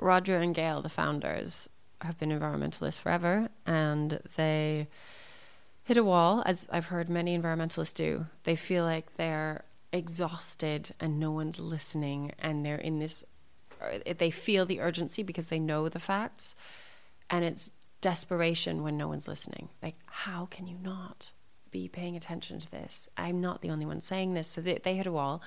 Roger 0.00 0.36
and 0.36 0.54
Gail, 0.54 0.82
the 0.82 0.88
founders, 0.88 1.68
have 2.02 2.18
been 2.18 2.30
environmentalists 2.30 3.00
forever, 3.00 3.48
and 3.66 4.20
they 4.36 4.88
hit 5.84 5.96
a 5.96 6.04
wall, 6.04 6.42
as 6.44 6.68
I've 6.70 6.86
heard 6.86 7.08
many 7.08 7.36
environmentalists 7.36 7.94
do. 7.94 8.26
They 8.44 8.54
feel 8.54 8.84
like 8.84 9.14
they're 9.14 9.64
exhausted 9.92 10.94
and 11.00 11.18
no 11.18 11.30
one's 11.30 11.58
listening, 11.58 12.32
and 12.38 12.64
they're 12.64 12.76
in 12.76 12.98
this. 12.98 13.24
Uh, 13.80 13.98
they 14.18 14.30
feel 14.30 14.66
the 14.66 14.80
urgency 14.80 15.22
because 15.22 15.48
they 15.48 15.58
know 15.58 15.88
the 15.88 15.98
facts, 15.98 16.54
and 17.30 17.44
it's 17.44 17.70
desperation 18.00 18.82
when 18.82 18.96
no 18.96 19.08
one's 19.08 19.28
listening. 19.28 19.68
Like, 19.82 19.96
how 20.06 20.46
can 20.46 20.66
you 20.66 20.76
not? 20.82 21.32
be 21.70 21.88
paying 21.88 22.16
attention 22.16 22.58
to 22.58 22.70
this. 22.70 23.08
I'm 23.16 23.40
not 23.40 23.62
the 23.62 23.70
only 23.70 23.86
one 23.86 24.00
saying 24.00 24.34
this. 24.34 24.48
So 24.48 24.60
they, 24.60 24.78
they 24.78 24.96
hit 24.96 25.06
a 25.06 25.12
wall 25.12 25.42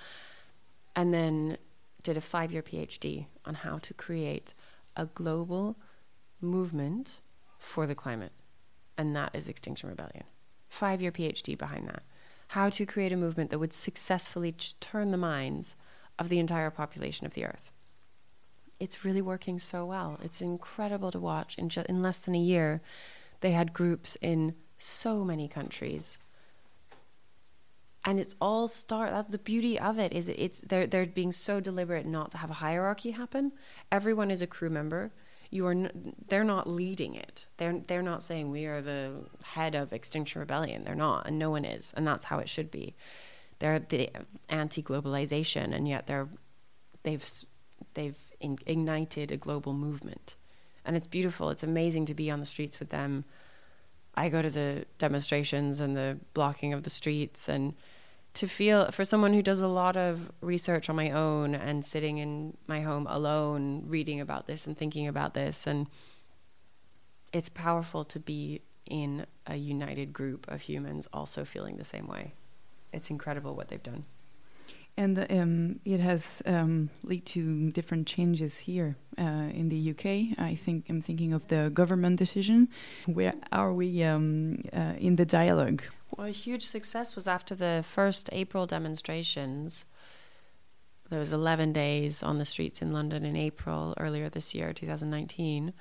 and 0.96 1.14
then 1.14 1.58
did 2.04 2.18
a 2.18 2.22
five 2.22 2.52
year 2.52 2.62
PhD 2.62 3.28
on 3.46 3.56
how 3.56 3.78
to 3.80 3.94
create 3.94 4.54
a 4.96 5.06
global 5.06 5.78
movement 6.40 7.20
for 7.58 7.86
the 7.86 7.96
climate. 7.96 8.32
And 8.98 9.16
that 9.16 9.34
is 9.34 9.48
Extinction 9.48 9.90
Rebellion. 9.90 10.24
Five 10.70 11.02
year 11.02 11.12
PhD 11.12 11.58
behind 11.58 11.88
that. 11.88 12.04
How 12.52 12.70
to 12.70 12.86
create 12.86 13.12
a 13.12 13.18
movement 13.18 13.50
that 13.50 13.60
would 13.60 13.74
successfully 13.74 14.52
ch- 14.52 14.80
turn 14.80 15.12
the 15.12 15.18
minds 15.18 15.76
of 16.20 16.30
the 16.30 16.40
entire 16.40 16.70
population 16.70 17.26
of 17.26 17.34
the 17.34 17.46
earth. 17.46 17.72
It's 18.80 19.06
really 19.06 19.22
working 19.22 19.60
so 19.60 19.86
well. 19.86 20.20
It's 20.24 20.42
incredible 20.42 21.12
to 21.12 21.20
watch. 21.20 21.58
In, 21.58 21.70
ju- 21.70 21.86
in 21.88 22.02
less 22.02 22.20
than 22.20 22.36
a 22.36 22.40
year, 22.40 22.82
they 23.42 23.52
had 23.52 23.72
groups 23.74 24.18
in 24.22 24.56
so 24.78 25.24
many 25.24 25.48
countries 25.48 26.18
and 28.04 28.20
it's 28.20 28.36
all 28.42 28.68
start 28.68 29.12
that's 29.12 29.30
the 29.30 29.38
beauty 29.38 29.80
of 29.80 30.00
it 30.00 30.12
is 30.12 30.28
it's 30.28 30.62
they're 30.62 30.88
they're 30.88 31.06
being 31.06 31.32
so 31.32 31.60
deliberate 31.60 32.06
not 32.06 32.32
to 32.32 32.38
have 32.38 32.50
a 32.50 32.56
hierarchy 32.56 33.12
happen 33.12 33.52
everyone 33.92 34.32
is 34.32 34.42
a 34.42 34.48
crew 34.48 34.70
member 34.70 35.12
you 35.52 35.68
are 35.68 35.72
n- 35.72 36.16
they're 36.28 36.44
not 36.44 36.68
leading 36.68 37.14
it. 37.14 37.46
They're 37.58 37.80
they're 37.88 38.02
not 38.02 38.24
saying 38.24 38.50
we 38.50 38.66
are 38.66 38.82
the 38.82 39.26
head 39.44 39.76
of 39.76 39.94
extinction 39.94 40.40
rebellion. 40.40 40.84
They're 40.84 40.96
not 40.96 41.28
and 41.28 41.38
no 41.38 41.52
one 41.52 41.66
is 41.66 41.94
and 41.96 42.08
that's 42.08 42.26
how 42.26 42.40
it 42.40 42.50
should 42.50 42.72
be. 42.72 42.96
They're 43.60 43.80
the 43.80 44.10
anti-globalization 44.50 45.76
and 45.76 45.88
yet 45.88 46.08
they're 46.08 46.30
they've 47.04 47.26
they've 47.94 48.18
in, 48.40 48.58
ignited 48.66 49.32
a 49.32 49.38
global 49.38 49.74
movement. 49.74 50.36
And 50.84 50.96
it's 50.96 51.08
beautiful. 51.08 51.50
It's 51.50 51.64
amazing 51.64 52.08
to 52.08 52.16
be 52.16 52.32
on 52.32 52.40
the 52.40 52.46
streets 52.46 52.80
with 52.80 52.90
them. 52.90 53.26
I 54.16 54.30
go 54.30 54.42
to 54.42 54.50
the 54.50 54.86
demonstrations 54.98 55.80
and 55.80 55.96
the 55.96 56.18
blocking 56.34 56.74
of 56.74 56.84
the 56.84 56.90
streets 56.90 57.48
and 57.48 57.76
to 58.34 58.48
feel 58.48 58.92
for 58.92 59.04
someone 59.04 59.34
who 59.34 59.42
does 59.42 59.60
a 59.60 59.68
lot 59.68 59.98
of 59.98 60.32
research 60.42 60.90
on 60.90 60.96
my 60.96 61.12
own 61.12 61.54
and 61.54 61.84
sitting 61.84 62.18
in 62.18 62.56
my 62.68 62.82
home 62.82 63.06
alone 63.10 63.84
reading 63.88 64.20
about 64.20 64.48
this 64.48 64.66
and 64.66 64.78
thinking 64.78 65.08
about 65.08 65.34
this 65.34 65.68
and 65.68 65.88
it's 67.34 67.50
powerful 67.50 68.04
to 68.06 68.20
be 68.20 68.62
in 68.86 69.26
a 69.48 69.56
united 69.56 70.12
group 70.12 70.50
of 70.50 70.62
humans 70.62 71.08
also 71.14 71.46
feeling 71.46 71.78
the 71.78 71.84
same 71.84 72.08
way. 72.08 72.34
It's 72.94 73.10
incredible 73.10 73.56
what 73.56 73.68
they've 73.70 73.84
done 73.84 74.06
and 74.98 75.26
um, 75.30 75.80
it 75.86 76.00
has 76.00 76.42
um, 76.46 76.90
led 77.04 77.26
to 77.26 77.72
different 77.72 78.08
changes 78.08 78.60
here 78.60 78.96
uh, 79.18 79.50
in 79.54 79.70
the 79.70 79.92
UK. 79.92 80.38
I 80.38 80.56
think 80.56 80.86
I'm 80.90 81.02
thinking 81.02 81.34
of 81.34 81.48
the 81.48 81.72
government 81.74 82.18
decision. 82.18 82.68
Where 83.06 83.34
are 83.52 83.74
we 83.74 84.04
um, 84.04 84.64
uh, 84.74 84.94
in 85.00 85.16
the 85.16 85.26
dialogue? 85.26 85.84
Well, 86.18 86.28
a 86.28 86.32
huge 86.32 86.64
success 86.64 87.16
was 87.16 87.28
after 87.28 87.56
the 87.56 87.84
first 87.88 88.30
April 88.32 88.68
demonstrations. 88.68 89.86
There 91.10 91.20
was 91.20 91.34
11 91.34 91.74
days 91.74 92.24
on 92.24 92.38
the 92.38 92.46
streets 92.46 92.82
in 92.82 92.94
London 92.94 93.26
in 93.26 93.36
April 93.36 93.94
earlier 94.00 94.30
this 94.30 94.54
year, 94.54 94.74
2019. 94.74 95.74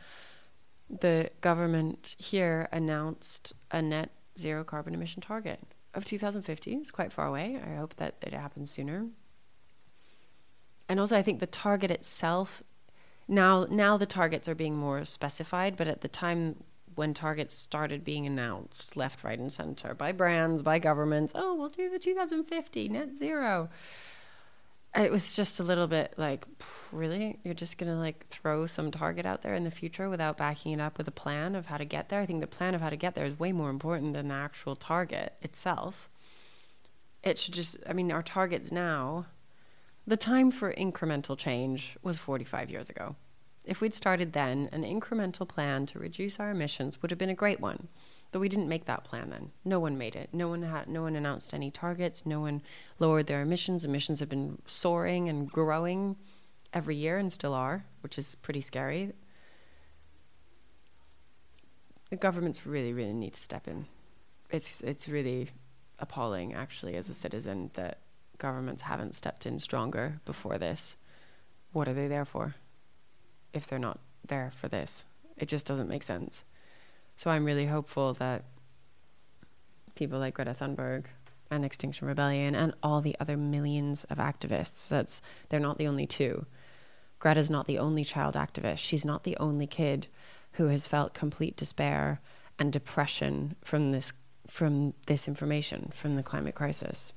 The 0.89 1.31
government 1.41 2.17
here 2.19 2.69
announced 2.73 3.53
a 3.71 3.81
net 3.81 4.11
zero 4.39 4.65
carbon 4.65 4.95
emission 4.95 5.21
target 5.21 5.61
of 5.95 6.05
2050. 6.05 6.75
It's 6.75 6.91
quite 6.91 7.13
far 7.13 7.27
away. 7.27 7.61
I 7.65 7.75
hope 7.75 7.97
that 7.97 8.15
it 8.23 8.33
happens 8.33 8.71
sooner. 8.71 9.07
And 10.89 10.99
also, 10.99 11.17
I 11.17 11.23
think 11.23 11.39
the 11.39 11.47
target 11.47 11.91
itself 11.91 12.63
now 13.29 13.67
now 13.71 13.97
the 13.97 14.07
targets 14.07 14.49
are 14.49 14.57
being 14.57 14.77
more 14.77 15.05
specified, 15.05 15.77
but 15.77 15.87
at 15.87 16.01
the 16.01 16.09
time 16.09 16.65
when 16.95 17.15
targets 17.15 17.55
started 17.55 18.05
being 18.05 18.27
announced 18.27 18.97
left, 18.97 19.25
right, 19.25 19.39
and 19.39 19.53
center 19.53 19.95
by 19.95 20.13
brands, 20.13 20.63
by 20.63 20.79
governments, 20.79 21.33
oh, 21.35 21.55
we'll 21.55 21.69
do 21.69 21.91
the 21.91 21.99
2050 21.99 22.89
net 22.89 23.17
zero. 23.17 23.69
It 24.97 25.13
was 25.13 25.37
just 25.37 25.61
a 25.61 25.63
little 25.63 25.87
bit 25.87 26.15
like 26.17 26.45
really? 26.93 27.39
You're 27.45 27.55
just 27.55 27.79
going 27.79 27.93
to 27.93 27.99
like 27.99 28.27
throw 28.27 28.67
some 28.67 28.91
target 28.91 29.25
out 29.25 29.43
there 29.43 29.55
in 29.55 29.65
the 29.65 29.71
future 29.71 30.09
without 30.09 30.37
backing 30.37 30.73
it 30.73 30.81
up 30.81 30.99
with 30.99 31.07
a 31.07 31.13
plan 31.13 31.55
of 31.55 31.67
how 31.67 31.77
to 31.77 31.85
get 31.85 32.09
there? 32.09 32.21
I 32.21 32.27
think 32.27 32.41
the 32.41 32.47
plan 32.47 32.75
of 32.75 32.81
how 32.81 32.91
to 32.91 32.97
get 32.97 33.15
there 33.15 33.27
is 33.27 33.39
way 33.39 33.53
more 33.53 33.71
important 33.71 34.15
than 34.15 34.29
the 34.29 34.35
actual 34.35 34.75
target 34.75 35.35
itself. 35.43 36.09
It 37.23 37.39
should 37.39 37.55
just 37.55 37.77
i 37.87 37.93
mean 37.93 38.11
our 38.11 38.23
targets 38.23 38.73
now 38.73 39.27
the 40.07 40.17
time 40.17 40.51
for 40.51 40.73
incremental 40.73 41.37
change 41.37 41.97
was 42.03 42.19
45 42.19 42.71
years 42.71 42.91
ago 42.91 43.15
if 43.71 43.81
we'd 43.81 43.95
started 43.95 44.35
then 44.35 44.69
an 44.73 44.83
incremental 44.83 45.49
plan 45.49 45.87
to 45.87 45.99
reduce 45.99 46.39
our 46.39 46.51
emissions 46.51 47.01
would 47.01 47.11
have 47.11 47.19
been 47.19 47.31
a 47.31 47.35
great 47.35 47.61
one 47.61 47.89
but 48.33 48.41
we 48.41 48.49
didn't 48.49 48.69
make 48.69 48.85
that 48.85 49.05
plan 49.05 49.31
then. 49.31 49.51
No 49.65 49.81
one 49.81 49.99
made 49.99 50.15
it. 50.15 50.31
No 50.33 50.49
one 50.49 50.63
had 50.63 50.89
no 50.89 51.03
one 51.03 51.17
announced 51.17 51.53
any 51.53 51.71
targets. 51.71 52.25
No 52.25 52.41
one 52.41 52.63
lowered 52.99 53.27
their 53.27 53.43
emissions. 53.43 53.85
Emissions 53.85 54.21
have 54.21 54.29
been 54.29 54.63
soaring 54.67 55.29
and 55.29 55.51
growing 55.51 56.17
every 56.73 56.95
year 56.95 57.19
and 57.19 57.33
still 57.33 57.55
are, 57.55 57.85
which 58.03 58.19
is 58.19 58.37
pretty 58.37 58.61
scary. 58.61 59.13
The 62.11 62.17
governments 62.17 62.67
really, 62.67 62.93
really 62.93 63.13
need 63.13 63.35
to 63.35 63.41
step 63.41 63.67
in. 63.67 63.87
It's 64.51 64.81
it's 64.83 65.09
really 65.09 65.51
appalling 65.99 66.55
actually 66.55 66.97
as 66.97 67.11
a 67.11 67.15
citizen 67.15 67.71
that 67.75 67.99
governments 68.39 68.83
haven't 68.83 69.15
stepped 69.15 69.45
in 69.45 69.59
stronger 69.59 70.21
before 70.25 70.57
this. 70.57 70.97
What 71.73 71.89
are 71.89 71.95
they 71.95 72.09
there 72.09 72.25
for? 72.25 72.55
If 73.53 73.67
they're 73.67 73.79
not 73.79 73.99
there 74.27 74.53
for 74.57 74.69
this. 74.69 75.05
It 75.37 75.49
just 75.49 75.67
doesn't 75.67 75.89
make 75.89 76.03
sense. 76.03 76.45
So 77.17 77.31
I'm 77.31 77.45
really 77.45 77.67
hopeful 77.67 78.15
that 78.15 78.45
people 79.95 80.19
like 80.19 80.35
Greta 80.35 80.55
Thunberg 80.55 81.07
and 81.51 81.65
Extinction 81.65 82.07
Rebellion 82.07 82.55
and 82.55 82.73
all 82.83 83.01
the 83.01 83.17
other 83.21 83.37
millions 83.37 84.05
of 84.05 84.19
activists, 84.19 84.89
that's 84.89 85.21
they're 85.49 85.61
not 85.61 85.79
the 85.79 85.87
only 85.87 86.07
two. 86.07 86.47
Greta's 87.19 87.51
not 87.51 87.67
the 87.67 87.79
only 87.79 88.05
child 88.05 88.35
activist. 88.35 88.79
She's 88.79 89.05
not 89.05 89.25
the 89.25 89.37
only 89.39 89.67
kid 89.67 90.07
who 90.53 90.69
has 90.69 90.87
felt 90.87 91.13
complete 91.13 91.57
despair 91.57 92.21
and 92.59 92.73
depression 92.73 93.57
from 93.63 93.93
this 93.93 94.13
from 94.47 94.95
this 95.07 95.29
information 95.29 95.93
from 95.95 96.17
the 96.17 96.23
climate 96.23 96.55
crisis. 96.55 97.13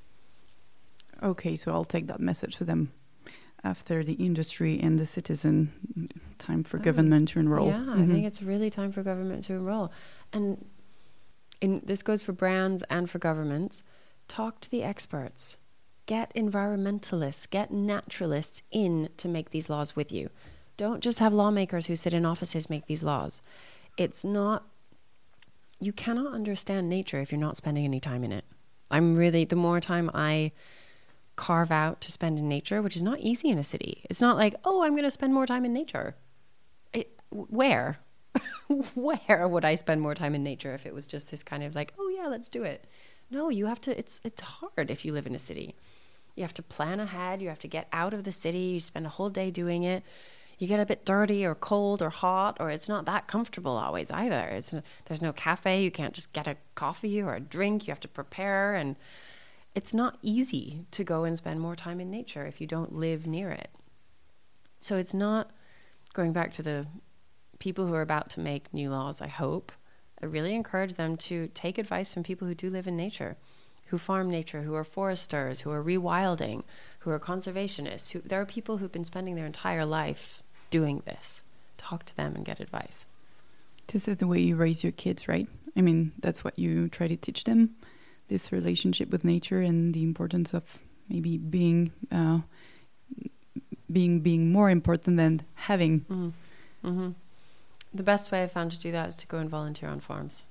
Okay, 1.21 1.55
so 1.55 1.71
I'll 1.71 1.85
take 1.85 2.07
that 2.07 2.19
message 2.19 2.57
to 2.57 2.63
them 2.65 2.91
after 3.63 4.03
the 4.03 4.13
industry 4.13 4.79
and 4.79 4.99
the 4.99 5.05
citizen 5.05 6.09
time 6.37 6.63
for 6.63 6.77
oh, 6.77 6.81
government 6.81 7.29
to 7.29 7.39
enroll. 7.39 7.67
Yeah 7.67 7.77
mm-hmm. 7.77 8.03
i 8.03 8.05
think 8.05 8.25
it's 8.25 8.41
really 8.41 8.69
time 8.69 8.91
for 8.91 9.03
government 9.03 9.45
to 9.45 9.53
enroll. 9.53 9.91
And 10.31 10.65
in, 11.61 11.81
this 11.85 12.03
goes 12.03 12.21
for 12.21 12.33
brands 12.33 12.83
and 12.89 13.09
for 13.09 13.19
governments. 13.19 13.83
Talk 14.27 14.59
to 14.61 14.71
the 14.71 14.83
experts. 14.83 15.57
Get 16.05 16.33
environmentalists 16.35 17.49
get 17.49 17.71
naturalists 17.71 18.61
in 18.71 19.09
to 19.17 19.27
make 19.27 19.51
these 19.51 19.69
laws 19.69 19.95
with 19.95 20.11
you. 20.11 20.29
Don't 20.75 21.01
just 21.01 21.19
have 21.19 21.33
lawmakers 21.33 21.85
who 21.85 21.95
sit 21.95 22.13
in 22.13 22.25
offices 22.25 22.69
make 22.69 22.87
these 22.87 23.03
laws. 23.03 23.41
It's 23.97 24.25
not 24.25 24.65
you 25.79 25.93
cannot 25.93 26.33
understand 26.33 26.89
nature 26.89 27.19
if 27.19 27.31
you're 27.31 27.39
not 27.39 27.57
spending 27.57 27.83
any 27.83 27.99
time 27.99 28.23
in 28.23 28.31
it. 28.31 28.45
I'm 28.91 29.15
really 29.15 29.45
the 29.45 29.55
more 29.55 29.79
time 29.79 30.09
i 30.13 30.51
carve 31.35 31.71
out 31.71 32.01
to 32.01 32.11
spend 32.11 32.37
in 32.37 32.47
nature, 32.47 32.81
which 32.81 32.95
is 32.95 33.03
not 33.03 33.19
easy 33.19 33.49
in 33.49 33.57
a 33.57 33.63
city. 33.63 34.05
It's 34.09 34.21
not 34.21 34.37
like, 34.37 34.55
oh, 34.63 34.83
I'm 34.83 34.91
going 34.91 35.03
to 35.03 35.11
spend 35.11 35.33
more 35.33 35.45
time 35.45 35.65
in 35.65 35.73
nature. 35.73 36.15
It, 36.93 37.19
where? 37.29 37.99
where 38.95 39.47
would 39.47 39.65
I 39.65 39.75
spend 39.75 40.01
more 40.01 40.15
time 40.15 40.35
in 40.35 40.43
nature 40.43 40.73
if 40.73 40.85
it 40.85 40.93
was 40.93 41.07
just 41.07 41.31
this 41.31 41.43
kind 41.43 41.63
of 41.63 41.75
like, 41.75 41.93
oh 41.99 42.09
yeah, 42.09 42.27
let's 42.27 42.49
do 42.49 42.63
it? 42.63 42.85
No, 43.29 43.49
you 43.49 43.65
have 43.65 43.81
to. 43.81 43.97
It's 43.97 44.21
it's 44.23 44.41
hard 44.41 44.91
if 44.91 45.05
you 45.05 45.13
live 45.13 45.25
in 45.25 45.35
a 45.35 45.39
city. 45.39 45.75
You 46.35 46.43
have 46.43 46.53
to 46.55 46.63
plan 46.63 46.99
ahead. 46.99 47.41
You 47.41 47.49
have 47.49 47.59
to 47.59 47.67
get 47.67 47.87
out 47.91 48.13
of 48.13 48.23
the 48.23 48.31
city. 48.31 48.59
You 48.59 48.79
spend 48.79 49.05
a 49.05 49.09
whole 49.09 49.29
day 49.29 49.51
doing 49.51 49.83
it. 49.83 50.03
You 50.59 50.67
get 50.67 50.79
a 50.79 50.85
bit 50.85 51.03
dirty 51.03 51.45
or 51.45 51.55
cold 51.55 52.01
or 52.01 52.09
hot, 52.09 52.57
or 52.59 52.69
it's 52.69 52.87
not 52.87 53.05
that 53.05 53.27
comfortable 53.27 53.75
always 53.75 54.11
either. 54.11 54.47
It's 54.49 54.73
there's 55.05 55.21
no 55.21 55.33
cafe. 55.33 55.83
You 55.83 55.91
can't 55.91 56.13
just 56.13 56.31
get 56.31 56.47
a 56.47 56.57
coffee 56.75 57.21
or 57.21 57.35
a 57.35 57.39
drink. 57.39 57.87
You 57.87 57.91
have 57.91 57.99
to 58.01 58.07
prepare, 58.07 58.75
and 58.75 58.95
it's 59.75 59.93
not 59.93 60.17
easy 60.21 60.85
to 60.91 61.03
go 61.03 61.23
and 61.23 61.37
spend 61.37 61.59
more 61.59 61.75
time 61.75 61.99
in 61.99 62.11
nature 62.11 62.45
if 62.45 62.61
you 62.61 62.67
don't 62.67 62.93
live 62.93 63.25
near 63.25 63.49
it. 63.49 63.69
So 64.79 64.95
it's 64.97 65.13
not 65.13 65.51
going 66.13 66.33
back 66.33 66.53
to 66.53 66.63
the 66.63 66.85
people 67.59 67.87
who 67.87 67.93
are 67.95 68.01
about 68.01 68.29
to 68.31 68.39
make 68.39 68.73
new 68.73 68.89
laws. 68.89 69.21
I 69.21 69.27
hope 69.27 69.71
I 70.21 70.25
really 70.25 70.53
encourage 70.53 70.95
them 70.95 71.17
to 71.17 71.47
take 71.53 71.77
advice 71.77 72.13
from 72.13 72.23
people 72.23 72.47
who 72.47 72.55
do 72.55 72.69
live 72.69 72.87
in 72.87 72.97
nature 72.97 73.37
who 73.93 73.99
farm 73.99 74.27
nature, 74.27 74.63
who 74.63 74.73
are 74.73 74.83
foresters, 74.83 75.61
who 75.61 75.69
are 75.69 75.83
rewilding, 75.83 76.63
who 76.99 77.11
are 77.11 77.19
conservationists. 77.19 78.09
Who, 78.09 78.21
there 78.21 78.41
are 78.41 78.45
people 78.45 78.77
who've 78.77 78.91
been 78.91 79.05
spending 79.05 79.35
their 79.35 79.45
entire 79.45 79.85
life 79.85 80.41
doing 80.71 81.03
this. 81.05 81.43
Talk 81.77 82.03
to 82.05 82.17
them 82.17 82.35
and 82.35 82.43
get 82.43 82.59
advice. 82.59 83.05
This 83.85 84.07
is 84.07 84.17
the 84.17 84.25
way 84.25 84.39
you 84.39 84.55
raise 84.55 84.83
your 84.83 84.93
kids, 84.93 85.27
right? 85.27 85.47
I 85.77 85.81
mean, 85.81 86.11
that's 86.17 86.43
what 86.43 86.57
you 86.57 86.89
try 86.89 87.07
to 87.07 87.15
teach 87.15 87.43
them 87.43 87.75
this 88.27 88.51
relationship 88.51 89.09
with 89.11 89.23
nature 89.23 89.61
and 89.61 89.93
the 89.93 90.03
importance 90.03 90.53
of 90.53 90.63
maybe 91.09 91.37
being 91.37 91.91
uh, 92.11 92.39
being 93.91 94.21
being 94.21 94.51
more 94.51 94.69
important 94.69 95.17
than 95.17 95.41
having. 95.55 96.01
Mm. 96.01 96.31
Mm-hmm. 96.83 97.09
The 97.93 98.03
best 98.03 98.31
way 98.31 98.43
I 98.43 98.47
found 98.47 98.71
to 98.71 98.79
do 98.79 98.91
that 98.91 99.09
is 99.09 99.15
to 99.15 99.27
go 99.27 99.37
and 99.37 99.49
volunteer 99.49 99.89
on 99.89 99.99
farms, 99.99 100.45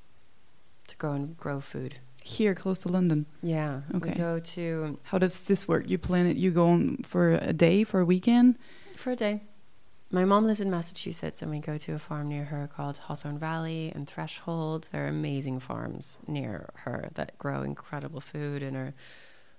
to 0.86 0.96
grow 0.96 1.12
and 1.12 1.36
grow 1.36 1.60
food 1.60 1.96
here 2.22 2.54
close 2.54 2.78
to 2.78 2.88
London. 2.88 3.26
Yeah. 3.42 3.80
Okay. 3.94 4.10
We 4.10 4.16
go 4.16 4.38
to. 4.38 4.98
How 5.04 5.18
does 5.18 5.40
this 5.40 5.68
work? 5.68 5.88
You 5.88 5.98
plan 5.98 6.26
it. 6.26 6.36
You 6.36 6.50
go 6.50 6.68
on 6.68 6.98
for 6.98 7.32
a 7.32 7.52
day, 7.52 7.84
for 7.84 8.00
a 8.00 8.04
weekend. 8.04 8.58
For 8.96 9.10
a 9.10 9.16
day. 9.16 9.42
My 10.14 10.26
mom 10.26 10.44
lives 10.44 10.60
in 10.60 10.70
Massachusetts, 10.70 11.40
and 11.40 11.50
we 11.50 11.58
go 11.58 11.78
to 11.78 11.94
a 11.94 11.98
farm 11.98 12.28
near 12.28 12.44
her 12.44 12.68
called 12.68 12.98
Hawthorne 12.98 13.38
Valley 13.38 13.90
and 13.94 14.06
Threshold. 14.06 14.90
There 14.92 15.06
are 15.06 15.08
amazing 15.08 15.60
farms 15.60 16.18
near 16.26 16.68
her 16.74 17.08
that 17.14 17.38
grow 17.38 17.62
incredible 17.62 18.20
food 18.20 18.62
and 18.62 18.76
are 18.76 18.92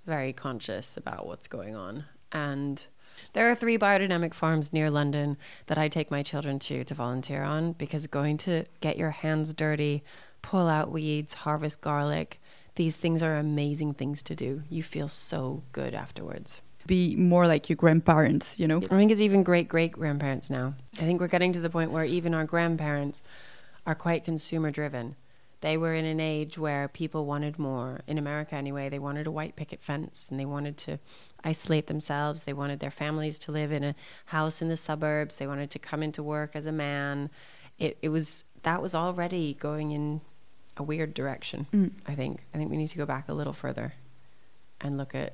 very 0.06 0.32
conscious 0.32 0.96
about 0.96 1.26
what's 1.26 1.48
going 1.48 1.76
on. 1.76 2.06
And 2.32 2.86
there 3.34 3.50
are 3.50 3.56
three 3.56 3.80
biodynamic 3.80 4.36
farms 4.36 4.72
near 4.72 4.92
London 4.92 5.38
that 5.66 5.80
I 5.80 5.88
take 5.88 6.12
my 6.12 6.22
children 6.22 6.60
to 6.60 6.84
to 6.84 6.94
volunteer 6.94 7.42
on 7.42 7.72
because 7.72 8.06
going 8.06 8.38
to 8.40 8.66
get 8.80 8.96
your 8.96 9.10
hands 9.10 9.56
dirty, 9.56 10.04
pull 10.44 10.68
out 10.68 10.92
weeds, 10.92 11.34
harvest 11.34 11.82
garlic, 11.82 12.40
these 12.76 12.98
things 12.98 13.24
are 13.24 13.38
amazing 13.38 13.96
things 13.96 14.22
to 14.22 14.36
do. 14.36 14.62
You 14.70 14.84
feel 14.84 15.10
so 15.10 15.64
good 15.72 15.96
afterwards. 15.96 16.62
Be 16.86 17.16
more 17.16 17.48
like 17.48 17.70
your 17.70 17.78
grandparents, 17.78 18.60
you 18.60 18.68
know? 18.68 18.78
I 18.78 18.98
think 18.98 19.12
it's 19.12 19.22
even 19.22 19.44
great 19.44 19.68
great 19.68 19.94
grandparents 19.94 20.50
now. 20.50 20.74
I 21.00 21.04
think 21.04 21.22
we're 21.22 21.28
getting 21.28 21.54
to 21.54 21.62
the 21.62 21.70
point 21.70 21.92
where 21.92 22.06
even 22.06 22.34
our 22.34 22.46
grandparents 22.46 23.24
are 23.86 23.96
quite 23.96 24.24
consumer 24.24 24.72
driven. 24.72 25.16
They 25.62 25.78
were 25.78 25.96
in 25.96 26.04
an 26.04 26.20
age 26.20 26.58
where 26.58 26.90
people 26.90 27.26
wanted 27.26 27.58
more. 27.58 28.02
In 28.06 28.18
America, 28.18 28.56
anyway, 28.56 28.90
they 28.90 29.00
wanted 29.00 29.28
a 29.28 29.32
white 29.32 29.56
picket 29.56 29.82
fence 29.82 30.28
and 30.30 30.38
they 30.38 30.44
wanted 30.44 30.76
to 30.80 31.00
isolate 31.42 31.88
themselves. 31.88 32.44
They 32.44 32.52
wanted 32.52 32.82
their 32.82 32.92
families 32.92 33.40
to 33.40 33.54
live 33.54 33.72
in 33.72 33.82
a 33.82 33.96
house 34.26 34.62
in 34.62 34.68
the 34.68 34.76
suburbs. 34.76 35.38
They 35.38 35.48
wanted 35.48 35.72
to 35.72 35.80
come 35.80 36.04
into 36.04 36.22
work 36.22 36.52
as 36.54 36.66
a 36.66 36.74
man. 36.74 37.30
It, 37.80 37.98
it 38.02 38.10
was 38.10 38.44
that 38.64 38.82
was 38.82 38.94
already 38.94 39.54
going 39.54 39.92
in 39.92 40.20
a 40.76 40.84
weird 40.84 41.14
direction. 41.14 41.68
Mm. 41.74 41.92
I 42.08 42.16
think. 42.16 42.44
I 42.54 42.58
think 42.58 42.70
we 42.70 42.76
need 42.76 42.90
to 42.90 42.98
go 42.98 43.06
back 43.06 43.30
a 43.30 43.34
little 43.34 43.54
further 43.54 43.94
and 44.82 44.98
look 44.98 45.16
at. 45.16 45.34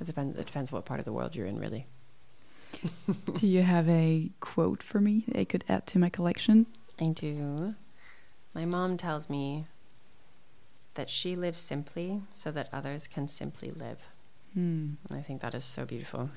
It 0.00 0.06
depends. 0.06 0.38
It 0.38 0.46
depends 0.46 0.72
what 0.72 0.84
part 0.84 1.00
of 1.00 1.06
the 1.06 1.12
world 1.12 1.34
you're 1.34 1.46
in, 1.46 1.58
really. 1.58 1.86
do 3.34 3.46
you 3.46 3.62
have 3.62 3.88
a 3.88 4.30
quote 4.40 4.82
for 4.82 5.00
me 5.00 5.24
that 5.28 5.38
I 5.38 5.44
could 5.44 5.64
add 5.68 5.86
to 5.88 5.98
my 5.98 6.08
collection? 6.08 6.66
I 7.00 7.06
do. 7.06 7.74
My 8.54 8.64
mom 8.64 8.96
tells 8.96 9.28
me 9.28 9.66
that 10.94 11.10
she 11.10 11.36
lives 11.36 11.60
simply 11.60 12.22
so 12.32 12.50
that 12.50 12.68
others 12.72 13.06
can 13.06 13.28
simply 13.28 13.70
live. 13.70 13.98
Hmm. 14.54 14.94
I 15.10 15.20
think 15.20 15.42
that 15.42 15.54
is 15.54 15.64
so 15.64 15.84
beautiful. 15.84 16.30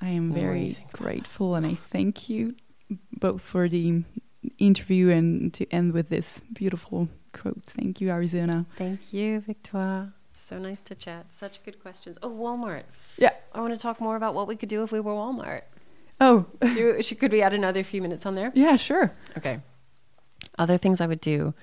I 0.00 0.08
am 0.08 0.32
very 0.32 0.76
grateful 0.92 1.54
and 1.54 1.64
I 1.64 1.74
thank 1.74 2.28
you 2.28 2.54
both 3.18 3.40
for 3.40 3.68
the 3.68 4.02
interview 4.58 5.10
and 5.10 5.54
to 5.54 5.66
end 5.72 5.92
with 5.92 6.08
this 6.08 6.42
beautiful 6.52 7.08
quote. 7.32 7.62
Thank 7.62 8.00
you, 8.00 8.10
Arizona. 8.10 8.66
Thank 8.76 9.12
you, 9.12 9.40
Victoire. 9.40 10.12
So 10.34 10.58
nice 10.58 10.80
to 10.82 10.94
chat. 10.94 11.26
Such 11.32 11.62
good 11.64 11.80
questions. 11.80 12.18
Oh, 12.22 12.30
Walmart. 12.30 12.84
Yeah. 13.18 13.30
I 13.52 13.60
want 13.60 13.72
to 13.72 13.78
talk 13.78 14.00
more 14.00 14.16
about 14.16 14.34
what 14.34 14.48
we 14.48 14.56
could 14.56 14.68
do 14.68 14.82
if 14.82 14.92
we 14.92 15.00
were 15.00 15.12
Walmart. 15.12 15.62
Oh. 16.20 16.46
do, 16.60 17.00
could 17.02 17.32
we 17.32 17.42
add 17.42 17.54
another 17.54 17.82
few 17.82 18.00
minutes 18.02 18.26
on 18.26 18.34
there? 18.34 18.52
Yeah, 18.54 18.76
sure. 18.76 19.12
Okay. 19.36 19.60
Other 20.58 20.78
things 20.78 21.00
I 21.00 21.06
would 21.06 21.20
do 21.20 21.54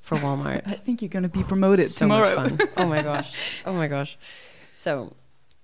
for 0.00 0.16
Walmart. 0.18 0.62
I 0.66 0.72
think 0.72 1.02
you're 1.02 1.08
going 1.08 1.22
to 1.24 1.28
be 1.28 1.42
promoted 1.42 1.88
so 1.88 2.04
tomorrow. 2.04 2.34
Much 2.48 2.58
fun. 2.58 2.68
oh 2.76 2.86
my 2.86 3.02
gosh. 3.02 3.34
Oh 3.66 3.72
my 3.74 3.88
gosh. 3.88 4.18
So, 4.74 5.14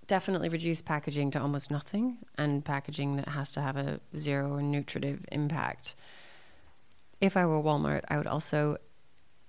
definitely 0.06 0.48
reduce 0.48 0.82
packaging 0.82 1.30
to 1.32 1.40
almost 1.40 1.70
nothing 1.70 2.18
and 2.36 2.64
packaging 2.64 3.16
that 3.16 3.28
has 3.28 3.50
to 3.52 3.60
have 3.60 3.76
a 3.76 4.00
zero 4.16 4.58
nutritive 4.58 5.24
impact 5.32 5.94
if 7.24 7.36
I 7.36 7.46
were 7.46 7.60
Walmart, 7.60 8.02
I 8.08 8.16
would 8.16 8.26
also 8.26 8.76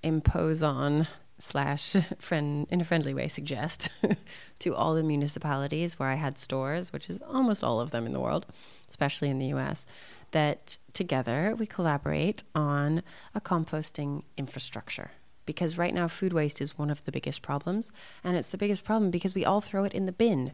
impose 0.01 0.63
on 0.63 1.07
slash 1.37 1.95
friend 2.19 2.67
in 2.69 2.81
a 2.81 2.85
friendly 2.85 3.13
way 3.13 3.27
suggest 3.27 3.89
to 4.59 4.75
all 4.75 4.95
the 4.95 5.03
municipalities 5.03 5.99
where 5.99 6.09
I 6.09 6.15
had 6.15 6.37
stores, 6.37 6.93
which 6.93 7.09
is 7.09 7.21
almost 7.21 7.63
all 7.63 7.79
of 7.79 7.91
them 7.91 8.05
in 8.05 8.13
the 8.13 8.19
world, 8.19 8.45
especially 8.87 9.29
in 9.29 9.39
the 9.39 9.47
US, 9.47 9.85
that 10.31 10.77
together 10.93 11.55
we 11.57 11.65
collaborate 11.65 12.43
on 12.53 13.03
a 13.33 13.41
composting 13.41 14.23
infrastructure. 14.37 15.11
Because 15.45 15.77
right 15.77 15.93
now, 15.93 16.07
food 16.07 16.33
waste 16.33 16.59
is 16.59 16.77
one 16.77 16.89
of 16.89 17.05
the 17.05 17.11
biggest 17.11 17.41
problems, 17.41 17.91
and 18.23 18.35
it's 18.35 18.49
the 18.49 18.57
biggest 18.57 18.83
problem 18.83 19.11
because 19.11 19.35
we 19.35 19.45
all 19.45 19.61
throw 19.61 19.83
it 19.83 19.93
in 19.93 20.07
the 20.07 20.11
bin. 20.11 20.53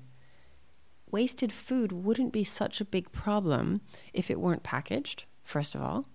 Wasted 1.10 1.52
food 1.52 1.92
wouldn't 1.92 2.34
be 2.34 2.44
such 2.44 2.82
a 2.82 2.86
big 2.86 3.12
problem 3.12 3.82
if 4.14 4.30
it 4.30 4.40
weren't 4.40 4.64
packaged, 4.64 5.24
first 5.44 5.76
of 5.76 5.82
all. 5.82 6.08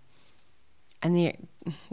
And 1.03 1.15
the 1.17 1.35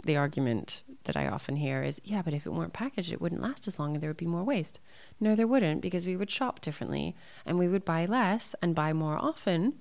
the 0.04 0.16
argument 0.16 0.82
that 1.04 1.16
I 1.16 1.28
often 1.28 1.56
hear 1.56 1.82
is, 1.82 2.00
yeah, 2.04 2.22
but 2.22 2.34
if 2.34 2.46
it 2.46 2.52
weren't 2.52 2.72
packaged, 2.72 3.12
it 3.12 3.20
wouldn't 3.20 3.42
last 3.42 3.66
as 3.68 3.78
long 3.78 3.94
and 3.94 4.02
there 4.02 4.10
would 4.10 4.16
be 4.16 4.26
more 4.26 4.44
waste. 4.44 4.78
No, 5.20 5.34
there 5.34 5.46
wouldn't 5.46 5.82
because 5.82 6.06
we 6.06 6.16
would 6.16 6.30
shop 6.30 6.60
differently 6.60 7.14
and 7.44 7.58
we 7.58 7.68
would 7.68 7.84
buy 7.84 8.06
less 8.06 8.54
and 8.62 8.74
buy 8.74 8.92
more 8.92 9.16
often 9.16 9.74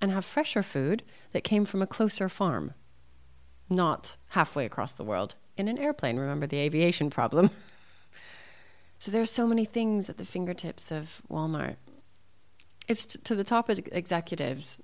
and 0.00 0.10
have 0.10 0.24
fresher 0.24 0.62
food 0.62 1.02
that 1.32 1.44
came 1.44 1.64
from 1.64 1.82
a 1.82 1.86
closer 1.86 2.28
farm, 2.28 2.74
not 3.70 4.16
halfway 4.30 4.66
across 4.66 4.92
the 4.92 5.04
world 5.04 5.36
in 5.56 5.68
an 5.68 5.78
airplane. 5.78 6.18
Remember 6.18 6.46
the 6.46 6.58
aviation 6.58 7.10
problem? 7.10 7.50
so 8.98 9.10
there's 9.10 9.30
so 9.30 9.46
many 9.46 9.64
things 9.64 10.10
at 10.10 10.18
the 10.18 10.24
fingertips 10.24 10.90
of 10.90 11.22
Walmart. 11.30 11.76
It's 12.88 13.06
t- 13.06 13.20
to 13.22 13.34
the 13.34 13.44
top 13.44 13.70
executives. 13.70 14.80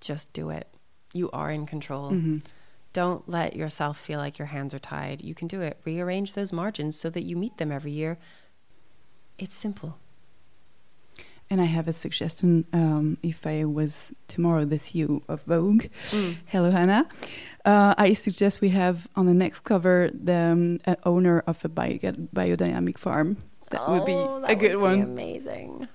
Just 0.00 0.32
do 0.32 0.50
it. 0.50 0.66
You 1.12 1.30
are 1.30 1.50
in 1.50 1.66
control. 1.66 2.10
Mm-hmm 2.10 2.38
don't 2.92 3.28
let 3.28 3.56
yourself 3.56 3.98
feel 3.98 4.18
like 4.18 4.38
your 4.38 4.46
hands 4.46 4.74
are 4.74 4.78
tied. 4.78 5.22
You 5.22 5.34
can 5.34 5.48
do 5.48 5.60
it. 5.60 5.78
Rearrange 5.84 6.34
those 6.34 6.52
margins 6.52 6.98
so 6.98 7.10
that 7.10 7.22
you 7.22 7.36
meet 7.36 7.56
them 7.56 7.72
every 7.72 7.92
year. 7.92 8.18
It's 9.38 9.56
simple. 9.56 9.98
And 11.48 11.60
I 11.60 11.64
have 11.64 11.88
a 11.88 11.92
suggestion. 11.92 12.64
Um, 12.72 13.18
if 13.22 13.46
I 13.46 13.64
was 13.64 14.12
tomorrow 14.28 14.64
the 14.64 14.76
CEO 14.76 15.22
of 15.28 15.42
Vogue, 15.42 15.84
mm. 16.08 16.36
hello 16.46 16.70
Hannah, 16.70 17.08
uh, 17.64 17.94
I 17.98 18.14
suggest 18.14 18.60
we 18.60 18.70
have 18.70 19.08
on 19.16 19.26
the 19.26 19.34
next 19.34 19.60
cover 19.60 20.10
the 20.12 20.34
um, 20.34 20.78
owner 21.04 21.40
of 21.46 21.62
a 21.64 21.68
bio 21.68 21.98
biodynamic 21.98 22.98
farm. 22.98 23.36
That 23.70 23.82
oh, 23.86 23.98
would 23.98 24.06
be 24.06 24.12
oh, 24.12 24.44
a 24.44 24.54
good 24.54 24.76
one. 24.76 25.02
Amazing. 25.02 25.88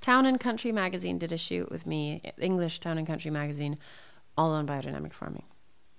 Town 0.00 0.26
and 0.26 0.38
Country 0.38 0.72
magazine 0.72 1.18
did 1.18 1.32
a 1.32 1.38
shoot 1.38 1.70
with 1.70 1.86
me, 1.86 2.20
English 2.38 2.80
Town 2.80 2.98
and 2.98 3.06
Country 3.06 3.30
magazine, 3.30 3.78
all 4.36 4.50
on 4.50 4.66
biodynamic 4.66 5.12
farming. 5.12 5.44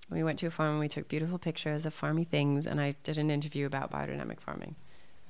We 0.10 0.24
went 0.24 0.40
to 0.40 0.48
a 0.48 0.52
farm 0.52 0.72
and 0.72 0.80
we 0.80 0.88
took 0.88 1.08
beautiful 1.08 1.38
pictures 1.38 1.86
of 1.86 2.00
farmy 2.00 2.28
things, 2.28 2.66
and 2.66 2.80
I 2.80 2.96
did 3.04 3.18
an 3.18 3.32
interview 3.32 3.66
about 3.66 3.92
biodynamic 3.92 4.40
farming. 4.40 4.76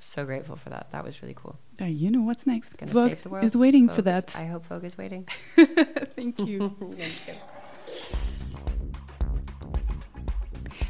So 0.01 0.25
grateful 0.25 0.55
for 0.55 0.69
that. 0.69 0.91
That 0.91 1.03
was 1.03 1.21
really 1.21 1.33
cool. 1.35 1.57
Uh, 1.81 1.85
you 1.85 2.11
know 2.11 2.21
what's 2.21 2.45
next? 2.45 2.77
Gonna 2.77 2.91
Vogue 2.91 3.09
save 3.09 3.23
the 3.23 3.29
world. 3.29 3.45
is 3.45 3.55
waiting 3.55 3.87
Vogue 3.87 3.95
for 3.95 4.01
that. 4.03 4.29
Is, 4.29 4.35
I 4.35 4.45
hope 4.45 4.65
Vogue 4.67 4.83
is 4.83 4.97
waiting. 4.97 5.27
Thank 5.55 6.39
you. 6.47 6.75
Thank 6.79 7.27
you. 7.27 7.33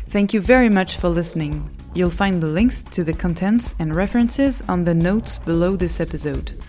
Thank 0.08 0.34
you 0.34 0.42
very 0.42 0.70
much 0.70 0.98
for 0.98 1.10
listening. 1.10 1.70
You'll 1.94 2.10
find 2.10 2.42
the 2.42 2.48
links 2.48 2.84
to 2.86 3.04
the 3.04 3.14
contents 3.14 3.76
and 3.80 3.96
references 3.96 4.64
on 4.68 4.84
the 4.84 4.94
notes 4.94 5.40
below 5.40 5.76
this 5.76 6.00
episode. 6.00 6.62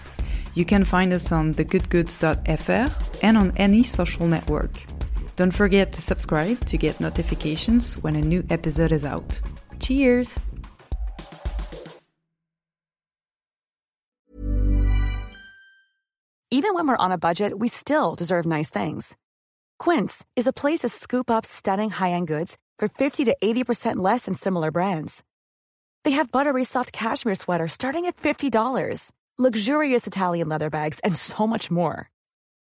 You 0.55 0.65
can 0.65 0.85
find 0.85 1.13
us 1.13 1.33
on 1.33 1.55
thegoodgoods.fr 1.55 3.23
and 3.23 3.37
on 3.37 3.53
any 3.57 3.83
social 3.83 4.27
network. 4.27 4.71
Don't 5.37 5.55
forget 5.55 5.93
to 5.93 6.01
subscribe 6.01 6.65
to 6.65 6.79
get 6.79 6.99
notifications 6.99 7.99
when 7.99 8.17
a 8.17 8.23
new 8.23 8.43
episode 8.49 8.91
is 8.91 9.05
out. 9.05 9.41
Cheers! 9.79 10.41
Even 16.51 16.73
when 16.75 16.89
we're 16.89 16.97
on 16.97 17.13
a 17.13 17.19
budget, 17.19 17.59
we 17.59 17.69
still 17.69 18.15
deserve 18.15 18.47
nice 18.47 18.71
things. 18.71 19.15
Quince 19.79 20.25
is 20.37 20.47
a 20.47 20.55
place 20.55 20.81
to 20.81 20.89
scoop 20.89 21.31
up 21.31 21.45
stunning 21.45 21.91
high 21.91 22.13
end 22.13 22.29
goods 22.29 22.57
for 22.79 22.89
50 22.89 23.27
to 23.27 23.37
80% 23.43 23.97
less 23.97 24.25
than 24.25 24.33
similar 24.35 24.71
brands. 24.71 25.23
They 26.05 26.13
have 26.13 26.33
buttery 26.33 26.65
soft 26.65 26.93
cashmere 26.93 27.35
sweaters 27.35 27.73
starting 27.73 28.07
at 28.07 28.17
$50, 28.17 29.13
luxurious 29.37 30.07
Italian 30.07 30.49
leather 30.49 30.71
bags, 30.71 31.01
and 31.01 31.15
so 31.15 31.47
much 31.47 31.71
more. 31.71 32.11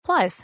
Plus, 0.03 0.43